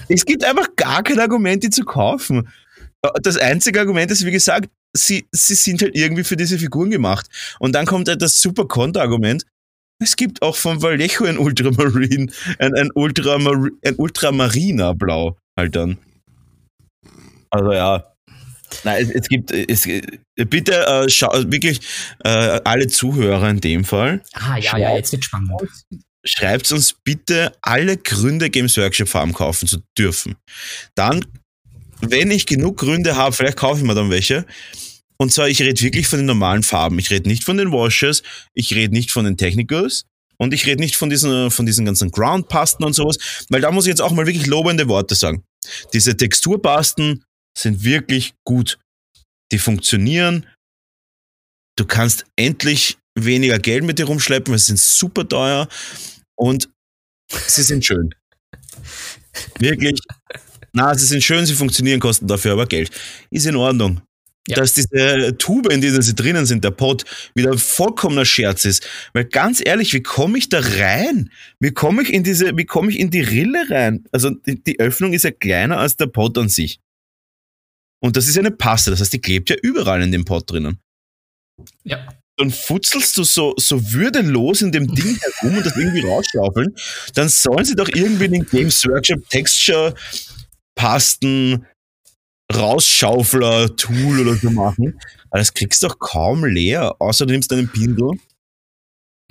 Es 0.07 0.25
gibt 0.25 0.43
einfach 0.43 0.75
gar 0.75 1.03
kein 1.03 1.19
Argument, 1.19 1.63
die 1.63 1.69
zu 1.69 1.85
kaufen. 1.85 2.49
Das 3.21 3.37
einzige 3.37 3.79
Argument 3.79 4.11
ist, 4.11 4.25
wie 4.25 4.31
gesagt, 4.31 4.69
sie, 4.93 5.27
sie 5.31 5.55
sind 5.55 5.81
halt 5.81 5.95
irgendwie 5.95 6.23
für 6.23 6.35
diese 6.35 6.57
Figuren 6.57 6.89
gemacht. 6.89 7.27
Und 7.59 7.73
dann 7.73 7.85
kommt 7.85 8.07
halt 8.07 8.21
das 8.21 8.41
super 8.41 8.65
Konterargument. 8.67 9.45
Es 9.99 10.15
gibt 10.15 10.41
auch 10.41 10.55
von 10.55 10.81
Vallejo 10.81 11.25
ein 11.25 11.37
Ultramarine, 11.37 12.31
ein, 12.57 12.73
ein, 12.73 12.89
Ultramar 12.95 13.67
ein 13.85 13.95
Ultramariner 13.97 14.95
Blau 14.95 15.37
halt 15.57 15.75
dann. 15.75 15.97
Also 17.49 17.71
ja. 17.71 18.03
Nein, 18.83 19.03
es, 19.03 19.09
es 19.09 19.27
gibt, 19.27 19.51
es, 19.51 19.87
bitte 20.35 20.85
äh, 20.85 21.09
schau, 21.09 21.31
wirklich 21.51 21.79
äh, 22.23 22.59
alle 22.63 22.87
Zuhörer 22.87 23.49
in 23.49 23.61
dem 23.61 23.83
Fall. 23.83 24.21
Ah, 24.33 24.57
ja, 24.57 24.71
schreibt, 24.71 24.81
ja, 24.81 24.95
jetzt 24.95 25.11
wird 25.11 25.25
spannend. 25.25 25.51
Schreibt 26.23 26.71
uns 26.71 26.93
bitte 27.03 27.53
alle 27.61 27.97
Gründe, 27.97 28.49
Games 28.49 28.77
Workshop 28.77 29.09
Farben 29.09 29.33
kaufen 29.33 29.67
zu 29.67 29.81
dürfen. 29.97 30.35
Dann, 30.95 31.25
wenn 32.01 32.29
ich 32.29 32.45
genug 32.45 32.77
Gründe 32.77 33.15
habe, 33.15 33.33
vielleicht 33.33 33.57
kaufe 33.57 33.79
ich 33.79 33.87
mir 33.87 33.95
dann 33.95 34.09
welche. 34.09 34.45
Und 35.17 35.33
zwar, 35.33 35.49
ich 35.49 35.61
rede 35.61 35.81
wirklich 35.81 36.07
von 36.07 36.19
den 36.19 36.25
normalen 36.25 36.63
Farben. 36.63 36.99
Ich 36.99 37.09
rede 37.09 37.27
nicht 37.27 37.43
von 37.43 37.57
den 37.57 37.71
Washes, 37.71 38.23
ich 38.53 38.73
rede 38.73 38.93
nicht 38.93 39.11
von 39.11 39.25
den 39.25 39.37
Technicals 39.37 40.05
und 40.37 40.53
ich 40.53 40.65
rede 40.65 40.81
nicht 40.81 40.95
von 40.95 41.09
diesen, 41.09 41.51
von 41.51 41.65
diesen 41.65 41.85
ganzen 41.85 42.11
Groundpasten 42.11 42.85
und 42.85 42.93
sowas, 42.93 43.17
weil 43.49 43.61
da 43.61 43.71
muss 43.71 43.85
ich 43.85 43.89
jetzt 43.89 44.01
auch 44.01 44.11
mal 44.11 44.25
wirklich 44.25 44.47
lobende 44.47 44.87
Worte 44.87 45.15
sagen. 45.15 45.43
Diese 45.93 46.15
Texturpasten 46.15 47.23
sind 47.61 47.83
wirklich 47.83 48.33
gut. 48.45 48.79
Die 49.51 49.59
funktionieren. 49.59 50.45
Du 51.77 51.85
kannst 51.85 52.25
endlich 52.35 52.97
weniger 53.15 53.59
Geld 53.59 53.83
mit 53.83 53.99
dir 53.99 54.05
rumschleppen, 54.05 54.51
weil 54.51 54.59
sie 54.59 54.67
sind 54.67 54.79
super 54.79 55.27
teuer 55.27 55.67
und 56.35 56.69
sie 57.47 57.63
sind 57.63 57.85
schön. 57.85 58.09
Wirklich. 59.59 59.99
Na, 60.73 60.93
sie 60.95 61.05
sind 61.05 61.23
schön, 61.23 61.45
sie 61.45 61.55
funktionieren, 61.55 61.99
kosten 61.99 62.27
dafür 62.27 62.53
aber 62.53 62.67
Geld. 62.67 62.91
Ist 63.31 63.45
in 63.47 63.55
Ordnung. 63.55 64.01
ja. 64.47 64.55
dass 64.57 64.73
diese 64.73 65.37
Tube, 65.37 65.71
in 65.71 65.81
der 65.81 66.01
sie 66.01 66.15
drinnen 66.15 66.45
sind, 66.45 66.63
der 66.63 66.71
Pot, 66.71 67.05
wieder 67.35 67.57
vollkommener 67.57 68.25
Scherz 68.25 68.65
ist. 68.65 68.87
Weil 69.13 69.25
ganz 69.25 69.61
ehrlich, 69.65 69.93
wie 69.93 70.03
komme 70.03 70.37
ich 70.37 70.49
da 70.49 70.59
rein? 70.59 71.31
Wie 71.59 71.71
komme 71.71 72.01
ich 72.03 72.13
in 72.13 72.23
diese, 72.23 72.57
wie 72.57 72.65
komme 72.65 72.91
ich 72.91 72.99
in 72.99 73.11
die 73.11 73.21
Rille 73.21 73.69
rein? 73.69 74.05
Also 74.11 74.31
die, 74.31 74.61
die 74.63 74.79
Öffnung 74.79 75.13
ist 75.13 75.23
ja 75.23 75.31
kleiner 75.31 75.77
als 75.79 75.97
der 75.97 76.07
Pot 76.07 76.37
an 76.37 76.49
sich. 76.49 76.79
Und 78.01 78.15
das 78.15 78.27
ist 78.27 78.37
eine 78.37 78.51
Paste, 78.51 78.91
das 78.91 79.01
heißt, 79.01 79.13
die 79.13 79.21
klebt 79.21 79.49
ja 79.49 79.57
überall 79.61 80.01
in 80.01 80.11
dem 80.11 80.25
Pot 80.25 80.49
drinnen. 80.49 80.79
Ja. 81.83 82.07
Dann 82.37 82.51
futzelst 82.51 83.17
du 83.17 83.23
so, 83.23 83.53
so 83.57 83.91
würdelos 83.91 84.61
in 84.61 84.71
dem 84.71 84.87
Ding 84.95 85.17
herum 85.17 85.57
und 85.57 85.65
das 85.65 85.75
irgendwie 85.75 86.07
rausschaufeln. 86.07 86.73
Dann 87.13 87.27
sollen 87.27 87.65
sie 87.65 87.75
doch 87.75 87.89
irgendwie 87.89 88.29
den 88.29 88.45
Games 88.45 88.85
Workshop 88.85 89.27
Texture 89.29 89.93
Pasten 90.75 91.65
Rausschaufler-Tool 92.53 94.21
oder 94.21 94.35
so 94.35 94.49
machen. 94.49 94.99
Aber 95.29 95.39
das 95.39 95.53
kriegst 95.53 95.83
du 95.83 95.87
doch 95.87 95.99
kaum 95.99 96.45
leer, 96.45 96.95
außer 96.99 97.25
du 97.25 97.33
nimmst 97.33 97.51
einen 97.53 97.69
Pindel, 97.69 98.11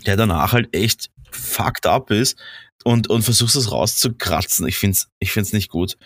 der 0.07 0.16
danach 0.16 0.53
halt 0.53 0.75
echt 0.75 1.11
fucked 1.31 1.87
up 1.87 2.11
ist 2.11 2.39
und, 2.85 3.09
und 3.09 3.23
versuchst 3.23 3.57
es 3.57 3.73
rauszukratzen. 3.73 4.69
Ich 4.69 4.77
find's, 4.77 5.09
ich 5.19 5.33
find's 5.33 5.53
nicht 5.53 5.69
gut. 5.69 5.97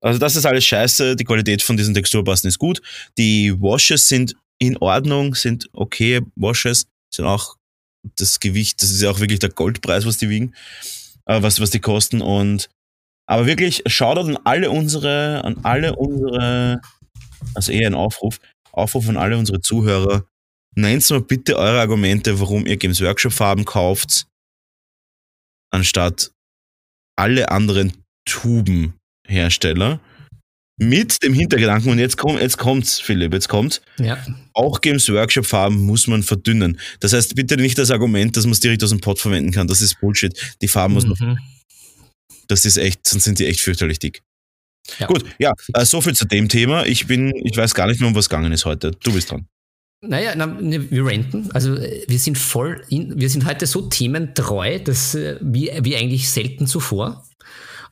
Also 0.00 0.18
das 0.18 0.36
ist 0.36 0.46
alles 0.46 0.64
scheiße. 0.64 1.16
Die 1.16 1.24
Qualität 1.24 1.62
von 1.62 1.76
diesen 1.76 1.94
Texturpasten 1.94 2.48
ist 2.48 2.58
gut. 2.58 2.80
Die 3.16 3.52
Washes 3.60 4.08
sind 4.08 4.34
in 4.58 4.76
Ordnung, 4.78 5.34
sind 5.34 5.68
okay 5.72 6.20
Washes, 6.36 6.86
sind 7.12 7.24
auch 7.24 7.56
das 8.16 8.40
Gewicht, 8.40 8.82
das 8.82 8.90
ist 8.90 9.02
ja 9.02 9.10
auch 9.10 9.20
wirklich 9.20 9.38
der 9.38 9.50
Goldpreis, 9.50 10.06
was 10.06 10.18
die 10.18 10.28
wiegen, 10.28 10.54
äh, 11.26 11.42
was, 11.42 11.60
was 11.60 11.70
die 11.70 11.80
kosten 11.80 12.20
und 12.20 12.68
aber 13.28 13.44
wirklich, 13.46 13.82
schaut 13.86 14.16
an 14.16 14.38
alle 14.44 14.70
unsere, 14.70 15.44
an 15.44 15.58
alle 15.62 15.96
unsere, 15.96 16.80
also 17.54 17.72
eher 17.72 17.86
ein 17.86 17.94
Aufruf, 17.94 18.40
Aufruf 18.72 19.06
an 19.08 19.18
alle 19.18 19.36
unsere 19.36 19.60
Zuhörer. 19.60 20.26
Nennt 20.74 21.08
mal 21.10 21.20
bitte 21.20 21.58
eure 21.58 21.80
Argumente, 21.80 22.40
warum 22.40 22.66
ihr 22.66 22.78
Games 22.78 23.02
Workshop 23.02 23.32
Farben 23.32 23.66
kauft, 23.66 24.26
anstatt 25.70 26.32
alle 27.16 27.50
anderen 27.50 27.92
Tubenhersteller. 29.28 30.00
Mit 30.80 31.24
dem 31.24 31.34
Hintergedanken, 31.34 31.90
und 31.90 31.98
jetzt 31.98 32.16
kommt, 32.16 32.40
jetzt 32.40 32.56
kommt's, 32.56 33.00
Philipp, 33.00 33.34
jetzt 33.34 33.48
kommt. 33.48 33.82
Ja. 33.98 34.16
Auch 34.54 34.80
Games 34.80 35.08
Workshop 35.08 35.44
Farben 35.44 35.84
muss 35.84 36.06
man 36.06 36.22
verdünnen. 36.22 36.78
Das 37.00 37.12
heißt, 37.12 37.34
bitte 37.34 37.56
nicht 37.56 37.76
das 37.78 37.90
Argument, 37.90 38.36
dass 38.36 38.44
man 38.44 38.52
es 38.52 38.60
direkt 38.60 38.84
aus 38.84 38.90
dem 38.90 39.00
Pot 39.00 39.18
verwenden 39.18 39.50
kann. 39.50 39.66
Das 39.66 39.82
ist 39.82 40.00
Bullshit. 40.00 40.56
Die 40.62 40.68
Farben 40.68 40.94
mhm. 40.94 41.08
muss 41.08 41.20
man 41.20 41.38
das 42.46 42.64
ist 42.64 42.78
echt, 42.78 43.06
sonst 43.06 43.24
sind 43.24 43.38
die 43.38 43.46
echt 43.46 43.60
fürchterlich 43.60 43.98
dick. 43.98 44.22
Ja. 44.98 45.06
Gut, 45.06 45.24
ja, 45.38 45.52
äh, 45.74 45.84
so 45.84 46.00
viel 46.00 46.14
zu 46.14 46.24
dem 46.24 46.48
Thema. 46.48 46.86
Ich 46.86 47.06
bin, 47.06 47.34
ich 47.44 47.56
weiß 47.56 47.74
gar 47.74 47.86
nicht 47.86 48.00
mehr, 48.00 48.08
um 48.08 48.14
was 48.14 48.30
gegangen 48.30 48.52
ist 48.52 48.64
heute. 48.64 48.92
Du 48.92 49.12
bist 49.12 49.30
dran. 49.30 49.46
Naja, 50.00 50.32
na, 50.34 50.46
ne, 50.46 50.90
wir 50.90 51.04
renten. 51.04 51.50
Also 51.52 51.74
äh, 51.74 52.04
wir 52.08 52.18
sind 52.18 52.38
voll, 52.38 52.82
in, 52.88 53.20
wir 53.20 53.28
sind 53.28 53.44
heute 53.44 53.66
so 53.66 53.82
thementreu, 53.82 54.78
dass 54.78 55.14
äh, 55.14 55.36
wie, 55.42 55.70
wie 55.82 55.96
eigentlich 55.96 56.30
selten 56.30 56.66
zuvor. 56.66 57.28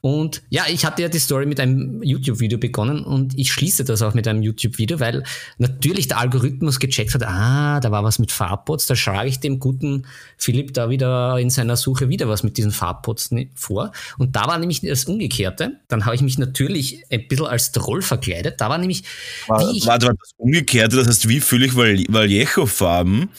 Und 0.01 0.43
ja, 0.51 0.65
ich 0.69 0.85
hatte 0.85 1.03
ja 1.03 1.09
die 1.09 1.19
Story 1.19 1.47
mit 1.47 1.61
einem 1.61 2.03
YouTube-Video 2.03 2.59
begonnen 2.59 3.05
und 3.05 3.39
ich 3.39 3.53
schließe 3.53 3.85
das 3.85 4.03
auch 4.03 4.15
mit 4.15 4.29
einem 4.29 4.43
YouTube-Video, 4.43 5.01
weil 5.01 5.25
natürlich 5.59 6.09
der 6.09 6.19
Algorithmus 6.19 6.79
gecheckt 6.79 7.15
hat, 7.15 7.23
ah, 7.25 7.81
da 7.81 7.91
war 7.91 8.05
was 8.05 8.19
mit 8.19 8.33
Farbpots, 8.33 8.87
da 8.87 8.97
schlage 8.97 9.29
ich 9.29 9.41
dem 9.41 9.59
guten 9.59 10.07
Philipp 10.37 10.75
da 10.75 10.91
wieder 10.91 11.39
in 11.39 11.51
seiner 11.51 11.77
Suche 11.77 12.09
wieder 12.09 12.29
was 12.29 12.43
mit 12.43 12.57
diesen 12.57 12.73
Farbpots 12.73 13.31
vor. 13.55 13.93
Und 14.19 14.37
da 14.37 14.47
war 14.47 14.59
nämlich 14.59 14.81
das 14.81 15.05
Umgekehrte. 15.05 15.81
Dann 15.89 16.05
habe 16.05 16.15
ich 16.15 16.23
mich 16.23 16.39
natürlich 16.39 17.03
ein 17.11 17.27
bisschen 17.29 17.47
als 17.47 17.73
Troll 17.73 18.03
verkleidet. 18.03 18.61
Da 18.61 18.69
war 18.69 18.79
nämlich. 18.79 19.03
War, 19.47 19.61
ich 19.73 19.87
warte, 19.87 20.07
warte, 20.07 20.19
das 20.21 20.33
Umgekehrte, 20.37 20.97
das 20.97 21.09
heißt, 21.09 21.29
wie 21.29 21.41
fühle 21.41 21.67
ich 21.67 21.77
Vallejo-Farben 21.77 23.31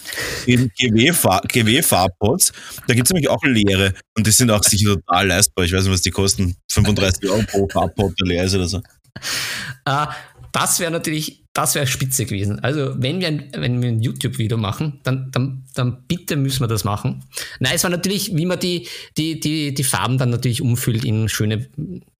in 0.45 0.71
GW-Farbpots? 0.77 2.51
Da 2.87 2.93
gibt 2.93 3.07
es 3.07 3.13
nämlich 3.13 3.29
auch 3.29 3.43
leere 3.43 3.93
und 4.15 4.27
die 4.27 4.31
sind 4.31 4.51
auch 4.51 4.63
sicher 4.63 4.95
total 4.95 5.27
leistbar. 5.27 5.65
Ich 5.65 5.73
weiß 5.73 5.83
nicht, 5.83 5.93
was 5.93 6.01
die 6.01 6.11
kosten. 6.11 6.46
35 6.71 7.29
Euro 7.29 7.43
pro 7.43 7.67
Farbpot 7.69 8.13
ist 8.21 8.55
oder 8.55 8.67
so. 8.67 8.77
Uh, 9.87 10.05
das 10.51 10.79
wäre 10.79 10.91
natürlich, 10.91 11.43
das 11.53 11.75
wäre 11.75 11.87
spitze 11.87 12.25
gewesen. 12.25 12.59
Also, 12.59 12.95
wenn 12.97 13.19
wir 13.19 13.27
ein, 13.27 13.49
wenn 13.53 13.81
wir 13.81 13.89
ein 13.89 14.01
YouTube-Video 14.01 14.57
machen, 14.57 14.99
dann, 15.03 15.29
dann, 15.31 15.65
dann 15.75 16.03
bitte 16.07 16.35
müssen 16.35 16.61
wir 16.61 16.67
das 16.67 16.83
machen. 16.83 17.23
Nein, 17.59 17.73
es 17.75 17.83
war 17.83 17.91
natürlich, 17.91 18.35
wie 18.35 18.45
man 18.45 18.59
die, 18.59 18.87
die, 19.17 19.39
die, 19.39 19.73
die 19.73 19.83
Farben 19.83 20.17
dann 20.17 20.29
natürlich 20.29 20.61
umfüllt 20.61 21.05
in 21.05 21.29
schöne, 21.29 21.67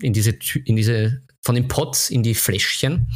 in 0.02 0.14
diese, 0.14 0.38
in 0.66 0.76
diese, 0.76 1.22
von 1.42 1.56
den 1.56 1.68
Pots 1.68 2.10
in 2.10 2.24
die 2.24 2.36
Fläschchen. 2.36 3.12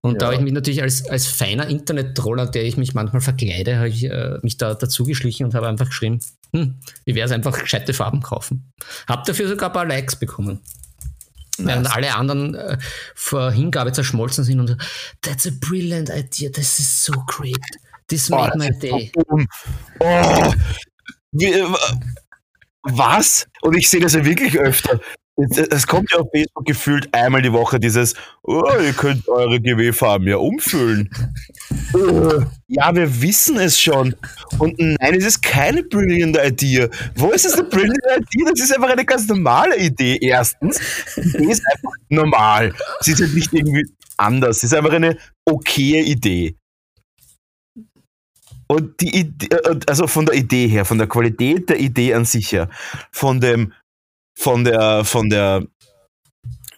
Und 0.00 0.14
ja. 0.14 0.18
da 0.18 0.26
habe 0.26 0.36
ich 0.36 0.42
mich 0.42 0.52
natürlich 0.52 0.82
als, 0.82 1.08
als 1.08 1.26
feiner 1.26 1.68
Internet-Troller, 1.68 2.46
der 2.46 2.64
ich 2.64 2.76
mich 2.76 2.94
manchmal 2.94 3.20
verkleide, 3.20 3.76
habe 3.76 3.88
ich 3.88 4.04
äh, 4.04 4.38
mich 4.42 4.58
da 4.58 4.74
dazu 4.74 5.04
geschlichen 5.04 5.44
und 5.44 5.54
habe 5.54 5.68
einfach 5.68 5.86
geschrieben, 5.88 6.20
hm, 6.54 6.78
wie 7.04 7.14
wäre 7.14 7.26
es 7.26 7.32
einfach 7.32 7.58
gescheite 7.58 7.94
Farben 7.94 8.20
kaufen. 8.20 8.72
Hab 9.06 9.24
dafür 9.24 9.48
sogar 9.48 9.70
ein 9.70 9.72
paar 9.72 9.86
Likes 9.86 10.16
bekommen. 10.16 10.62
Nice. 11.58 11.66
Während 11.66 11.94
alle 11.94 12.14
anderen 12.14 12.54
äh, 12.54 12.78
vor 13.14 13.52
Hingabe 13.52 13.92
zerschmolzen 13.92 14.44
sind 14.44 14.60
und 14.60 14.68
so, 14.68 14.76
that's 15.20 15.46
a 15.46 15.50
brilliant 15.60 16.08
idea, 16.10 16.50
this 16.50 16.78
is 16.78 17.04
so 17.04 17.12
great. 17.26 17.58
This 18.08 18.30
oh, 18.30 18.36
made 18.36 18.58
my 18.58 18.70
day. 18.70 19.12
Oh, 20.00 20.54
wie, 21.32 21.52
äh, 21.52 21.66
was? 22.82 23.46
Und 23.62 23.76
ich 23.76 23.88
sehe 23.88 24.00
das 24.00 24.14
ja 24.14 24.24
wirklich 24.24 24.58
öfter. 24.58 25.00
Es 25.36 25.86
kommt 25.86 26.12
ja 26.12 26.18
auf 26.18 26.28
Facebook 26.30 26.66
gefühlt 26.66 27.14
einmal 27.14 27.40
die 27.40 27.52
Woche 27.52 27.80
dieses, 27.80 28.14
oh, 28.42 28.62
ihr 28.84 28.92
könnt 28.92 29.26
eure 29.28 29.60
GW-Farben 29.60 30.28
ja 30.28 30.36
umfüllen. 30.36 31.08
ja, 32.68 32.94
wir 32.94 33.22
wissen 33.22 33.58
es 33.58 33.80
schon. 33.80 34.14
Und 34.58 34.78
nein, 34.78 35.14
es 35.14 35.24
ist 35.24 35.42
keine 35.42 35.84
brilliant 35.84 36.36
Idee. 36.36 36.88
Wo 37.14 37.30
ist 37.30 37.46
es 37.46 37.54
eine 37.54 37.64
brilliant 37.64 38.26
Idee? 38.34 38.50
Das 38.50 38.60
ist 38.60 38.74
einfach 38.74 38.90
eine 38.90 39.06
ganz 39.06 39.26
normale 39.26 39.78
Idee, 39.78 40.18
erstens. 40.20 40.80
Die 41.16 41.20
Idee 41.22 41.52
ist 41.52 41.62
einfach 41.66 41.92
normal. 42.10 42.74
Sie 43.00 43.12
ist 43.12 43.20
halt 43.22 43.34
nicht 43.34 43.52
irgendwie 43.54 43.86
anders. 44.18 44.60
Sie 44.60 44.66
ist 44.66 44.74
einfach 44.74 44.92
eine 44.92 45.16
okaye 45.46 46.02
Idee. 46.02 46.56
Und 48.66 49.00
die 49.00 49.18
Idee, 49.18 49.48
also 49.86 50.06
von 50.06 50.26
der 50.26 50.34
Idee 50.34 50.66
her, 50.66 50.84
von 50.84 50.98
der 50.98 51.06
Qualität 51.06 51.68
der 51.68 51.78
Idee 51.78 52.14
an 52.14 52.24
sich 52.24 52.52
her, 52.52 52.68
von 53.10 53.40
dem 53.40 53.72
von 54.34 54.64
der, 54.64 55.04
von 55.04 55.30
der, 55.30 55.66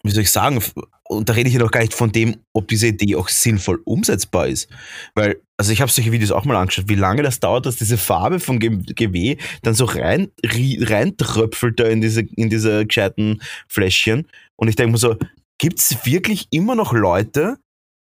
wie 0.03 0.11
soll 0.11 0.23
ich 0.23 0.31
sagen, 0.31 0.61
und 1.07 1.29
da 1.29 1.35
rede 1.35 1.49
ich 1.49 1.55
ja 1.55 1.61
noch 1.61 1.71
gar 1.71 1.81
nicht 1.81 1.95
von 1.95 2.13
dem, 2.13 2.37
ob 2.53 2.69
diese 2.69 2.89
Idee 2.89 3.17
auch 3.17 3.29
sinnvoll 3.29 3.81
umsetzbar 3.85 4.49
ist. 4.49 4.69
Weil, 5.15 5.41
also 5.57 5.71
ich 5.73 5.81
habe 5.81 5.93
solche 5.93 6.13
Videos 6.13 6.31
auch 6.31 6.45
mal 6.45 6.57
angeschaut, 6.57 6.89
wie 6.89 6.95
lange 6.95 7.23
das 7.23 7.41
dauert, 7.41 7.67
dass 7.67 7.77
diese 7.77 7.99
Farbe 7.99 8.41
vom 8.41 8.59
GW 8.59 9.37
dann 9.63 9.75
so 9.75 9.85
rein, 9.85 10.31
rein 10.45 11.17
tröpfelt 11.17 11.79
da 11.79 11.85
in 11.85 12.01
diese, 12.01 12.23
in 12.23 12.49
diese 12.49 12.87
gescheiten 12.87 13.43
Fläschchen. 13.69 14.29
Und 14.57 14.69
ich 14.69 14.77
denke 14.77 14.93
mir 14.93 14.99
so, 14.99 15.17
gibt 15.59 15.79
es 15.79 16.05
wirklich 16.07 16.49
immer 16.51 16.75
noch 16.75 16.93
Leute, 16.93 17.59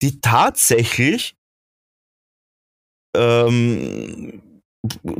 die 0.02 0.20
tatsächlich 0.20 1.36
ähm, 3.16 4.42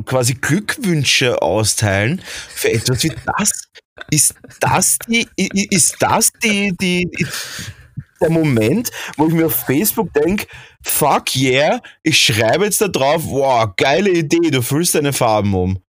quasi 0.05 0.35
Glückwünsche 0.35 1.41
austeilen 1.41 2.21
für 2.49 2.71
etwas 2.71 3.03
wie 3.03 3.11
das? 3.37 3.69
Ist 4.11 4.35
das 4.59 4.97
die, 5.07 5.27
ist 5.35 5.95
das 5.99 6.31
die, 6.43 6.73
die, 6.79 7.09
der 8.21 8.29
Moment, 8.29 8.89
wo 9.17 9.27
ich 9.27 9.33
mir 9.33 9.47
auf 9.47 9.55
Facebook 9.55 10.13
denke, 10.13 10.45
fuck 10.81 11.35
yeah, 11.35 11.81
ich 12.03 12.19
schreibe 12.19 12.65
jetzt 12.65 12.81
da 12.81 12.87
drauf, 12.87 13.23
wow, 13.25 13.69
geile 13.77 14.09
Idee, 14.09 14.51
du 14.51 14.61
füllst 14.61 14.95
deine 14.95 15.13
Farben 15.13 15.53
um. 15.53 15.79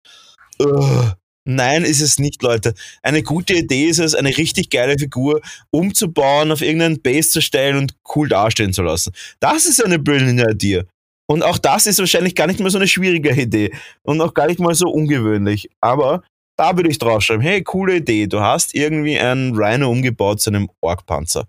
Ugh. 0.61 1.15
Nein, 1.47 1.85
ist 1.85 2.01
es 2.01 2.19
nicht, 2.19 2.43
Leute. 2.43 2.75
Eine 3.03 3.23
gute 3.23 3.55
Idee 3.55 3.87
ist 3.87 3.99
es, 3.99 4.15
eine 4.15 4.37
richtig 4.37 4.71
geile 4.71 4.99
Figur 4.99 5.41
umzubauen, 5.71 6.53
auf 6.53 6.61
irgendeinen 6.61 7.01
Base 7.01 7.31
zu 7.31 7.41
stellen 7.41 7.77
und 7.77 7.95
cool 8.15 8.29
dastehen 8.29 8.73
zu 8.73 8.83
lassen. 8.83 9.13
Das 9.41 9.65
ist 9.65 9.83
eine 9.85 9.99
brilliante 9.99 10.51
Idee. 10.53 10.85
Und 11.27 11.43
auch 11.43 11.59
das 11.59 11.87
ist 11.87 11.99
wahrscheinlich 11.99 12.35
gar 12.35 12.47
nicht 12.47 12.61
mal 12.61 12.71
so 12.71 12.79
eine 12.79 12.89
schwierige 12.89 13.31
Idee 13.31 13.73
und 14.03 14.21
auch 14.21 14.35
gar 14.35 14.49
nicht 14.49 14.61
mal 14.61 14.75
so 14.75 14.89
ungewöhnlich. 14.91 15.71
Aber 15.81 16.23
da 16.61 16.77
würde 16.77 16.91
ich 16.91 16.99
draufschreiben, 16.99 17.41
hey, 17.41 17.63
coole 17.63 17.97
Idee, 17.97 18.27
du 18.27 18.41
hast 18.41 18.75
irgendwie 18.75 19.19
einen 19.19 19.57
Rhino 19.57 19.91
umgebaut 19.91 20.43
zu 20.43 20.51
einem 20.51 20.69
Ork-Panzer. 20.83 21.49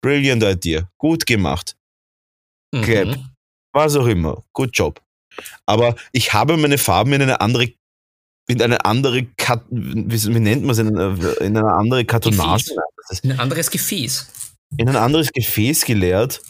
Brilliant 0.00 0.44
Idea, 0.44 0.88
gut 0.98 1.26
gemacht. 1.26 1.76
Mhm. 2.72 2.82
Clap. 2.82 3.18
Was 3.72 3.96
auch 3.96 4.06
immer, 4.06 4.44
good 4.52 4.70
job. 4.72 5.02
Aber 5.66 5.96
ich 6.12 6.32
habe 6.32 6.56
meine 6.56 6.78
Farben 6.78 7.12
in 7.12 7.22
eine 7.22 7.40
andere, 7.40 7.72
in 8.46 8.62
eine 8.62 8.84
andere, 8.84 9.24
Kat 9.36 9.64
wie, 9.68 10.28
nennt 10.38 10.62
man 10.62 10.70
es, 10.70 10.78
in, 10.78 10.96
in 11.44 11.56
eine 11.56 11.72
andere 11.72 12.04
Kartonage. 12.04 12.76
In 13.22 13.32
ein 13.32 13.40
anderes 13.40 13.68
Gefäß. 13.68 14.28
In 14.76 14.88
ein 14.88 14.96
anderes 14.96 15.32
Gefäß 15.32 15.84
geleert. 15.84 16.40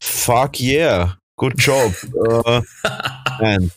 Fuck 0.00 0.58
yeah, 0.58 1.18
good 1.36 1.54
job. 1.56 1.94
uh, 2.14 2.60
nein. 3.40 3.70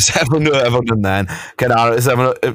Das 0.00 0.08
ist 0.08 0.16
einfach 0.16 0.38
nur, 0.38 0.54
einfach 0.54 0.80
nur 0.82 0.96
nein. 0.96 1.28
Keine 1.58 1.76
Ahnung, 1.76 1.98
ist 1.98 2.08
einfach 2.08 2.24
nur. 2.24 2.42
Äh, 2.42 2.54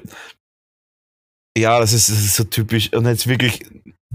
ja, 1.56 1.80
das 1.80 1.94
ist, 1.94 2.10
das 2.10 2.18
ist 2.18 2.36
so 2.36 2.44
typisch. 2.44 2.92
Und 2.92 3.06
jetzt 3.06 3.28
wirklich, 3.28 3.64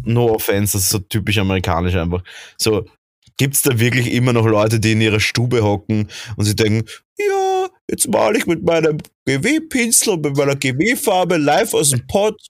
no 0.03 0.35
offense, 0.35 0.73
das 0.73 0.83
ist 0.83 0.91
so 0.91 0.99
typisch 0.99 1.39
amerikanisch 1.39 1.95
einfach. 1.95 2.25
So, 2.59 2.87
gibt 3.39 3.55
es 3.55 3.63
da 3.63 3.79
wirklich 3.79 4.13
immer 4.13 4.33
noch 4.33 4.47
Leute, 4.47 4.81
die 4.81 4.93
in 4.93 5.01
ihrer 5.01 5.21
Stube 5.21 5.63
hocken 5.63 6.09
und 6.37 6.45
sie 6.45 6.57
denken, 6.57 6.89
ja, 7.17 7.69
jetzt 7.89 8.09
male 8.09 8.37
ich 8.37 8.47
mit 8.47 8.65
meinem 8.65 8.99
GW-Pinsel 9.27 10.15
und 10.15 10.25
mit 10.25 10.37
meiner 10.37 10.57
GW-Farbe 10.57 11.37
live 11.37 11.73
aus 11.75 11.91
dem 11.91 12.05
Pott. 12.09 12.41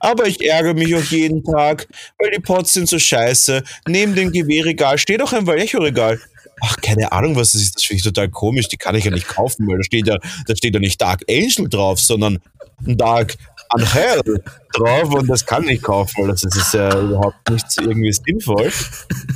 Aber 0.00 0.26
ich 0.26 0.42
ärgere 0.42 0.74
mich 0.74 0.94
auch 0.94 1.04
jeden 1.04 1.44
Tag, 1.44 1.86
weil 2.18 2.30
die 2.30 2.40
Pots 2.40 2.72
sind 2.72 2.88
so 2.88 2.98
scheiße. 2.98 3.62
Neben 3.86 4.14
dem 4.14 4.32
GW-Regal 4.32 4.96
steht 4.96 5.20
auch 5.20 5.34
ein 5.34 5.46
Vallejo-Regal. 5.46 6.18
Ach, 6.60 6.76
keine 6.76 7.12
Ahnung, 7.12 7.36
was 7.36 7.52
das 7.52 7.62
ist. 7.62 7.76
Das 7.76 7.84
finde 7.84 7.98
ich 7.98 8.04
total 8.04 8.30
komisch. 8.30 8.68
Die 8.68 8.76
kann 8.76 8.94
ich 8.94 9.04
ja 9.04 9.10
nicht 9.10 9.28
kaufen, 9.28 9.66
weil 9.66 9.78
da 9.78 9.82
steht 9.82 10.06
ja, 10.06 10.16
da 10.46 10.56
steht 10.56 10.74
ja 10.74 10.80
nicht 10.80 11.00
Dark 11.00 11.22
Angel 11.28 11.68
drauf, 11.68 12.00
sondern 12.00 12.38
Dark 12.80 13.36
Angel 13.68 14.42
drauf 14.72 15.12
und 15.12 15.28
das 15.28 15.44
kann 15.44 15.68
ich 15.68 15.82
kaufen, 15.82 16.22
weil 16.22 16.28
das 16.28 16.44
ist 16.44 16.74
ja 16.74 16.98
überhaupt 16.98 17.50
nicht 17.50 17.66
irgendwie 17.80 18.12
sinnvoll. 18.12 18.72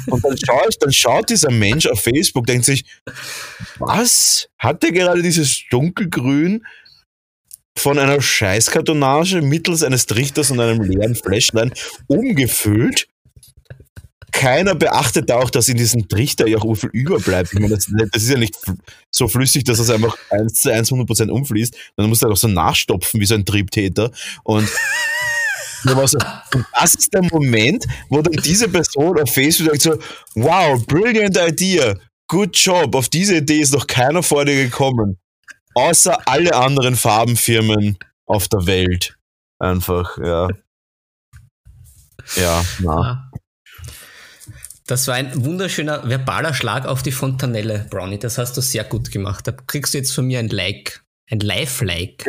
Und 0.06 0.24
dann 0.24 0.36
schaue 0.38 0.68
dann 0.80 0.92
schaut 0.92 1.30
dieser 1.30 1.50
Mensch 1.50 1.86
auf 1.86 2.00
Facebook, 2.00 2.46
denkt 2.46 2.64
sich, 2.64 2.84
was? 3.78 4.48
Hat 4.58 4.82
der 4.82 4.92
gerade 4.92 5.22
dieses 5.22 5.64
dunkelgrün 5.70 6.64
von 7.76 7.98
einer 7.98 8.20
Scheißkartonage 8.20 9.42
mittels 9.42 9.82
eines 9.82 10.06
Trichters 10.06 10.50
und 10.50 10.60
einem 10.60 10.82
leeren 10.82 11.14
Fläschlein 11.14 11.72
umgefüllt? 12.06 13.08
Keiner 14.40 14.74
beachtet 14.74 15.30
auch, 15.30 15.50
dass 15.50 15.68
in 15.68 15.76
diesem 15.76 16.08
Trichter 16.08 16.46
ja 16.46 16.56
auch 16.56 16.74
viel 16.74 16.88
überbleibt. 16.94 17.52
Ich 17.52 17.58
meine, 17.58 17.74
das, 17.74 17.92
das, 18.10 18.22
ist 18.22 18.30
ja 18.30 18.38
nicht 18.38 18.56
so 19.10 19.28
flüssig, 19.28 19.64
dass 19.64 19.76
das 19.76 19.90
einfach 19.90 20.16
1 20.30 20.54
zu 20.54 20.72
1 20.72 20.90
100% 20.90 21.28
umfließt. 21.28 21.76
Dann 21.96 22.08
muss 22.08 22.22
er 22.22 22.30
auch 22.30 22.38
so 22.38 22.48
nachstopfen 22.48 23.20
wie 23.20 23.26
so 23.26 23.34
ein 23.34 23.44
Triebtäter. 23.44 24.10
Und 24.42 24.66
das 25.84 26.94
ist 26.94 27.12
der 27.12 27.22
Moment, 27.24 27.84
wo 28.08 28.22
dann 28.22 28.42
diese 28.42 28.70
Person 28.70 29.20
auf 29.20 29.30
Facebook 29.30 29.72
sagt 29.72 29.82
so, 29.82 29.98
wow, 30.36 30.82
brilliant 30.86 31.36
idea, 31.36 31.96
good 32.26 32.56
job, 32.56 32.94
auf 32.94 33.10
diese 33.10 33.36
Idee 33.36 33.60
ist 33.60 33.74
noch 33.74 33.86
keiner 33.86 34.22
vor 34.22 34.46
dir 34.46 34.56
gekommen. 34.56 35.18
Außer 35.74 36.18
alle 36.26 36.54
anderen 36.54 36.96
Farbenfirmen 36.96 37.98
auf 38.24 38.48
der 38.48 38.64
Welt. 38.64 39.18
Einfach, 39.58 40.16
ja. 40.16 40.48
Ja, 42.36 42.64
na. 42.78 43.29
Das 44.90 45.06
war 45.06 45.14
ein 45.14 45.44
wunderschöner 45.44 46.08
verbaler 46.08 46.52
Schlag 46.52 46.84
auf 46.84 47.04
die 47.04 47.12
Fontanelle, 47.12 47.86
Brownie. 47.90 48.18
Das 48.18 48.38
hast 48.38 48.56
du 48.56 48.60
sehr 48.60 48.82
gut 48.82 49.12
gemacht. 49.12 49.46
Da 49.46 49.52
kriegst 49.52 49.94
du 49.94 49.98
jetzt 49.98 50.12
von 50.12 50.26
mir 50.26 50.40
ein 50.40 50.48
Like. 50.48 51.04
Ein 51.30 51.38
Live-Like. 51.38 52.26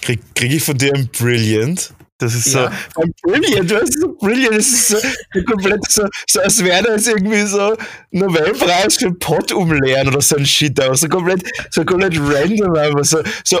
Krieg, 0.00 0.20
krieg 0.34 0.52
ich 0.52 0.62
von 0.62 0.78
dir 0.78 0.94
ein 0.94 1.08
Brilliant? 1.08 1.92
Das 2.16 2.34
ist 2.34 2.54
ja. 2.54 2.72
so, 2.94 3.02
ein 3.02 3.12
Brilliant, 3.22 3.70
du 3.70 3.78
hast 3.78 4.00
so 4.00 4.14
Brilliant, 4.14 4.56
das 4.56 4.68
ist 4.68 4.88
so, 4.88 4.96
komplett 5.44 5.80
so, 5.90 6.06
so 6.30 6.40
als 6.40 6.64
wäre 6.64 6.82
das 6.82 7.08
irgendwie 7.08 7.42
so 7.42 7.76
Nobelpreis 8.10 8.96
für 8.96 9.12
Pott 9.12 9.52
umleeren 9.52 10.08
oder 10.08 10.22
so 10.22 10.36
ein 10.36 10.46
Shit, 10.46 10.80
aber 10.80 10.96
so 10.96 11.08
komplett, 11.08 11.42
so 11.70 11.84
komplett 11.84 12.18
random 12.18 12.74
einfach, 12.74 13.04
so, 13.04 13.22
so 13.44 13.58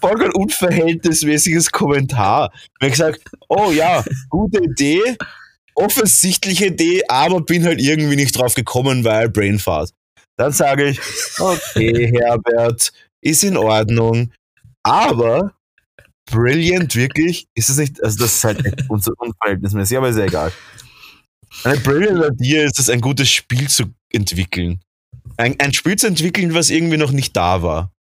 vollkommen 0.00 0.32
unverhältnismäßiges 0.32 1.70
Kommentar. 1.70 2.50
Ich 2.80 2.80
habe 2.80 2.90
gesagt, 2.90 3.20
oh 3.48 3.70
ja, 3.70 4.02
gute 4.30 4.64
Idee, 4.64 5.16
offensichtliche 5.74 6.66
Idee, 6.66 7.02
aber 7.08 7.40
bin 7.40 7.64
halt 7.64 7.80
irgendwie 7.80 8.16
nicht 8.16 8.36
drauf 8.36 8.54
gekommen, 8.54 9.04
weil 9.04 9.28
Brainfart. 9.28 9.90
Dann 10.36 10.52
sage 10.52 10.90
ich, 10.90 11.00
okay, 11.38 12.12
Herbert, 12.18 12.92
ist 13.20 13.44
in 13.44 13.56
Ordnung, 13.56 14.32
aber 14.82 15.54
brilliant 16.30 16.94
wirklich, 16.96 17.46
ist 17.54 17.68
es 17.68 17.76
nicht, 17.76 18.02
also 18.02 18.18
das 18.18 18.36
ist 18.36 18.44
halt 18.44 18.64
echt 18.64 18.88
unverhältnismäßig, 18.88 19.96
aber 19.96 20.08
ist 20.08 20.18
ja 20.18 20.24
egal. 20.24 20.52
Eine 21.64 21.78
brilliant 21.78 22.40
Idee 22.40 22.64
ist 22.64 22.78
es, 22.78 22.88
ein 22.88 23.00
gutes 23.00 23.30
Spiel 23.30 23.68
zu 23.68 23.84
entwickeln. 24.10 24.80
Ein, 25.36 25.58
ein 25.60 25.72
Spiel 25.72 25.96
zu 25.96 26.06
entwickeln, 26.06 26.54
was 26.54 26.70
irgendwie 26.70 26.96
noch 26.96 27.12
nicht 27.12 27.36
da 27.36 27.62
war. 27.62 27.92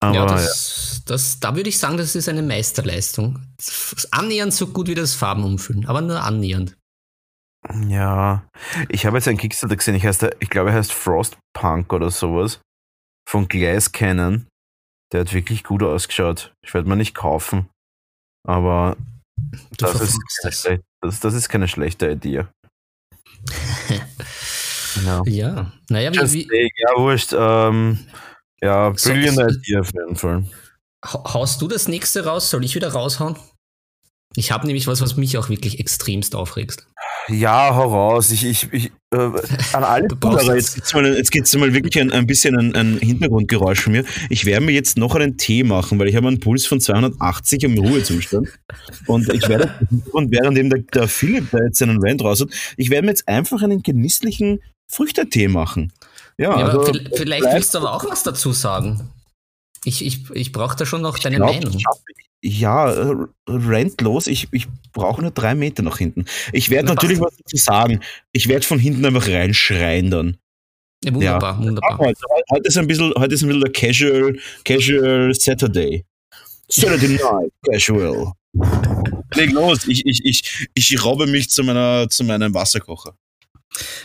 Aber, 0.00 0.14
ja, 0.14 0.26
das. 0.26 1.02
Das, 1.06 1.40
da 1.40 1.56
würde 1.56 1.68
ich 1.68 1.78
sagen, 1.78 1.96
das 1.96 2.14
ist 2.14 2.28
eine 2.28 2.42
Meisterleistung. 2.42 3.40
Annähernd 4.12 4.52
so 4.54 4.68
gut 4.68 4.86
wie 4.86 4.94
das 4.94 5.14
Farben 5.14 5.44
umfüllen, 5.44 5.86
aber 5.86 6.00
nur 6.00 6.22
annähernd. 6.22 6.76
Ja, 7.86 8.48
ich 8.88 9.04
habe 9.04 9.18
jetzt 9.18 9.28
einen 9.28 9.38
Kickstarter 9.38 9.76
gesehen, 9.76 9.94
ich, 9.94 10.06
heißt, 10.06 10.26
ich 10.38 10.48
glaube, 10.48 10.70
er 10.70 10.76
heißt 10.76 10.92
Frostpunk 10.92 11.92
oder 11.92 12.10
sowas. 12.10 12.60
Von 13.28 13.48
Gleis 13.48 13.92
Cannon. 13.92 14.46
Der 15.12 15.20
hat 15.20 15.34
wirklich 15.34 15.64
gut 15.64 15.82
ausgeschaut. 15.82 16.54
Ich 16.64 16.72
werde 16.72 16.88
mir 16.88 16.96
nicht 16.96 17.14
kaufen. 17.14 17.68
Aber 18.46 18.96
das 19.76 20.00
ist, 20.00 20.18
das, 21.02 21.20
das 21.20 21.34
ist, 21.34 21.48
keine 21.48 21.68
schlechte 21.68 22.10
Idee. 22.10 22.46
ja. 25.04 25.22
ja, 25.26 25.72
naja, 25.88 26.12
wie, 26.12 26.48
wie, 26.48 26.70
ja, 26.76 26.96
wurscht. 26.96 27.34
Ähm, 27.36 27.98
ja, 28.62 28.90
brilliant 28.90 29.38
Idee 29.38 29.78
auf 29.78 29.90
jeden 29.92 30.16
Fall. 30.16 30.44
Haust 31.04 31.62
du 31.62 31.68
das 31.68 31.88
nächste 31.88 32.24
raus? 32.24 32.50
Soll 32.50 32.64
ich 32.64 32.74
wieder 32.74 32.92
raushauen? 32.92 33.36
Ich 34.36 34.52
habe 34.52 34.66
nämlich 34.66 34.86
was, 34.86 35.00
was 35.00 35.16
mich 35.16 35.36
auch 35.38 35.48
wirklich 35.48 35.80
extremst 35.80 36.36
aufregst. 36.36 36.86
Ja, 37.28 37.74
hau 37.74 37.92
raus. 37.92 38.30
Ich, 38.30 38.44
ich, 38.44 38.72
ich 38.72 38.92
äh, 39.12 39.16
an 39.72 39.82
alle 39.82 40.06
Zuhörer, 40.20 40.54
jetzt 40.54 40.74
gibt's 40.74 40.94
mal, 40.94 41.16
jetzt 41.16 41.32
geht's 41.32 41.56
mal 41.56 41.74
wirklich 41.74 42.00
ein, 42.00 42.12
ein 42.12 42.26
bisschen 42.28 42.56
ein, 42.56 42.74
ein, 42.76 42.98
Hintergrundgeräusch 42.98 43.80
von 43.80 43.92
mir. 43.92 44.04
Ich 44.28 44.44
werde 44.44 44.64
mir 44.64 44.72
jetzt 44.72 44.96
noch 44.96 45.16
einen 45.16 45.36
Tee 45.36 45.64
machen, 45.64 45.98
weil 45.98 46.08
ich 46.08 46.14
habe 46.14 46.28
einen 46.28 46.38
Puls 46.38 46.64
von 46.66 46.80
280 46.80 47.64
im 47.64 47.78
Ruhezustand. 47.78 48.48
Und 49.06 49.32
ich 49.32 49.48
werde, 49.48 49.74
und 50.12 50.30
währenddem 50.30 50.70
der, 50.70 50.80
der 50.80 51.08
Philipp 51.08 51.50
da 51.50 51.58
jetzt 51.64 51.78
seinen 51.78 51.98
Rand 52.00 52.22
raus 52.22 52.40
hat, 52.40 52.50
ich 52.76 52.90
werde 52.90 53.06
mir 53.06 53.12
jetzt 53.12 53.26
einfach 53.26 53.62
einen 53.62 53.82
genüsslichen 53.82 54.60
Früchtetee 54.86 55.48
machen. 55.48 55.92
Ja, 56.40 56.58
ja 56.58 56.66
also, 56.68 56.92
vielleicht 57.14 57.44
willst 57.44 57.74
du 57.74 57.78
aber 57.78 57.92
auch 57.92 58.04
was 58.08 58.22
dazu 58.22 58.52
sagen. 58.52 59.12
Ich, 59.84 60.04
ich, 60.04 60.30
ich 60.30 60.52
brauche 60.52 60.74
da 60.74 60.86
schon 60.86 61.02
noch 61.02 61.18
deine 61.18 61.36
glaub, 61.36 61.52
Meinung. 61.52 61.78
ja, 62.42 62.90
äh, 62.90 63.14
rennt 63.46 64.00
los. 64.00 64.26
Ich, 64.26 64.48
ich 64.50 64.66
brauche 64.94 65.20
nur 65.20 65.32
drei 65.32 65.54
Meter 65.54 65.82
nach 65.82 65.98
hinten. 65.98 66.24
Ich 66.54 66.70
werde 66.70 66.88
natürlich 66.88 67.20
was 67.20 67.36
dazu 67.36 67.56
sagen. 67.58 68.00
Ich 68.32 68.48
werde 68.48 68.66
von 68.66 68.78
hinten 68.78 69.04
einfach 69.04 69.28
reinschreien 69.28 70.10
dann. 70.10 70.38
Ja, 71.04 71.14
wunderbar, 71.14 71.58
ja. 71.60 71.66
wunderbar. 71.66 71.98
Heute, 71.98 72.20
heute, 72.50 72.68
ist 72.68 72.78
ein 72.78 72.86
bisschen, 72.86 73.12
heute 73.16 73.34
ist 73.34 73.42
ein 73.42 73.48
bisschen 73.48 73.62
der 73.62 73.72
Casual, 73.72 74.38
Casual 74.64 75.34
Saturday. 75.34 76.06
Saturday 76.68 77.08
Night, 77.08 77.52
Casual. 77.70 78.32
Leg 79.34 79.52
los, 79.52 79.86
ich, 79.86 80.04
ich, 80.06 80.24
ich, 80.24 80.68
ich 80.72 81.04
robbe 81.04 81.26
mich 81.26 81.50
zu, 81.50 81.62
meiner, 81.64 82.08
zu 82.08 82.24
meinem 82.24 82.54
Wasserkocher. 82.54 83.14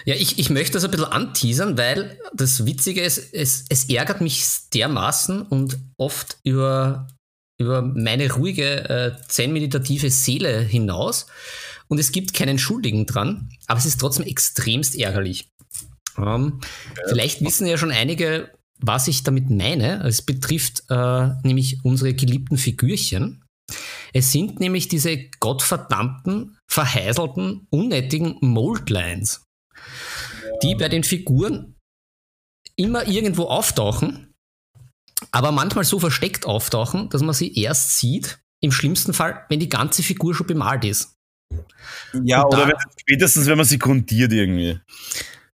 Ja, 0.06 0.16
ich, 0.16 0.40
ich 0.40 0.50
möchte 0.50 0.74
das 0.74 0.86
ein 0.86 0.92
bisschen 0.92 1.06
anteasern, 1.06 1.78
weil 1.78 2.20
das 2.34 2.66
Witzige 2.66 3.02
ist, 3.02 3.34
es, 3.34 3.66
es 3.70 3.90
ärgert 3.90 4.22
mich 4.22 4.44
dermaßen 4.74 5.42
und 5.42 5.78
oft 5.98 6.38
über, 6.44 7.08
über 7.60 7.82
meine 7.82 8.32
ruhige, 8.32 8.90
äh, 8.90 9.12
zen-meditative 9.28 10.10
Seele 10.10 10.62
hinaus. 10.62 11.28
Und 11.88 12.00
es 12.00 12.12
gibt 12.12 12.34
keinen 12.34 12.58
Schuldigen 12.58 13.06
dran, 13.06 13.50
aber 13.68 13.80
es 13.80 13.86
ist 13.86 14.00
trotzdem 14.00 14.26
extremst 14.26 14.96
ärgerlich. 14.96 15.50
Ähm, 16.18 16.60
ja. 16.62 17.04
Vielleicht 17.10 17.42
wissen 17.42 17.68
ja 17.68 17.78
schon 17.78 17.92
einige, 17.92 18.52
was 18.80 19.08
ich 19.08 19.24
damit 19.24 19.50
meine. 19.50 20.04
Es 20.04 20.22
betrifft 20.22 20.84
äh, 20.90 21.30
nämlich 21.44 21.84
unsere 21.84 22.14
geliebten 22.14 22.58
Figürchen. 22.58 23.44
Es 24.14 24.32
sind 24.32 24.60
nämlich 24.60 24.88
diese 24.88 25.30
gottverdammten, 25.40 26.58
verheiselten, 26.68 27.68
unnötigen 27.70 28.38
Moldlines 28.42 29.46
die 30.64 30.76
bei 30.76 30.90
den 30.90 31.04
Figuren 31.04 31.76
immer 32.76 33.08
irgendwo 33.08 33.44
auftauchen, 33.46 34.34
aber 35.32 35.52
manchmal 35.52 35.86
so 35.86 36.00
versteckt 36.00 36.46
auftauchen, 36.46 37.10
dass 37.10 37.22
man 37.22 37.34
sie 37.34 37.58
erst 37.58 37.98
sieht, 37.98 38.40
im 38.62 38.72
schlimmsten 38.72 39.14
Fall, 39.14 39.44
wenn 39.50 39.60
die 39.60 39.70
ganze 39.70 40.04
Figur 40.04 40.34
schon 40.34 40.48
bemalt 40.48 40.84
ist. 40.86 41.16
Ja, 42.24 42.42
Und 42.42 42.54
oder 42.54 42.68
wenn, 42.68 42.76
spätestens, 43.00 43.46
wenn 43.48 43.58
man 43.58 43.66
sie 43.66 43.80
grundiert 43.80 44.34
irgendwie. 44.34 44.80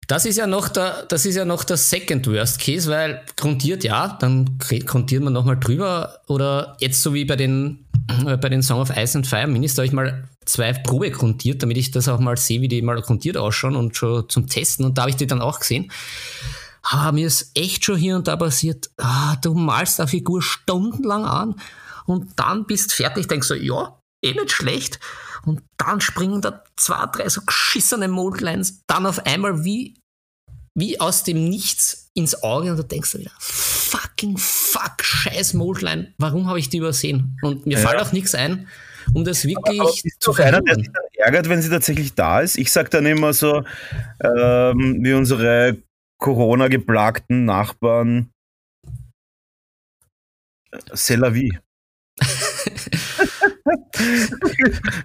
Das 0.08 0.24
ist 0.24 0.36
ja 0.36 0.46
noch 0.46 0.68
der, 0.68 1.04
das 1.08 1.26
ist 1.26 1.36
ja 1.36 1.44
noch 1.44 1.64
der 1.64 1.76
Second 1.76 2.26
Worst 2.28 2.60
Case, 2.60 2.90
weil 2.90 3.24
grundiert 3.36 3.82
ja, 3.82 4.16
dann 4.20 4.58
grundiert 4.58 5.22
man 5.22 5.32
nochmal 5.32 5.58
drüber. 5.58 6.20
Oder 6.28 6.76
jetzt 6.80 7.02
so 7.02 7.12
wie 7.14 7.24
bei 7.24 7.36
den, 7.36 7.86
äh, 8.24 8.36
bei 8.36 8.48
den 8.48 8.62
Song 8.62 8.80
of 8.80 8.96
Ice 8.96 9.18
and 9.18 9.26
Fire 9.26 9.46
Minis, 9.46 9.74
da 9.74 9.80
habe 9.80 9.86
ich 9.86 9.92
mal 9.92 10.28
zwei 10.46 10.72
Probe 10.72 11.10
grundiert, 11.10 11.62
damit 11.62 11.76
ich 11.76 11.90
das 11.90 12.08
auch 12.08 12.20
mal 12.20 12.36
sehe, 12.36 12.60
wie 12.60 12.68
die 12.68 12.82
mal 12.82 13.00
grundiert 13.02 13.36
ausschauen 13.36 13.76
und 13.76 13.96
schon 13.96 14.28
zum 14.28 14.48
Testen. 14.48 14.84
Und 14.84 14.96
da 14.96 15.02
habe 15.02 15.10
ich 15.10 15.16
die 15.16 15.26
dann 15.26 15.42
auch 15.42 15.60
gesehen. 15.60 15.92
Aber 16.82 17.12
mir 17.12 17.26
ist 17.26 17.50
echt 17.54 17.84
schon 17.84 17.96
hier 17.96 18.16
und 18.16 18.28
da 18.28 18.36
passiert, 18.36 18.90
ah, 18.98 19.36
du 19.42 19.54
malst 19.54 20.00
eine 20.00 20.08
Figur 20.08 20.40
stundenlang 20.40 21.24
an 21.24 21.56
und 22.06 22.38
dann 22.38 22.64
bist 22.64 22.92
fertig, 22.92 23.26
denkst 23.26 23.48
so, 23.48 23.54
ja, 23.54 23.98
eh 24.22 24.32
nicht 24.32 24.52
schlecht. 24.52 25.00
Und 25.44 25.62
dann 25.78 26.00
springen 26.00 26.40
da 26.40 26.62
zwei, 26.76 27.06
drei 27.06 27.28
so 27.28 27.40
geschissene 27.44 28.08
Moldlines 28.08 28.82
dann 28.86 29.06
auf 29.06 29.26
einmal 29.26 29.64
wie, 29.64 30.00
wie 30.74 31.00
aus 31.00 31.24
dem 31.24 31.48
Nichts 31.48 32.10
ins 32.14 32.42
Auge 32.42 32.70
und 32.70 32.76
du 32.76 32.84
denkst 32.84 33.10
so 33.10 33.18
wieder, 33.18 33.32
fucking 33.38 34.36
fuck, 34.38 35.02
scheiß 35.02 35.54
Moldline, 35.54 36.14
warum 36.18 36.46
habe 36.46 36.58
ich 36.58 36.68
die 36.68 36.78
übersehen? 36.78 37.36
Und 37.42 37.66
mir 37.66 37.78
ja. 37.78 37.86
fällt 37.86 38.00
auch 38.00 38.12
nichts 38.12 38.34
ein, 38.34 38.68
um 39.14 39.24
das 39.24 39.44
wirklich 39.44 40.02
zu 40.34 40.42
einer, 40.42 40.60
der 40.60 40.74
sich 40.74 40.90
dann 40.92 41.04
ärgert, 41.14 41.48
wenn 41.48 41.62
sie 41.62 41.70
tatsächlich 41.70 42.14
da 42.14 42.40
ist. 42.40 42.58
Ich 42.58 42.72
sage 42.72 42.90
dann 42.90 43.06
immer 43.06 43.32
so, 43.32 43.64
ähm, 44.22 44.98
wie 45.02 45.12
unsere 45.12 45.76
Corona-geplagten 46.18 47.44
Nachbarn, 47.44 48.30
äh, 50.72 50.78
c'est 50.94 51.16
la 51.16 51.32
vie. 51.34 51.56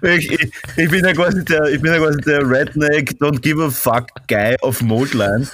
ich, 0.02 0.30
ich, 0.32 0.52
ich, 0.76 0.90
bin 0.90 1.04
ja 1.04 1.12
quasi 1.12 1.44
der, 1.44 1.64
ich 1.66 1.80
bin 1.80 1.92
ja 1.92 1.98
quasi 1.98 2.20
der 2.22 2.48
Redneck, 2.48 3.10
don't 3.20 3.40
give 3.40 3.62
a 3.62 3.70
fuck 3.70 4.08
Guy 4.28 4.56
auf 4.62 4.80
Moldline. 4.80 5.46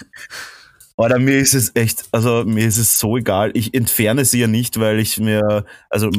Oder 0.99 1.21
mir 1.21 1.39
ist 1.39 1.55
es 1.55 1.77
echt, 1.77 2.09
also 2.11 2.45
mir 2.45 2.67
ist 2.67 2.77
es 2.77 2.99
so 2.99 3.17
egal. 3.17 3.53
Ich 3.55 3.73
entferne 3.73 4.25
sie 4.25 4.41
ja 4.41 4.49
nicht, 4.49 4.81
weil 4.81 4.99
ich 4.99 5.19
mir, 5.21 5.65
also 5.89 6.11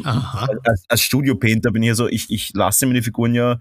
als, 0.64 0.86
als 0.88 1.02
Studio-Painter 1.02 1.72
bin 1.72 1.84
ich 1.84 1.90
ja 1.90 1.96
so, 1.96 2.08
ich, 2.08 2.32
ich 2.32 2.54
lasse 2.54 2.86
mir 2.86 2.94
die 2.94 3.02
Figuren 3.02 3.36
ja, 3.36 3.60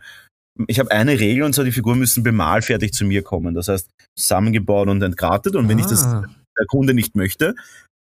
ich 0.69 0.79
habe 0.79 0.93
eine 0.93 1.19
Regel 1.19 1.43
und 1.43 1.55
zwar, 1.55 1.65
die 1.65 1.73
Figuren 1.73 1.99
müssen 1.99 2.23
bemalfertig 2.23 2.93
zu 2.93 3.05
mir 3.05 3.23
kommen. 3.23 3.55
Das 3.55 3.67
heißt, 3.67 3.91
zusammengebaut 4.17 4.89
und 4.89 5.03
entgratet. 5.03 5.57
Und 5.57 5.69
wenn 5.69 5.79
ah. 5.79 5.81
ich 5.81 5.87
das 5.87 6.05
ah. 6.05 6.25
der 6.57 6.67
Kunde 6.67 6.95
nicht 6.95 7.17
möchte, 7.17 7.57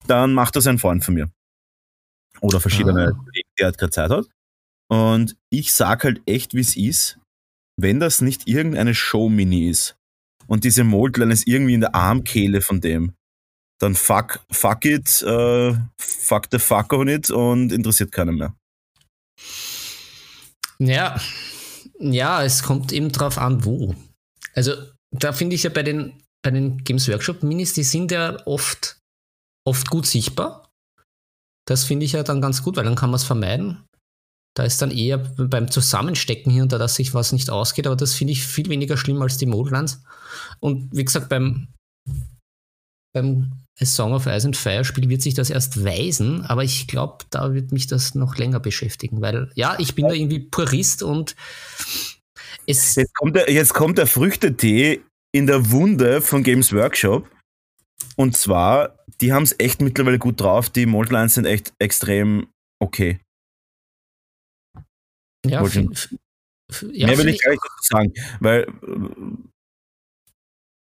dann 0.06 0.34
macht 0.34 0.56
das 0.56 0.66
ein 0.66 0.78
Freund 0.78 1.02
von 1.02 1.14
mir. 1.14 1.30
Oder 2.42 2.60
verschiedene 2.60 3.08
ah. 3.08 3.12
Kollegen, 3.12 3.48
der 3.58 3.66
halt 3.66 3.78
gerade 3.78 3.92
Zeit 3.92 4.10
hat. 4.10 4.26
Und 4.90 5.36
ich 5.50 5.72
sag 5.72 6.04
halt 6.04 6.20
echt, 6.26 6.52
wie 6.52 6.60
es 6.60 6.76
ist, 6.76 7.18
wenn 7.80 7.98
das 7.98 8.20
nicht 8.20 8.46
irgendeine 8.46 8.94
Show-Mini 8.94 9.70
ist, 9.70 9.96
und 10.50 10.64
diese 10.64 10.82
Moldline 10.82 11.32
ist 11.32 11.46
irgendwie 11.46 11.74
in 11.74 11.80
der 11.80 11.94
Armkehle 11.94 12.60
von 12.60 12.80
dem, 12.80 13.14
dann 13.80 13.94
fuck, 13.94 14.40
fuck 14.50 14.84
it, 14.84 15.22
uh, 15.22 15.76
fuck 15.98 16.48
the 16.50 16.58
fuck 16.58 16.92
on 16.92 17.08
it 17.08 17.30
und 17.30 17.72
interessiert 17.72 18.10
keinen 18.10 18.36
mehr. 18.36 18.54
Ja, 20.78 21.20
ja, 22.00 22.42
es 22.42 22.62
kommt 22.62 22.92
eben 22.92 23.12
drauf 23.12 23.38
an, 23.38 23.64
wo. 23.64 23.94
Also 24.54 24.72
da 25.12 25.32
finde 25.32 25.54
ich 25.54 25.62
ja 25.62 25.70
bei 25.70 25.84
den, 25.84 26.20
bei 26.42 26.50
den 26.50 26.82
Games 26.82 27.08
Workshop 27.08 27.42
Minis, 27.44 27.74
die 27.74 27.84
sind 27.84 28.10
ja 28.10 28.44
oft, 28.46 28.98
oft 29.64 29.88
gut 29.88 30.06
sichtbar. 30.06 30.68
Das 31.64 31.84
finde 31.84 32.06
ich 32.06 32.12
ja 32.12 32.24
dann 32.24 32.40
ganz 32.40 32.64
gut, 32.64 32.76
weil 32.76 32.84
dann 32.84 32.96
kann 32.96 33.10
man 33.10 33.16
es 33.16 33.24
vermeiden. 33.24 33.84
Da 34.56 34.64
ist 34.64 34.82
dann 34.82 34.90
eher 34.90 35.18
beim 35.18 35.70
Zusammenstecken 35.70 36.50
hier 36.52 36.62
und 36.62 36.72
da, 36.72 36.78
dass 36.78 36.96
sich 36.96 37.14
was 37.14 37.32
nicht 37.32 37.50
ausgeht, 37.50 37.86
aber 37.86 37.96
das 37.96 38.14
finde 38.14 38.32
ich 38.32 38.42
viel 38.42 38.68
weniger 38.68 38.96
schlimm 38.96 39.22
als 39.22 39.38
die 39.38 39.46
Moldlands. 39.46 40.02
Und 40.58 40.90
wie 40.92 41.04
gesagt, 41.04 41.28
beim, 41.28 41.68
beim 43.14 43.52
A 43.80 43.86
Song 43.86 44.12
of 44.12 44.26
Ice 44.26 44.46
and 44.46 44.56
Fire 44.56 44.84
Spiel 44.84 45.08
wird 45.08 45.22
sich 45.22 45.34
das 45.34 45.50
erst 45.50 45.84
weisen, 45.84 46.44
aber 46.44 46.64
ich 46.64 46.86
glaube, 46.86 47.24
da 47.30 47.54
wird 47.54 47.72
mich 47.72 47.86
das 47.86 48.14
noch 48.14 48.36
länger 48.36 48.60
beschäftigen, 48.60 49.20
weil 49.20 49.50
ja, 49.54 49.76
ich 49.78 49.94
bin 49.94 50.08
da 50.08 50.14
irgendwie 50.14 50.40
Purist 50.40 51.02
und 51.02 51.36
es. 52.66 52.96
Jetzt 52.96 53.14
kommt 53.14 53.36
der, 53.36 53.50
jetzt 53.50 53.72
kommt 53.72 53.98
der 53.98 54.06
Früchtetee 54.06 55.00
in 55.32 55.46
der 55.46 55.70
Wunde 55.70 56.20
von 56.20 56.42
Games 56.42 56.72
Workshop. 56.72 57.28
Und 58.16 58.36
zwar, 58.36 58.98
die 59.20 59.32
haben 59.32 59.44
es 59.44 59.54
echt 59.58 59.80
mittlerweile 59.80 60.18
gut 60.18 60.40
drauf. 60.40 60.68
Die 60.70 60.86
Moldlines 60.86 61.34
sind 61.34 61.46
echt 61.46 61.72
extrem 61.78 62.48
okay. 62.80 63.20
Ja, 65.46 65.64
viel, 65.64 65.90
ja 66.92 67.06
Mehr 67.06 67.18
will 67.18 67.28
ich 67.28 67.42
gar 67.42 67.50
nicht 67.50 67.62
sagen, 67.80 68.12
weil 68.40 68.66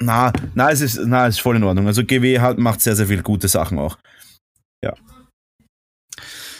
na, 0.01 0.33
na, 0.55 0.71
es 0.71 0.81
ist, 0.81 0.99
na, 1.05 1.27
es 1.27 1.37
ist 1.37 1.41
voll 1.41 1.57
in 1.57 1.65
Ordnung. 1.65 1.87
Also 1.87 2.05
GW 2.05 2.39
hat, 2.39 2.59
macht 2.59 2.81
sehr, 2.81 2.95
sehr 2.95 3.07
viele 3.07 3.23
gute 3.23 3.49
Sachen 3.49 3.79
auch. 3.79 3.99
Ja. 4.85 4.95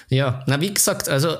Ja, 0.09 0.45
na, 0.47 0.61
wie 0.61 0.75
gesagt, 0.75 1.09
also 1.09 1.37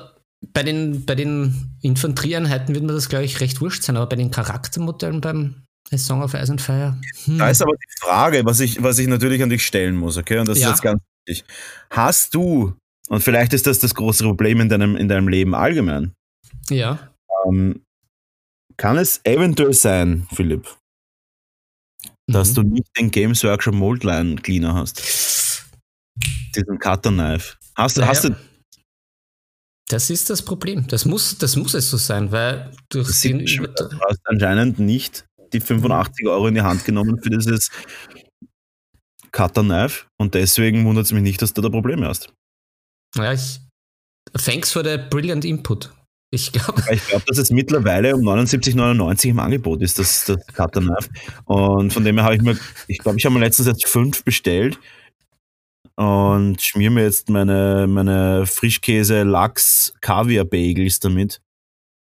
bei 0.53 0.63
den, 0.63 1.05
bei 1.05 1.15
den 1.15 1.75
Infanterieeinheiten 1.81 2.73
wird 2.73 2.85
mir 2.85 2.93
das, 2.93 3.09
glaube 3.09 3.25
ich, 3.25 3.41
recht 3.41 3.59
wurscht 3.59 3.83
sein, 3.83 3.97
aber 3.97 4.07
bei 4.07 4.15
den 4.15 4.31
Charaktermodellen 4.31 5.19
beim 5.21 5.63
A 5.91 5.97
Song 5.97 6.21
of 6.21 6.33
Ice 6.33 6.51
and 6.51 6.61
Fire. 6.61 6.97
Hm. 7.25 7.39
Da 7.39 7.49
ist 7.49 7.61
aber 7.61 7.73
die 7.73 7.99
Frage, 7.99 8.45
was 8.45 8.59
ich, 8.59 8.81
was 8.81 8.99
ich 8.99 9.07
natürlich 9.07 9.43
an 9.43 9.49
dich 9.49 9.65
stellen 9.65 9.95
muss, 9.95 10.17
okay? 10.17 10.37
Und 10.37 10.47
das 10.47 10.59
ja. 10.59 10.67
ist 10.67 10.75
jetzt 10.75 10.81
ganz 10.83 11.01
wichtig. 11.25 11.45
Hast 11.89 12.33
du, 12.35 12.75
und 13.09 13.21
vielleicht 13.21 13.53
ist 13.53 13.67
das 13.67 13.79
das 13.79 13.95
große 13.95 14.23
Problem 14.23 14.61
in 14.61 14.69
deinem, 14.69 14.95
in 14.95 15.09
deinem 15.09 15.27
Leben 15.27 15.55
allgemein, 15.55 16.13
ja. 16.69 17.13
Ähm, 17.45 17.83
kann 18.77 18.97
es 18.97 19.19
eventuell 19.23 19.73
sein, 19.73 20.27
Philipp, 20.33 20.67
dass 22.27 22.51
mhm. 22.51 22.55
du 22.55 22.63
nicht 22.63 22.89
den 22.97 23.11
Games 23.11 23.43
Workshop 23.43 23.73
Moldline 23.73 24.35
Cleaner 24.37 24.73
hast? 24.73 25.65
Diesen 26.55 26.79
Cutter 26.79 27.11
Knife. 27.11 27.57
Hast, 27.75 27.97
naja. 27.97 28.09
hast 28.09 28.23
du. 28.25 28.35
Das 29.89 30.09
ist 30.09 30.29
das 30.29 30.43
Problem. 30.43 30.87
Das 30.87 31.05
muss, 31.05 31.37
das 31.37 31.55
muss 31.55 31.73
es 31.73 31.89
so 31.89 31.97
sein, 31.97 32.31
weil 32.31 32.71
durch 32.89 33.21
den 33.21 33.45
du 33.45 33.67
hast 34.07 34.19
anscheinend 34.25 34.79
nicht 34.79 35.25
die 35.51 35.59
85 35.59 36.27
Euro 36.27 36.47
in 36.47 36.55
die 36.55 36.61
Hand 36.61 36.85
genommen 36.85 37.19
für 37.21 37.29
dieses 37.29 37.71
Cutter 39.31 39.63
Knife 39.63 40.05
und 40.17 40.35
deswegen 40.35 40.85
wundert 40.85 41.05
es 41.05 41.11
mich 41.11 41.23
nicht, 41.23 41.41
dass 41.41 41.53
du 41.53 41.61
da 41.61 41.69
Probleme 41.69 42.07
hast. 42.07 42.31
Ja, 43.15 43.33
ich. 43.33 43.59
Thanks 44.33 44.71
for 44.71 44.83
the 44.83 44.97
brilliant 45.09 45.43
input. 45.43 45.91
Ich 46.31 46.51
glaube. 46.51 46.83
Ich 46.91 47.07
glaube, 47.07 47.23
dass 47.25 47.37
es 47.37 47.49
mittlerweile 47.49 48.15
um 48.15 48.21
79,99 48.21 49.29
im 49.29 49.39
Angebot 49.39 49.81
ist, 49.81 49.97
das, 49.97 50.25
das 50.25 50.45
Cutter 50.47 50.81
Knife. 50.81 51.09
Und 51.45 51.91
von 51.91 52.03
dem 52.03 52.17
her 52.17 52.25
habe 52.25 52.35
ich 52.35 52.41
mir, 52.41 52.57
ich 52.87 52.99
glaube, 52.99 53.17
ich 53.17 53.25
habe 53.25 53.33
mir 53.33 53.41
letztens 53.41 53.67
jetzt 53.67 53.87
fünf 53.87 54.23
bestellt 54.23 54.77
und 55.95 56.61
schmier 56.61 56.91
mir 56.91 57.03
jetzt 57.03 57.29
meine, 57.29 57.87
meine 57.87 58.45
Frischkäse, 58.45 59.23
Lachs, 59.23 59.93
Kaviar-Bagels 60.01 60.99
damit. 60.99 61.41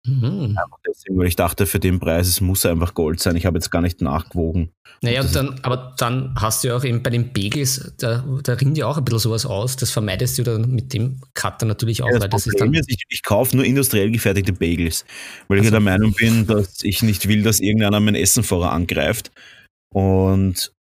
Mhm. 0.05 0.57
deswegen, 0.87 1.19
weil 1.19 1.27
ich 1.27 1.37
dachte, 1.37 1.67
für 1.67 1.79
den 1.79 1.99
Preis, 2.01 2.29
es 2.29 2.41
muss 2.41 2.67
einfach 2.67 2.95
Gold 2.95 3.21
sein. 3.21 3.37
Ich 3.37 3.47
habe 3.47 3.57
jetzt 3.57 3.71
gar 3.71 3.83
nicht 3.83 4.01
nachgewogen. 4.01 4.73
Naja, 5.01 5.23
dann, 5.23 5.61
aber 5.63 5.95
dann 5.97 6.35
hast 6.37 6.65
du 6.65 6.69
ja 6.69 6.77
auch 6.77 6.85
eben 6.85 7.03
bei 7.03 7.11
den 7.11 7.33
Bagels, 7.33 7.93
da, 7.99 8.25
da 8.43 8.55
rinnt 8.55 8.77
ja 8.77 8.87
auch 8.87 8.99
ein 8.99 9.05
bisschen 9.05 9.21
sowas 9.21 9.47
aus. 9.47 9.77
Das 9.77 9.91
vermeidest 9.91 10.39
du 10.39 10.43
dann 10.43 10.71
mit 10.73 10.93
dem 10.93 11.21
Cutter 11.35 11.67
natürlich 11.67 12.03
auch. 12.03 12.11
Ja, 12.11 12.21
weil 12.21 12.29
das 12.29 12.47
ist 12.47 12.61
dann 12.61 12.75
ist, 12.75 12.91
ich, 12.91 13.05
ich 13.09 13.23
kaufe 13.23 13.55
nur 13.55 13.65
industriell 13.65 14.11
gefertigte 14.11 14.53
Bagels, 14.53 15.05
weil 15.47 15.59
also, 15.59 15.69
ich 15.69 15.71
der 15.71 15.81
Meinung 15.81 16.13
bin, 16.15 16.47
dass 16.47 16.83
ich 16.83 17.03
nicht 17.03 17.29
will, 17.29 17.43
dass 17.43 17.61
irgendeiner 17.61 18.01
mein 18.01 18.17
Essen 18.17 18.43
vorher 18.43 18.73
angreift. 18.73 19.31
Und 19.95 20.73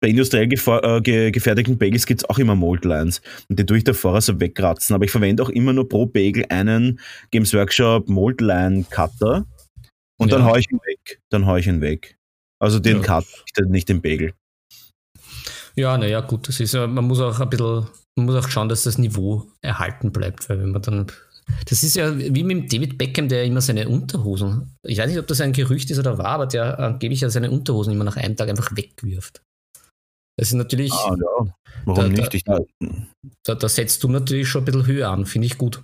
bei 0.00 0.08
industriell 0.08 0.52
äh, 0.52 1.30
gefertigten 1.30 1.78
Bagels 1.78 2.06
gibt 2.06 2.22
es 2.22 2.28
auch 2.28 2.38
immer 2.38 2.54
Moldlines. 2.56 3.22
Und 3.48 3.58
die 3.58 3.64
tue 3.64 3.78
ich 3.78 3.84
davor 3.84 4.20
so 4.20 4.38
wegkratzen. 4.38 4.94
Aber 4.94 5.04
ich 5.04 5.10
verwende 5.10 5.42
auch 5.42 5.48
immer 5.48 5.72
nur 5.72 5.88
pro 5.88 6.06
Bagel 6.06 6.44
einen 6.50 7.00
Games 7.30 7.54
Workshop 7.54 8.08
Moldline 8.08 8.84
Cutter. 8.90 9.46
Und 10.18 10.30
ja. 10.30 10.38
dann 10.38 10.46
haue 10.46 10.58
ich 10.58 10.70
ihn 10.70 10.78
weg. 10.84 11.20
Dann 11.30 11.46
haue 11.46 11.60
ich 11.60 11.66
ihn 11.68 11.80
weg. 11.80 12.18
Also 12.64 12.78
den 12.78 12.98
ja. 12.98 13.02
Cut, 13.02 13.26
nicht 13.68 13.88
den 13.88 14.00
Bagel. 14.00 14.32
Ja, 15.76 15.98
naja, 15.98 16.20
gut, 16.20 16.48
das 16.48 16.60
ist 16.60 16.72
man 16.74 17.04
muss 17.04 17.20
auch 17.20 17.38
ein 17.38 17.50
bisschen, 17.50 17.86
man 18.16 18.26
muss 18.26 18.36
auch 18.36 18.48
schauen, 18.48 18.68
dass 18.68 18.84
das 18.84 18.96
Niveau 18.96 19.46
erhalten 19.60 20.12
bleibt, 20.12 20.48
weil 20.48 20.60
wenn 20.60 20.70
man 20.70 20.82
dann 20.82 21.06
das 21.66 21.82
ist 21.82 21.94
ja 21.96 22.16
wie 22.16 22.42
mit 22.42 22.72
David 22.72 22.96
Beckham, 22.96 23.28
der 23.28 23.44
immer 23.44 23.60
seine 23.60 23.86
Unterhosen, 23.86 24.74
ich 24.82 24.96
weiß 24.96 25.10
nicht, 25.10 25.18
ob 25.18 25.26
das 25.26 25.42
ein 25.42 25.52
Gerücht 25.52 25.90
ist 25.90 25.98
oder 25.98 26.16
war, 26.16 26.28
aber 26.28 26.46
der 26.46 26.78
angeblich 26.78 27.20
ja 27.20 27.28
seine 27.28 27.50
Unterhosen 27.50 27.92
immer 27.92 28.04
nach 28.04 28.16
einem 28.16 28.34
Tag 28.34 28.48
einfach 28.48 28.74
wegwirft. 28.74 29.42
Das 30.38 30.48
ist 30.48 30.54
natürlich. 30.54 30.90
Ah, 30.92 31.14
ja. 31.14 31.54
Warum 31.84 32.14
da, 32.14 32.22
nicht? 32.22 32.48
Da, 32.48 32.60
da, 33.44 33.54
da, 33.54 33.68
setzt 33.68 34.02
du 34.02 34.08
natürlich 34.08 34.48
schon 34.48 34.62
ein 34.62 34.64
bisschen 34.64 34.86
höher 34.86 35.10
an, 35.10 35.26
finde 35.26 35.46
ich 35.46 35.58
gut. 35.58 35.82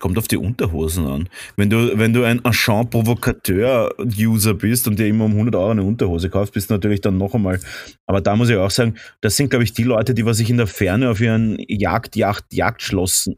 Kommt 0.00 0.18
auf 0.18 0.28
die 0.28 0.36
Unterhosen 0.36 1.06
an. 1.06 1.28
Wenn 1.56 1.70
du, 1.70 1.98
wenn 1.98 2.12
du 2.12 2.24
ein 2.24 2.44
Agent-Provokateur-User 2.44 4.54
bist 4.54 4.88
und 4.88 4.98
dir 4.98 5.06
immer 5.06 5.24
um 5.24 5.32
100 5.32 5.54
Euro 5.54 5.70
eine 5.70 5.82
Unterhose 5.82 6.30
kaufst, 6.30 6.52
bist 6.52 6.70
du 6.70 6.74
natürlich 6.74 7.00
dann 7.00 7.16
noch 7.16 7.34
einmal. 7.34 7.60
Aber 8.06 8.20
da 8.20 8.36
muss 8.36 8.50
ich 8.50 8.56
auch 8.56 8.70
sagen, 8.70 8.96
das 9.20 9.36
sind, 9.36 9.50
glaube 9.50 9.64
ich, 9.64 9.72
die 9.72 9.84
Leute, 9.84 10.14
die 10.14 10.26
was 10.26 10.40
ich 10.40 10.50
in 10.50 10.56
der 10.56 10.66
Ferne 10.66 11.10
auf 11.10 11.20
ihren 11.20 11.58
Jagd, 11.68 12.16
Jagd, 12.16 12.52
Jagdschloss 12.52 13.30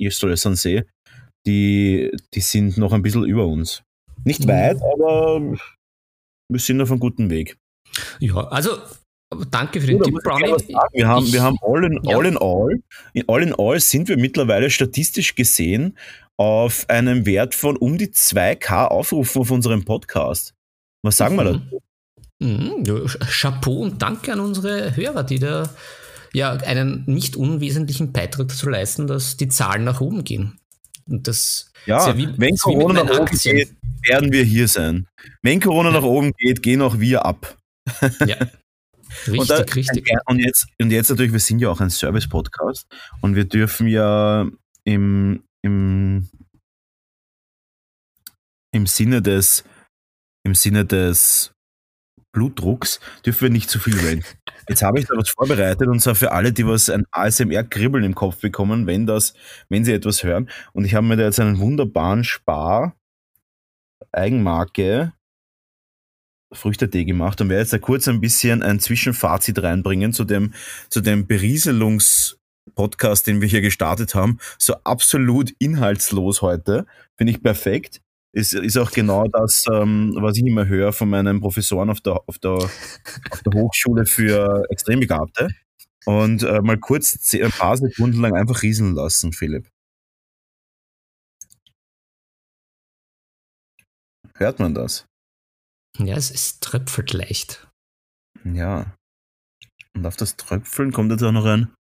dann 0.42 0.56
sehe, 0.56 0.86
die, 1.46 2.10
die 2.34 2.40
sind 2.40 2.76
noch 2.76 2.92
ein 2.92 3.02
bisschen 3.02 3.24
über 3.24 3.46
uns. 3.46 3.82
Nicht 4.24 4.44
mhm. 4.44 4.48
weit, 4.48 4.78
aber 4.94 5.56
wir 6.48 6.60
sind 6.60 6.80
auf 6.80 6.90
einem 6.90 7.00
guten 7.00 7.30
Weg. 7.30 7.56
Ja, 8.20 8.48
also 8.48 8.78
Danke 9.50 9.80
für 9.80 9.88
den 9.88 10.00
Tipp, 10.00 10.14
Brownie. 10.22 10.54
Wir 10.92 11.08
haben, 11.08 11.32
wir 11.32 11.42
haben 11.42 11.56
all 11.62 11.84
in, 11.84 12.00
ja. 12.04 12.16
all 12.16 12.26
in 12.26 12.36
all, 12.36 12.80
all 13.26 13.42
in 13.42 13.54
all 13.54 13.80
sind 13.80 14.08
wir 14.08 14.16
mittlerweile 14.16 14.70
statistisch 14.70 15.34
gesehen 15.34 15.98
auf 16.36 16.88
einem 16.88 17.26
Wert 17.26 17.54
von 17.54 17.76
um 17.76 17.98
die 17.98 18.08
2K 18.08 18.86
Aufrufen 18.86 19.42
auf 19.42 19.50
unserem 19.50 19.84
Podcast. 19.84 20.54
Was 21.02 21.16
sagen 21.16 21.36
mhm. 21.36 21.38
wir 21.38 21.44
dazu? 21.44 21.82
Mhm. 22.38 23.16
Chapeau 23.26 23.82
und 23.82 24.02
danke 24.02 24.32
an 24.32 24.40
unsere 24.40 24.94
Hörer, 24.94 25.24
die 25.24 25.38
da 25.38 25.70
ja 26.32 26.52
einen 26.52 27.04
nicht 27.06 27.36
unwesentlichen 27.36 28.12
Beitrag 28.12 28.48
dazu 28.48 28.68
leisten, 28.68 29.06
dass 29.06 29.36
die 29.36 29.48
Zahlen 29.48 29.84
nach 29.84 30.00
oben 30.00 30.24
gehen. 30.24 30.58
Und 31.08 31.28
das 31.28 31.72
ja, 31.86 32.08
ja 32.08 32.16
wie, 32.16 32.28
wenn 32.36 32.56
Corona 32.56 33.04
nach 33.04 33.20
oben 33.20 33.38
geht, 33.38 33.74
werden 34.02 34.32
wir 34.32 34.44
hier 34.44 34.68
sein. 34.68 35.06
Wenn 35.42 35.60
Corona 35.60 35.90
ja. 35.90 36.00
nach 36.00 36.06
oben 36.06 36.32
geht, 36.36 36.62
gehen 36.62 36.82
auch 36.82 36.98
wir 36.98 37.24
ab. 37.24 37.56
Ja, 38.26 38.36
Richtig, 39.26 39.40
und 39.40 39.50
da, 39.50 39.56
richtig. 39.58 40.08
Und 40.26 40.38
jetzt, 40.38 40.66
und 40.80 40.90
jetzt 40.90 41.10
natürlich, 41.10 41.32
wir 41.32 41.40
sind 41.40 41.60
ja 41.60 41.70
auch 41.70 41.80
ein 41.80 41.90
Service-Podcast 41.90 42.86
und 43.20 43.34
wir 43.34 43.44
dürfen 43.44 43.86
ja 43.86 44.46
im, 44.84 45.42
im, 45.66 46.28
im 48.72 48.86
Sinne 48.86 49.22
des, 49.22 49.64
im 50.44 50.54
Sinne 50.54 50.84
des 50.84 51.52
Blutdrucks 52.32 53.00
dürfen 53.24 53.42
wir 53.42 53.50
nicht 53.50 53.70
zu 53.70 53.78
viel 53.78 53.98
reden. 53.98 54.24
Jetzt 54.68 54.82
habe 54.82 54.98
ich 55.00 55.06
da 55.06 55.16
was 55.16 55.30
vorbereitet 55.30 55.88
und 55.88 56.00
zwar 56.00 56.14
für 56.14 56.32
alle, 56.32 56.52
die 56.52 56.66
was 56.66 56.90
ein 56.90 57.06
ASMR-Kribbeln 57.10 58.04
im 58.04 58.14
Kopf 58.14 58.40
bekommen, 58.40 58.86
wenn 58.86 59.06
das, 59.06 59.34
wenn 59.68 59.84
sie 59.84 59.92
etwas 59.92 60.22
hören. 60.22 60.50
Und 60.72 60.84
ich 60.84 60.94
habe 60.94 61.06
mir 61.06 61.16
da 61.16 61.24
jetzt 61.24 61.40
einen 61.40 61.58
wunderbaren 61.58 62.24
Spar 62.24 62.94
Eigenmarke 64.12 65.12
Früchtetee 66.52 67.04
gemacht 67.04 67.40
und 67.40 67.48
werde 67.48 67.62
jetzt 67.62 67.72
da 67.72 67.78
kurz 67.78 68.06
ein 68.08 68.20
bisschen 68.20 68.62
ein 68.62 68.80
Zwischenfazit 68.80 69.62
reinbringen 69.62 70.12
zu 70.12 70.24
dem, 70.24 70.52
zu 70.90 71.00
dem 71.00 71.26
Berieselungs-Podcast, 72.66 73.26
den 73.26 73.40
wir 73.40 73.48
hier 73.48 73.60
gestartet 73.60 74.14
haben. 74.14 74.38
So 74.58 74.74
absolut 74.84 75.52
inhaltslos 75.58 76.42
heute. 76.42 76.86
Finde 77.16 77.32
ich 77.32 77.42
perfekt. 77.42 78.00
Ist, 78.32 78.52
ist 78.52 78.76
auch 78.76 78.90
genau 78.90 79.26
das, 79.28 79.64
ähm, 79.72 80.14
was 80.20 80.36
ich 80.36 80.44
immer 80.44 80.66
höre 80.66 80.92
von 80.92 81.08
meinen 81.08 81.40
Professoren 81.40 81.88
auf 81.88 82.00
der, 82.02 82.20
auf 82.26 82.38
der, 82.38 82.52
auf 82.52 83.42
der 83.44 83.52
Hochschule 83.54 84.04
für 84.04 84.64
Extrembegabte. 84.68 85.48
Und 86.04 86.42
äh, 86.42 86.60
mal 86.60 86.78
kurz 86.78 87.34
ein 87.34 87.50
paar 87.50 87.76
Sekunden 87.76 88.20
lang 88.20 88.34
einfach 88.34 88.62
rieseln 88.62 88.94
lassen, 88.94 89.32
Philipp. 89.32 89.68
Hört 94.34 94.58
man 94.58 94.74
das? 94.74 95.06
Ja, 95.98 96.14
es, 96.14 96.30
es 96.30 96.60
tröpfelt 96.60 97.14
leicht. 97.14 97.66
Ja. 98.44 98.94
Und 99.94 100.04
auf 100.04 100.16
das 100.16 100.36
Tröpfeln 100.36 100.92
kommt 100.92 101.10
jetzt 101.10 101.22
auch 101.22 101.32
noch 101.32 101.46
ein. 101.46 101.75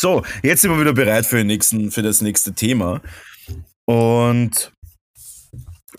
So, 0.00 0.24
jetzt 0.42 0.62
sind 0.62 0.70
wir 0.70 0.80
wieder 0.80 0.94
bereit 0.94 1.26
für, 1.26 1.36
den 1.36 1.48
nächsten, 1.48 1.90
für 1.90 2.00
das 2.00 2.22
nächste 2.22 2.54
Thema. 2.54 3.02
Und 3.84 4.72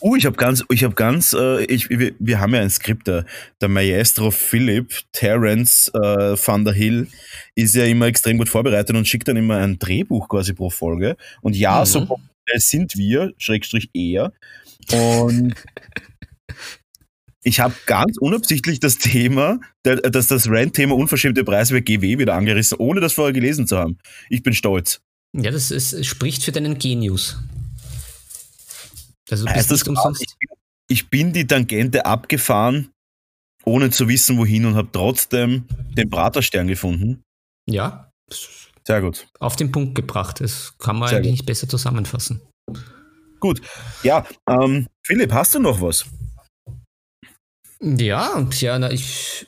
Uh, 0.03 0.15
ich 0.15 0.25
habe 0.25 0.35
ganz, 0.35 0.63
ich 0.71 0.83
habe 0.83 0.95
ganz, 0.95 1.33
äh, 1.33 1.63
ich, 1.65 1.87
wir, 1.91 2.15
wir, 2.17 2.39
haben 2.39 2.55
ja 2.55 2.61
ein 2.61 2.71
Skript, 2.71 3.05
der, 3.05 3.23
der 3.61 3.69
Maestro 3.69 4.31
Philipp, 4.31 5.01
Terence 5.11 5.91
äh, 5.93 6.35
van 6.35 6.65
der 6.65 6.73
Hill, 6.73 7.07
ist 7.53 7.75
ja 7.75 7.85
immer 7.85 8.07
extrem 8.07 8.39
gut 8.39 8.49
vorbereitet 8.49 8.95
und 8.95 9.07
schickt 9.07 9.27
dann 9.27 9.37
immer 9.37 9.57
ein 9.57 9.77
Drehbuch 9.77 10.27
quasi 10.27 10.53
pro 10.53 10.71
Folge. 10.71 11.15
Und 11.41 11.55
ja, 11.55 11.81
mhm. 11.81 11.85
so 11.85 12.19
sind 12.55 12.97
wir, 12.97 13.33
Schrägstrich 13.37 13.91
eher. 13.93 14.33
Und 14.91 15.53
ich 17.43 17.59
habe 17.59 17.73
ganz 17.85 18.17
unabsichtlich 18.17 18.79
das 18.79 18.97
Thema, 18.97 19.59
dass 19.83 20.27
das 20.27 20.47
Rant-Thema 20.47 20.95
unverschämte 20.95 21.43
Preise 21.43 21.73
bei 21.73 21.79
GW 21.79 22.19
wieder 22.19 22.35
angerissen, 22.35 22.77
ohne 22.77 23.01
das 23.01 23.13
vorher 23.13 23.33
gelesen 23.33 23.67
zu 23.67 23.77
haben. 23.77 23.97
Ich 24.29 24.43
bin 24.43 24.53
stolz. 24.53 25.01
Ja, 25.33 25.49
das 25.49 25.71
ist, 25.71 26.05
spricht 26.05 26.43
für 26.43 26.51
deinen 26.51 26.77
Genius. 26.77 27.37
Also 29.29 29.47
heißt 29.47 29.71
das 29.71 29.83
umsonst? 29.83 30.21
Ich 30.21 30.37
bin, 30.37 30.49
ich 30.87 31.09
bin 31.09 31.33
die 31.33 31.47
Tangente 31.47 32.05
abgefahren, 32.05 32.89
ohne 33.63 33.89
zu 33.89 34.07
wissen, 34.07 34.37
wohin 34.37 34.65
und 34.65 34.75
habe 34.75 34.89
trotzdem 34.91 35.65
den 35.95 36.09
Praterstern 36.09 36.67
gefunden. 36.67 37.23
Ja. 37.67 38.11
Sehr 38.85 39.01
gut. 39.01 39.27
Auf 39.39 39.55
den 39.55 39.71
Punkt 39.71 39.95
gebracht. 39.95 40.41
Das 40.41 40.73
kann 40.77 40.97
man 40.97 41.09
Sehr 41.09 41.19
eigentlich 41.19 41.29
gut. 41.29 41.39
nicht 41.39 41.45
besser 41.45 41.69
zusammenfassen. 41.69 42.41
Gut. 43.39 43.61
Ja, 44.03 44.25
ähm, 44.49 44.87
Philipp, 45.03 45.31
hast 45.31 45.55
du 45.55 45.59
noch 45.59 45.81
was? 45.81 46.05
Ja, 47.83 48.47
ja, 48.59 48.79
na, 48.79 48.91
ich, 48.91 49.47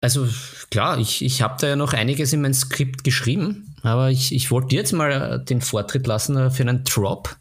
also 0.00 0.28
klar, 0.70 0.98
ich, 0.98 1.24
ich 1.24 1.42
habe 1.42 1.56
da 1.60 1.68
ja 1.68 1.76
noch 1.76 1.92
einiges 1.92 2.32
in 2.32 2.42
mein 2.42 2.54
Skript 2.54 3.02
geschrieben, 3.02 3.74
aber 3.82 4.10
ich, 4.10 4.32
ich 4.32 4.50
wollte 4.50 4.68
dir 4.68 4.76
jetzt 4.76 4.92
mal 4.92 5.44
den 5.44 5.60
Vortritt 5.60 6.06
lassen 6.06 6.36
äh, 6.36 6.50
für 6.50 6.62
einen 6.62 6.84
Drop. 6.84 7.36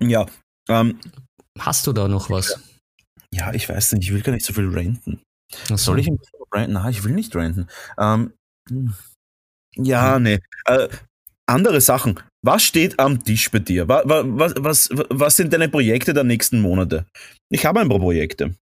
Ja, 0.00 0.26
ähm, 0.68 1.00
Hast 1.58 1.86
du 1.86 1.92
da 1.92 2.08
noch 2.08 2.30
was? 2.30 2.60
Ja, 3.32 3.52
ich 3.52 3.68
weiß 3.68 3.92
nicht, 3.92 4.04
ich 4.04 4.14
will 4.14 4.22
gar 4.22 4.32
nicht 4.32 4.44
so 4.44 4.52
viel 4.52 4.68
renten. 4.68 5.20
So. 5.68 5.76
Soll 5.76 6.00
ich 6.00 6.08
ranten? 6.52 6.74
Nein, 6.74 6.90
ich 6.90 7.04
will 7.04 7.12
nicht 7.12 7.34
renten. 7.34 7.66
Ähm, 7.98 8.32
hm. 8.68 8.94
ja, 9.76 10.18
nee. 10.18 10.40
Äh, 10.66 10.88
andere 11.48 11.80
Sachen. 11.80 12.20
Was 12.44 12.62
steht 12.62 12.98
am 12.98 13.22
Tisch 13.22 13.50
bei 13.50 13.58
dir? 13.58 13.88
Was, 13.88 14.04
was, 14.06 14.54
was, 14.58 14.88
was 15.10 15.36
sind 15.36 15.52
deine 15.52 15.68
Projekte 15.68 16.14
der 16.14 16.24
nächsten 16.24 16.60
Monate? 16.60 17.06
Ich 17.50 17.64
habe 17.66 17.80
ein 17.80 17.88
paar 17.88 17.98
Projekte. 17.98 18.54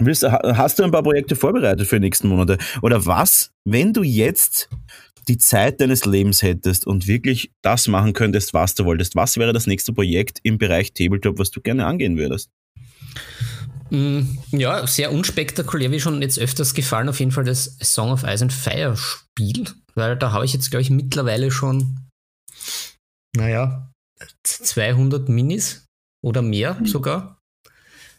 Hast 0.00 0.78
du 0.78 0.82
ein 0.84 0.90
paar 0.90 1.02
Projekte 1.02 1.36
vorbereitet 1.36 1.86
für 1.86 1.96
die 1.96 2.06
nächsten 2.06 2.28
Monate? 2.28 2.58
Oder 2.80 3.06
was, 3.06 3.52
wenn 3.64 3.92
du 3.92 4.02
jetzt 4.02 4.68
die 5.28 5.38
Zeit 5.38 5.80
deines 5.80 6.04
Lebens 6.04 6.42
hättest 6.42 6.86
und 6.86 7.06
wirklich 7.06 7.52
das 7.62 7.86
machen 7.88 8.12
könntest, 8.12 8.54
was 8.54 8.74
du 8.74 8.84
wolltest, 8.84 9.14
was 9.14 9.36
wäre 9.36 9.52
das 9.52 9.66
nächste 9.66 9.92
Projekt 9.92 10.40
im 10.42 10.58
Bereich 10.58 10.92
Tabletop, 10.92 11.38
was 11.38 11.50
du 11.50 11.60
gerne 11.60 11.86
angehen 11.86 12.16
würdest? 12.16 12.50
Mm, 13.90 14.38
ja, 14.50 14.86
sehr 14.86 15.12
unspektakulär, 15.12 15.90
wie 15.90 16.00
schon 16.00 16.22
jetzt 16.22 16.38
öfters 16.38 16.74
gefallen, 16.74 17.08
auf 17.08 17.20
jeden 17.20 17.30
Fall 17.30 17.44
das 17.44 17.76
Song 17.82 18.10
of 18.10 18.24
Ice 18.24 18.42
and 18.42 18.52
Fire 18.52 18.96
Spiel, 18.96 19.64
weil 19.94 20.16
da 20.16 20.32
habe 20.32 20.44
ich 20.44 20.54
jetzt, 20.54 20.70
glaube 20.70 20.82
ich, 20.82 20.90
mittlerweile 20.90 21.50
schon, 21.50 22.00
naja, 23.36 23.90
200 24.44 25.28
Minis 25.28 25.84
oder 26.24 26.42
mehr 26.42 26.74
mhm. 26.74 26.86
sogar 26.86 27.41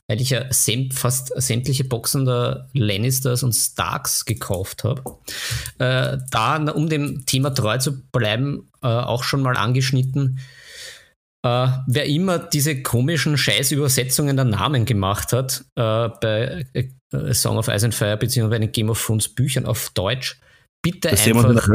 weil 0.08 0.20
ich 0.20 0.32
ja 0.32 0.45
fast 0.91 1.34
sämtliche 1.41 1.86
Boxen 1.86 2.26
der 2.26 2.68
Lannisters 2.74 3.43
und 3.43 3.54
Starks 3.54 4.26
gekauft 4.26 4.84
habe. 4.84 5.01
Äh, 5.80 6.18
da, 6.30 6.58
um 6.72 6.89
dem 6.89 7.26
Thema 7.26 7.51
treu 7.51 7.78
zu 7.78 8.01
bleiben, 8.12 8.70
äh, 8.82 8.88
auch 8.88 9.24
schon 9.24 9.41
mal 9.41 9.56
angeschnitten. 9.56 10.39
Äh, 11.45 11.68
wer 11.88 12.06
immer 12.06 12.39
diese 12.39 12.82
komischen 12.82 13.38
Scheißübersetzungen 13.38 14.36
der 14.36 14.45
Namen 14.45 14.86
gemacht 14.86 15.34
hat, 15.34 15.66
äh, 15.76 16.10
bei 16.22 16.66
äh, 16.74 17.34
Song 17.34 17.58
of 17.58 17.68
Ice 17.68 17.86
and 17.86 17.95
Fire 17.95 18.18
bzw. 18.18 18.47
bei 18.47 18.60
den 18.60 18.72
Game 18.72 18.89
of 18.89 19.04
Thrones 19.04 19.30
Büchern 19.30 19.66
auf 19.66 19.89
Deutsch, 19.91 20.39
bitte 20.82 21.10
das 21.10 21.26
einfach, 21.26 21.70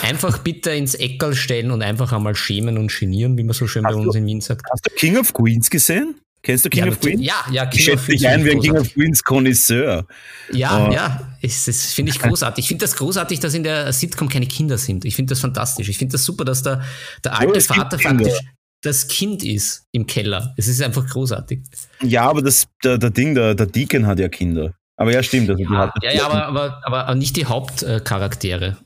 einfach 0.00 0.38
bitte 0.38 0.70
ins 0.70 0.94
Eckerl 0.94 1.34
stellen 1.34 1.70
und 1.70 1.82
einfach 1.82 2.12
einmal 2.12 2.34
schämen 2.34 2.78
und 2.78 2.90
genieren, 2.90 3.36
wie 3.36 3.42
man 3.42 3.54
so 3.54 3.66
schön 3.66 3.84
hast 3.84 3.94
bei 3.94 4.00
uns 4.00 4.12
du, 4.12 4.18
in 4.18 4.26
Wien 4.26 4.40
sagt. 4.40 4.62
Hast 4.70 4.86
du 4.86 4.94
King 4.94 5.18
of 5.18 5.32
Queens 5.32 5.68
gesehen? 5.68 6.20
Kennst 6.42 6.64
du 6.64 6.70
King 6.70 6.86
ja, 6.86 6.90
of 6.90 7.00
Queens? 7.00 7.20
Ja, 7.22 7.34
ja, 7.52 7.66
King 7.66 7.78
ich 7.78 7.84
schätze 7.84 8.10
dich 8.10 8.26
ein 8.26 8.44
wie 8.44 8.50
ein 8.50 8.60
King 8.60 8.76
of 8.76 8.92
Queens 8.92 9.22
Connoisseur. 9.22 10.06
Ja, 10.50 10.88
oh. 10.88 10.92
ja, 10.92 11.36
ich, 11.40 11.64
das 11.64 11.92
finde 11.92 12.10
ich 12.10 12.18
großartig. 12.18 12.64
Ich 12.64 12.68
finde 12.68 12.84
das 12.84 12.96
großartig, 12.96 13.38
dass 13.38 13.54
in 13.54 13.62
der 13.62 13.92
Sitcom 13.92 14.28
keine 14.28 14.46
Kinder 14.46 14.76
sind. 14.76 15.04
Ich 15.04 15.14
finde 15.14 15.30
das 15.30 15.40
fantastisch. 15.40 15.88
Ich 15.88 15.98
finde 15.98 16.12
das 16.12 16.24
super, 16.24 16.44
dass 16.44 16.62
der, 16.62 16.82
der 17.22 17.38
alte 17.38 17.58
oh, 17.58 17.60
Vater 17.60 17.98
faktisch 17.98 18.40
das 18.82 19.06
Kind 19.06 19.42
ist 19.44 19.86
im 19.92 20.06
Keller. 20.06 20.52
Es 20.56 20.68
ist 20.68 20.82
einfach 20.82 21.06
großartig. 21.06 21.60
Ja, 22.02 22.28
aber 22.28 22.42
das, 22.42 22.66
der, 22.84 22.98
der 22.98 23.10
Ding, 23.10 23.34
der, 23.34 23.54
der 23.54 23.66
Deacon 23.66 24.06
hat 24.06 24.18
ja 24.18 24.28
Kinder. 24.28 24.74
Aber 24.96 25.12
ja, 25.12 25.22
stimmt. 25.22 25.48
Also 25.48 25.62
ja, 25.62 25.92
ja, 26.02 26.12
ja 26.12 26.26
aber, 26.26 26.46
aber, 26.46 26.80
aber 26.84 27.14
nicht 27.14 27.36
die 27.36 27.46
Hauptcharaktere. 27.46 28.76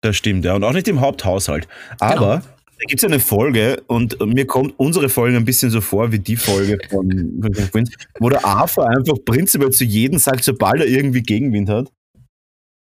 Das 0.00 0.16
stimmt, 0.16 0.44
ja. 0.44 0.54
Und 0.54 0.64
auch 0.64 0.72
nicht 0.72 0.88
im 0.88 1.00
Haupthaushalt. 1.00 1.68
Aber 2.00 2.38
genau. 2.38 2.54
Da 2.82 2.86
gibt 2.88 3.00
es 3.00 3.08
eine 3.08 3.20
Folge 3.20 3.80
und 3.86 4.18
mir 4.26 4.44
kommt 4.44 4.76
unsere 4.76 5.08
Folge 5.08 5.36
ein 5.36 5.44
bisschen 5.44 5.70
so 5.70 5.80
vor 5.80 6.10
wie 6.10 6.18
die 6.18 6.34
Folge 6.34 6.78
von, 6.90 7.08
von 7.40 7.52
Prince, 7.70 7.92
wo 8.18 8.28
der 8.28 8.44
Arthur 8.44 8.88
einfach 8.88 9.14
prinzipiell 9.24 9.70
zu 9.70 9.84
jedem 9.84 10.18
sagt, 10.18 10.42
sobald 10.42 10.80
er 10.80 10.88
irgendwie 10.88 11.22
Gegenwind 11.22 11.68
hat, 11.68 11.92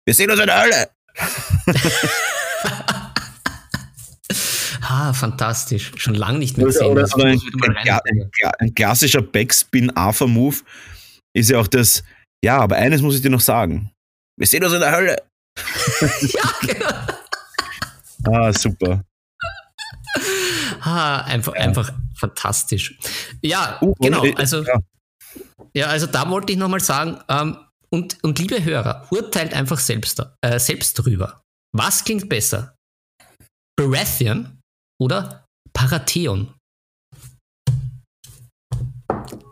wir 0.06 0.14
sehen 0.14 0.32
uns 0.32 0.40
in 0.40 0.46
der 0.46 0.64
Hölle! 0.64 0.90
ah, 4.82 5.12
fantastisch. 5.12 5.92
Schon 5.98 6.16
lange 6.16 6.40
nicht 6.40 6.58
mehr 6.58 6.68
gesehen. 6.68 6.86
Oder, 6.86 7.04
oder 7.14 7.26
ein, 7.26 7.42
ein, 7.86 8.32
ein, 8.60 8.74
klassischer 8.74 9.22
Backspin-Arthur-Move 9.22 10.56
ist 11.34 11.50
ja 11.50 11.60
auch 11.60 11.68
das, 11.68 12.02
ja, 12.42 12.60
aber 12.60 12.78
eines 12.78 13.02
muss 13.02 13.16
ich 13.16 13.22
dir 13.22 13.30
noch 13.30 13.42
sagen. 13.42 13.92
Wir 14.40 14.48
sehen 14.48 14.64
uns 14.64 14.72
in 14.72 14.80
der 14.80 14.96
Hölle! 14.96 15.18
ja, 16.22 16.50
genau. 16.62 16.88
ah, 18.38 18.54
super 18.54 19.04
ah, 20.82 21.22
einfach, 21.22 21.54
einfach 21.54 21.92
fantastisch. 22.16 22.98
Ja, 23.42 23.80
uh, 23.82 23.94
genau. 24.00 24.24
Also, 24.36 24.64
ja. 24.64 24.80
ja. 25.74 25.88
also 25.88 26.08
da 26.08 26.30
wollte 26.30 26.54
ich 26.54 26.60
nochmal 26.60 26.80
sagen, 26.80 27.20
ähm, 27.30 27.58
und, 27.94 28.24
und 28.24 28.40
liebe 28.40 28.64
Hörer, 28.64 29.08
urteilt 29.12 29.54
einfach 29.54 29.80
selbst, 29.80 30.24
äh, 30.42 30.60
selbst 30.60 30.94
drüber. 30.94 31.42
Was 31.76 32.04
klingt 32.04 32.30
besser? 32.30 32.76
Baratheon 33.78 34.60
oder 35.00 35.46
Paratheon? 35.74 36.54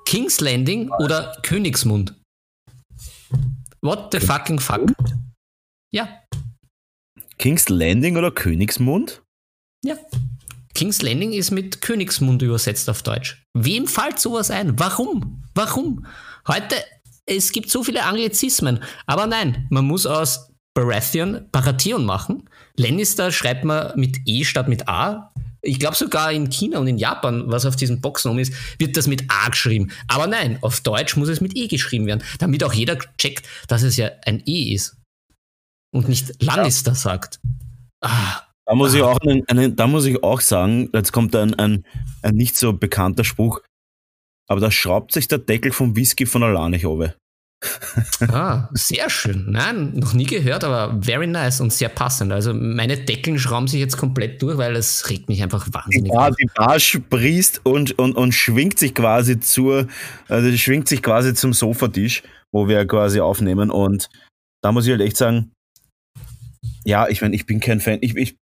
King's 0.05 0.39
Landing 0.39 0.89
oder 0.89 1.37
Königsmund? 1.43 2.15
What 3.81 4.11
the 4.11 4.19
fucking 4.19 4.59
fuck? 4.59 4.91
Ja. 5.93 6.23
King's 7.37 7.69
Landing 7.69 8.17
oder 8.17 8.31
Königsmund? 8.31 9.21
Ja. 9.85 9.95
King's 10.79 11.01
Landing 11.01 11.33
ist 11.33 11.51
mit 11.51 11.81
Königsmund 11.81 12.41
übersetzt 12.41 12.89
auf 12.89 13.03
Deutsch. 13.03 13.43
Wem 13.53 13.85
fällt 13.85 14.17
sowas 14.17 14.49
ein? 14.49 14.79
Warum? 14.79 15.43
Warum? 15.53 16.05
Heute, 16.47 16.73
es 17.25 17.51
gibt 17.51 17.69
so 17.69 17.83
viele 17.83 18.05
Anglizismen. 18.05 18.79
Aber 19.05 19.27
nein, 19.27 19.67
man 19.71 19.83
muss 19.83 20.05
aus 20.05 20.53
Baratheon 20.73 21.49
Baratheon 21.51 22.05
machen. 22.05 22.49
Lannister 22.77 23.33
schreibt 23.33 23.65
man 23.65 23.91
mit 23.99 24.19
E 24.25 24.45
statt 24.45 24.69
mit 24.69 24.87
A. 24.87 25.33
Ich 25.61 25.79
glaube 25.79 25.97
sogar 25.97 26.31
in 26.31 26.49
China 26.49 26.79
und 26.79 26.87
in 26.87 26.97
Japan, 26.97 27.43
was 27.51 27.65
auf 27.65 27.75
diesen 27.75 27.99
Boxen 27.99 28.31
um 28.31 28.39
ist, 28.39 28.53
wird 28.79 28.95
das 28.95 29.05
mit 29.05 29.25
A 29.27 29.49
geschrieben. 29.49 29.91
Aber 30.07 30.27
nein, 30.27 30.59
auf 30.61 30.79
Deutsch 30.79 31.17
muss 31.17 31.27
es 31.27 31.41
mit 31.41 31.57
E 31.57 31.67
geschrieben 31.67 32.05
werden, 32.05 32.23
damit 32.37 32.63
auch 32.63 32.71
jeder 32.71 32.97
checkt, 33.17 33.45
dass 33.67 33.83
es 33.83 33.97
ja 33.97 34.11
ein 34.25 34.41
E 34.45 34.73
ist. 34.73 34.95
Und 35.93 36.07
nicht 36.07 36.41
Lannister 36.41 36.91
ja. 36.91 36.95
sagt. 36.95 37.41
Ah, 37.99 38.43
da 38.69 38.75
muss, 38.75 38.93
ich 38.93 39.01
auch 39.01 39.19
einen, 39.21 39.43
einen, 39.47 39.75
da 39.75 39.87
muss 39.87 40.05
ich 40.05 40.23
auch 40.23 40.41
sagen, 40.41 40.91
jetzt 40.93 41.11
kommt 41.11 41.35
ein, 41.35 41.55
ein, 41.55 41.83
ein 42.21 42.35
nicht 42.35 42.55
so 42.55 42.71
bekannter 42.71 43.23
Spruch, 43.23 43.61
aber 44.47 44.59
da 44.59 44.69
schraubt 44.69 45.11
sich 45.11 45.27
der 45.27 45.39
Deckel 45.39 45.71
vom 45.71 45.95
Whisky 45.95 46.27
von 46.27 46.43
alleine 46.43 46.75
nicht 46.75 46.85
runter. 46.85 47.15
ah, 48.31 48.69
sehr 48.73 49.09
schön. 49.09 49.47
Nein, 49.49 49.93
noch 49.95 50.13
nie 50.13 50.27
gehört, 50.27 50.63
aber 50.63 51.01
very 51.01 51.25
nice 51.25 51.61
und 51.61 51.73
sehr 51.73 51.89
passend. 51.89 52.31
Also 52.31 52.53
meine 52.53 52.95
Deckeln 52.95 53.39
schrauben 53.39 53.67
sich 53.67 53.79
jetzt 53.79 53.97
komplett 53.97 54.39
durch, 54.39 54.59
weil 54.59 54.75
es 54.75 55.09
regt 55.09 55.29
mich 55.29 55.41
einfach 55.41 55.67
wahnsinnig 55.71 56.13
Ja, 56.13 56.29
die 56.29 56.47
Bar 56.53 56.79
sprießt 56.79 57.61
und, 57.65 57.97
und, 57.97 58.15
und 58.15 58.33
schwingt 58.33 58.77
sich 58.77 58.93
quasi 58.93 59.39
zur, 59.39 59.87
also 60.27 60.55
schwingt 60.55 60.87
sich 60.87 61.01
quasi 61.01 61.33
zum 61.33 61.53
Sofatisch, 61.53 62.21
wo 62.51 62.67
wir 62.67 62.85
quasi 62.85 63.19
aufnehmen. 63.19 63.71
Und 63.71 64.11
da 64.61 64.71
muss 64.71 64.85
ich 64.85 64.91
halt 64.91 65.01
echt 65.01 65.17
sagen, 65.17 65.53
ja, 66.85 67.07
ich 67.07 67.21
meine, 67.21 67.35
ich 67.35 67.47
bin 67.47 67.59
kein 67.59 67.79
Fan. 67.79 67.97
Ich, 68.01 68.15
ich 68.15 68.37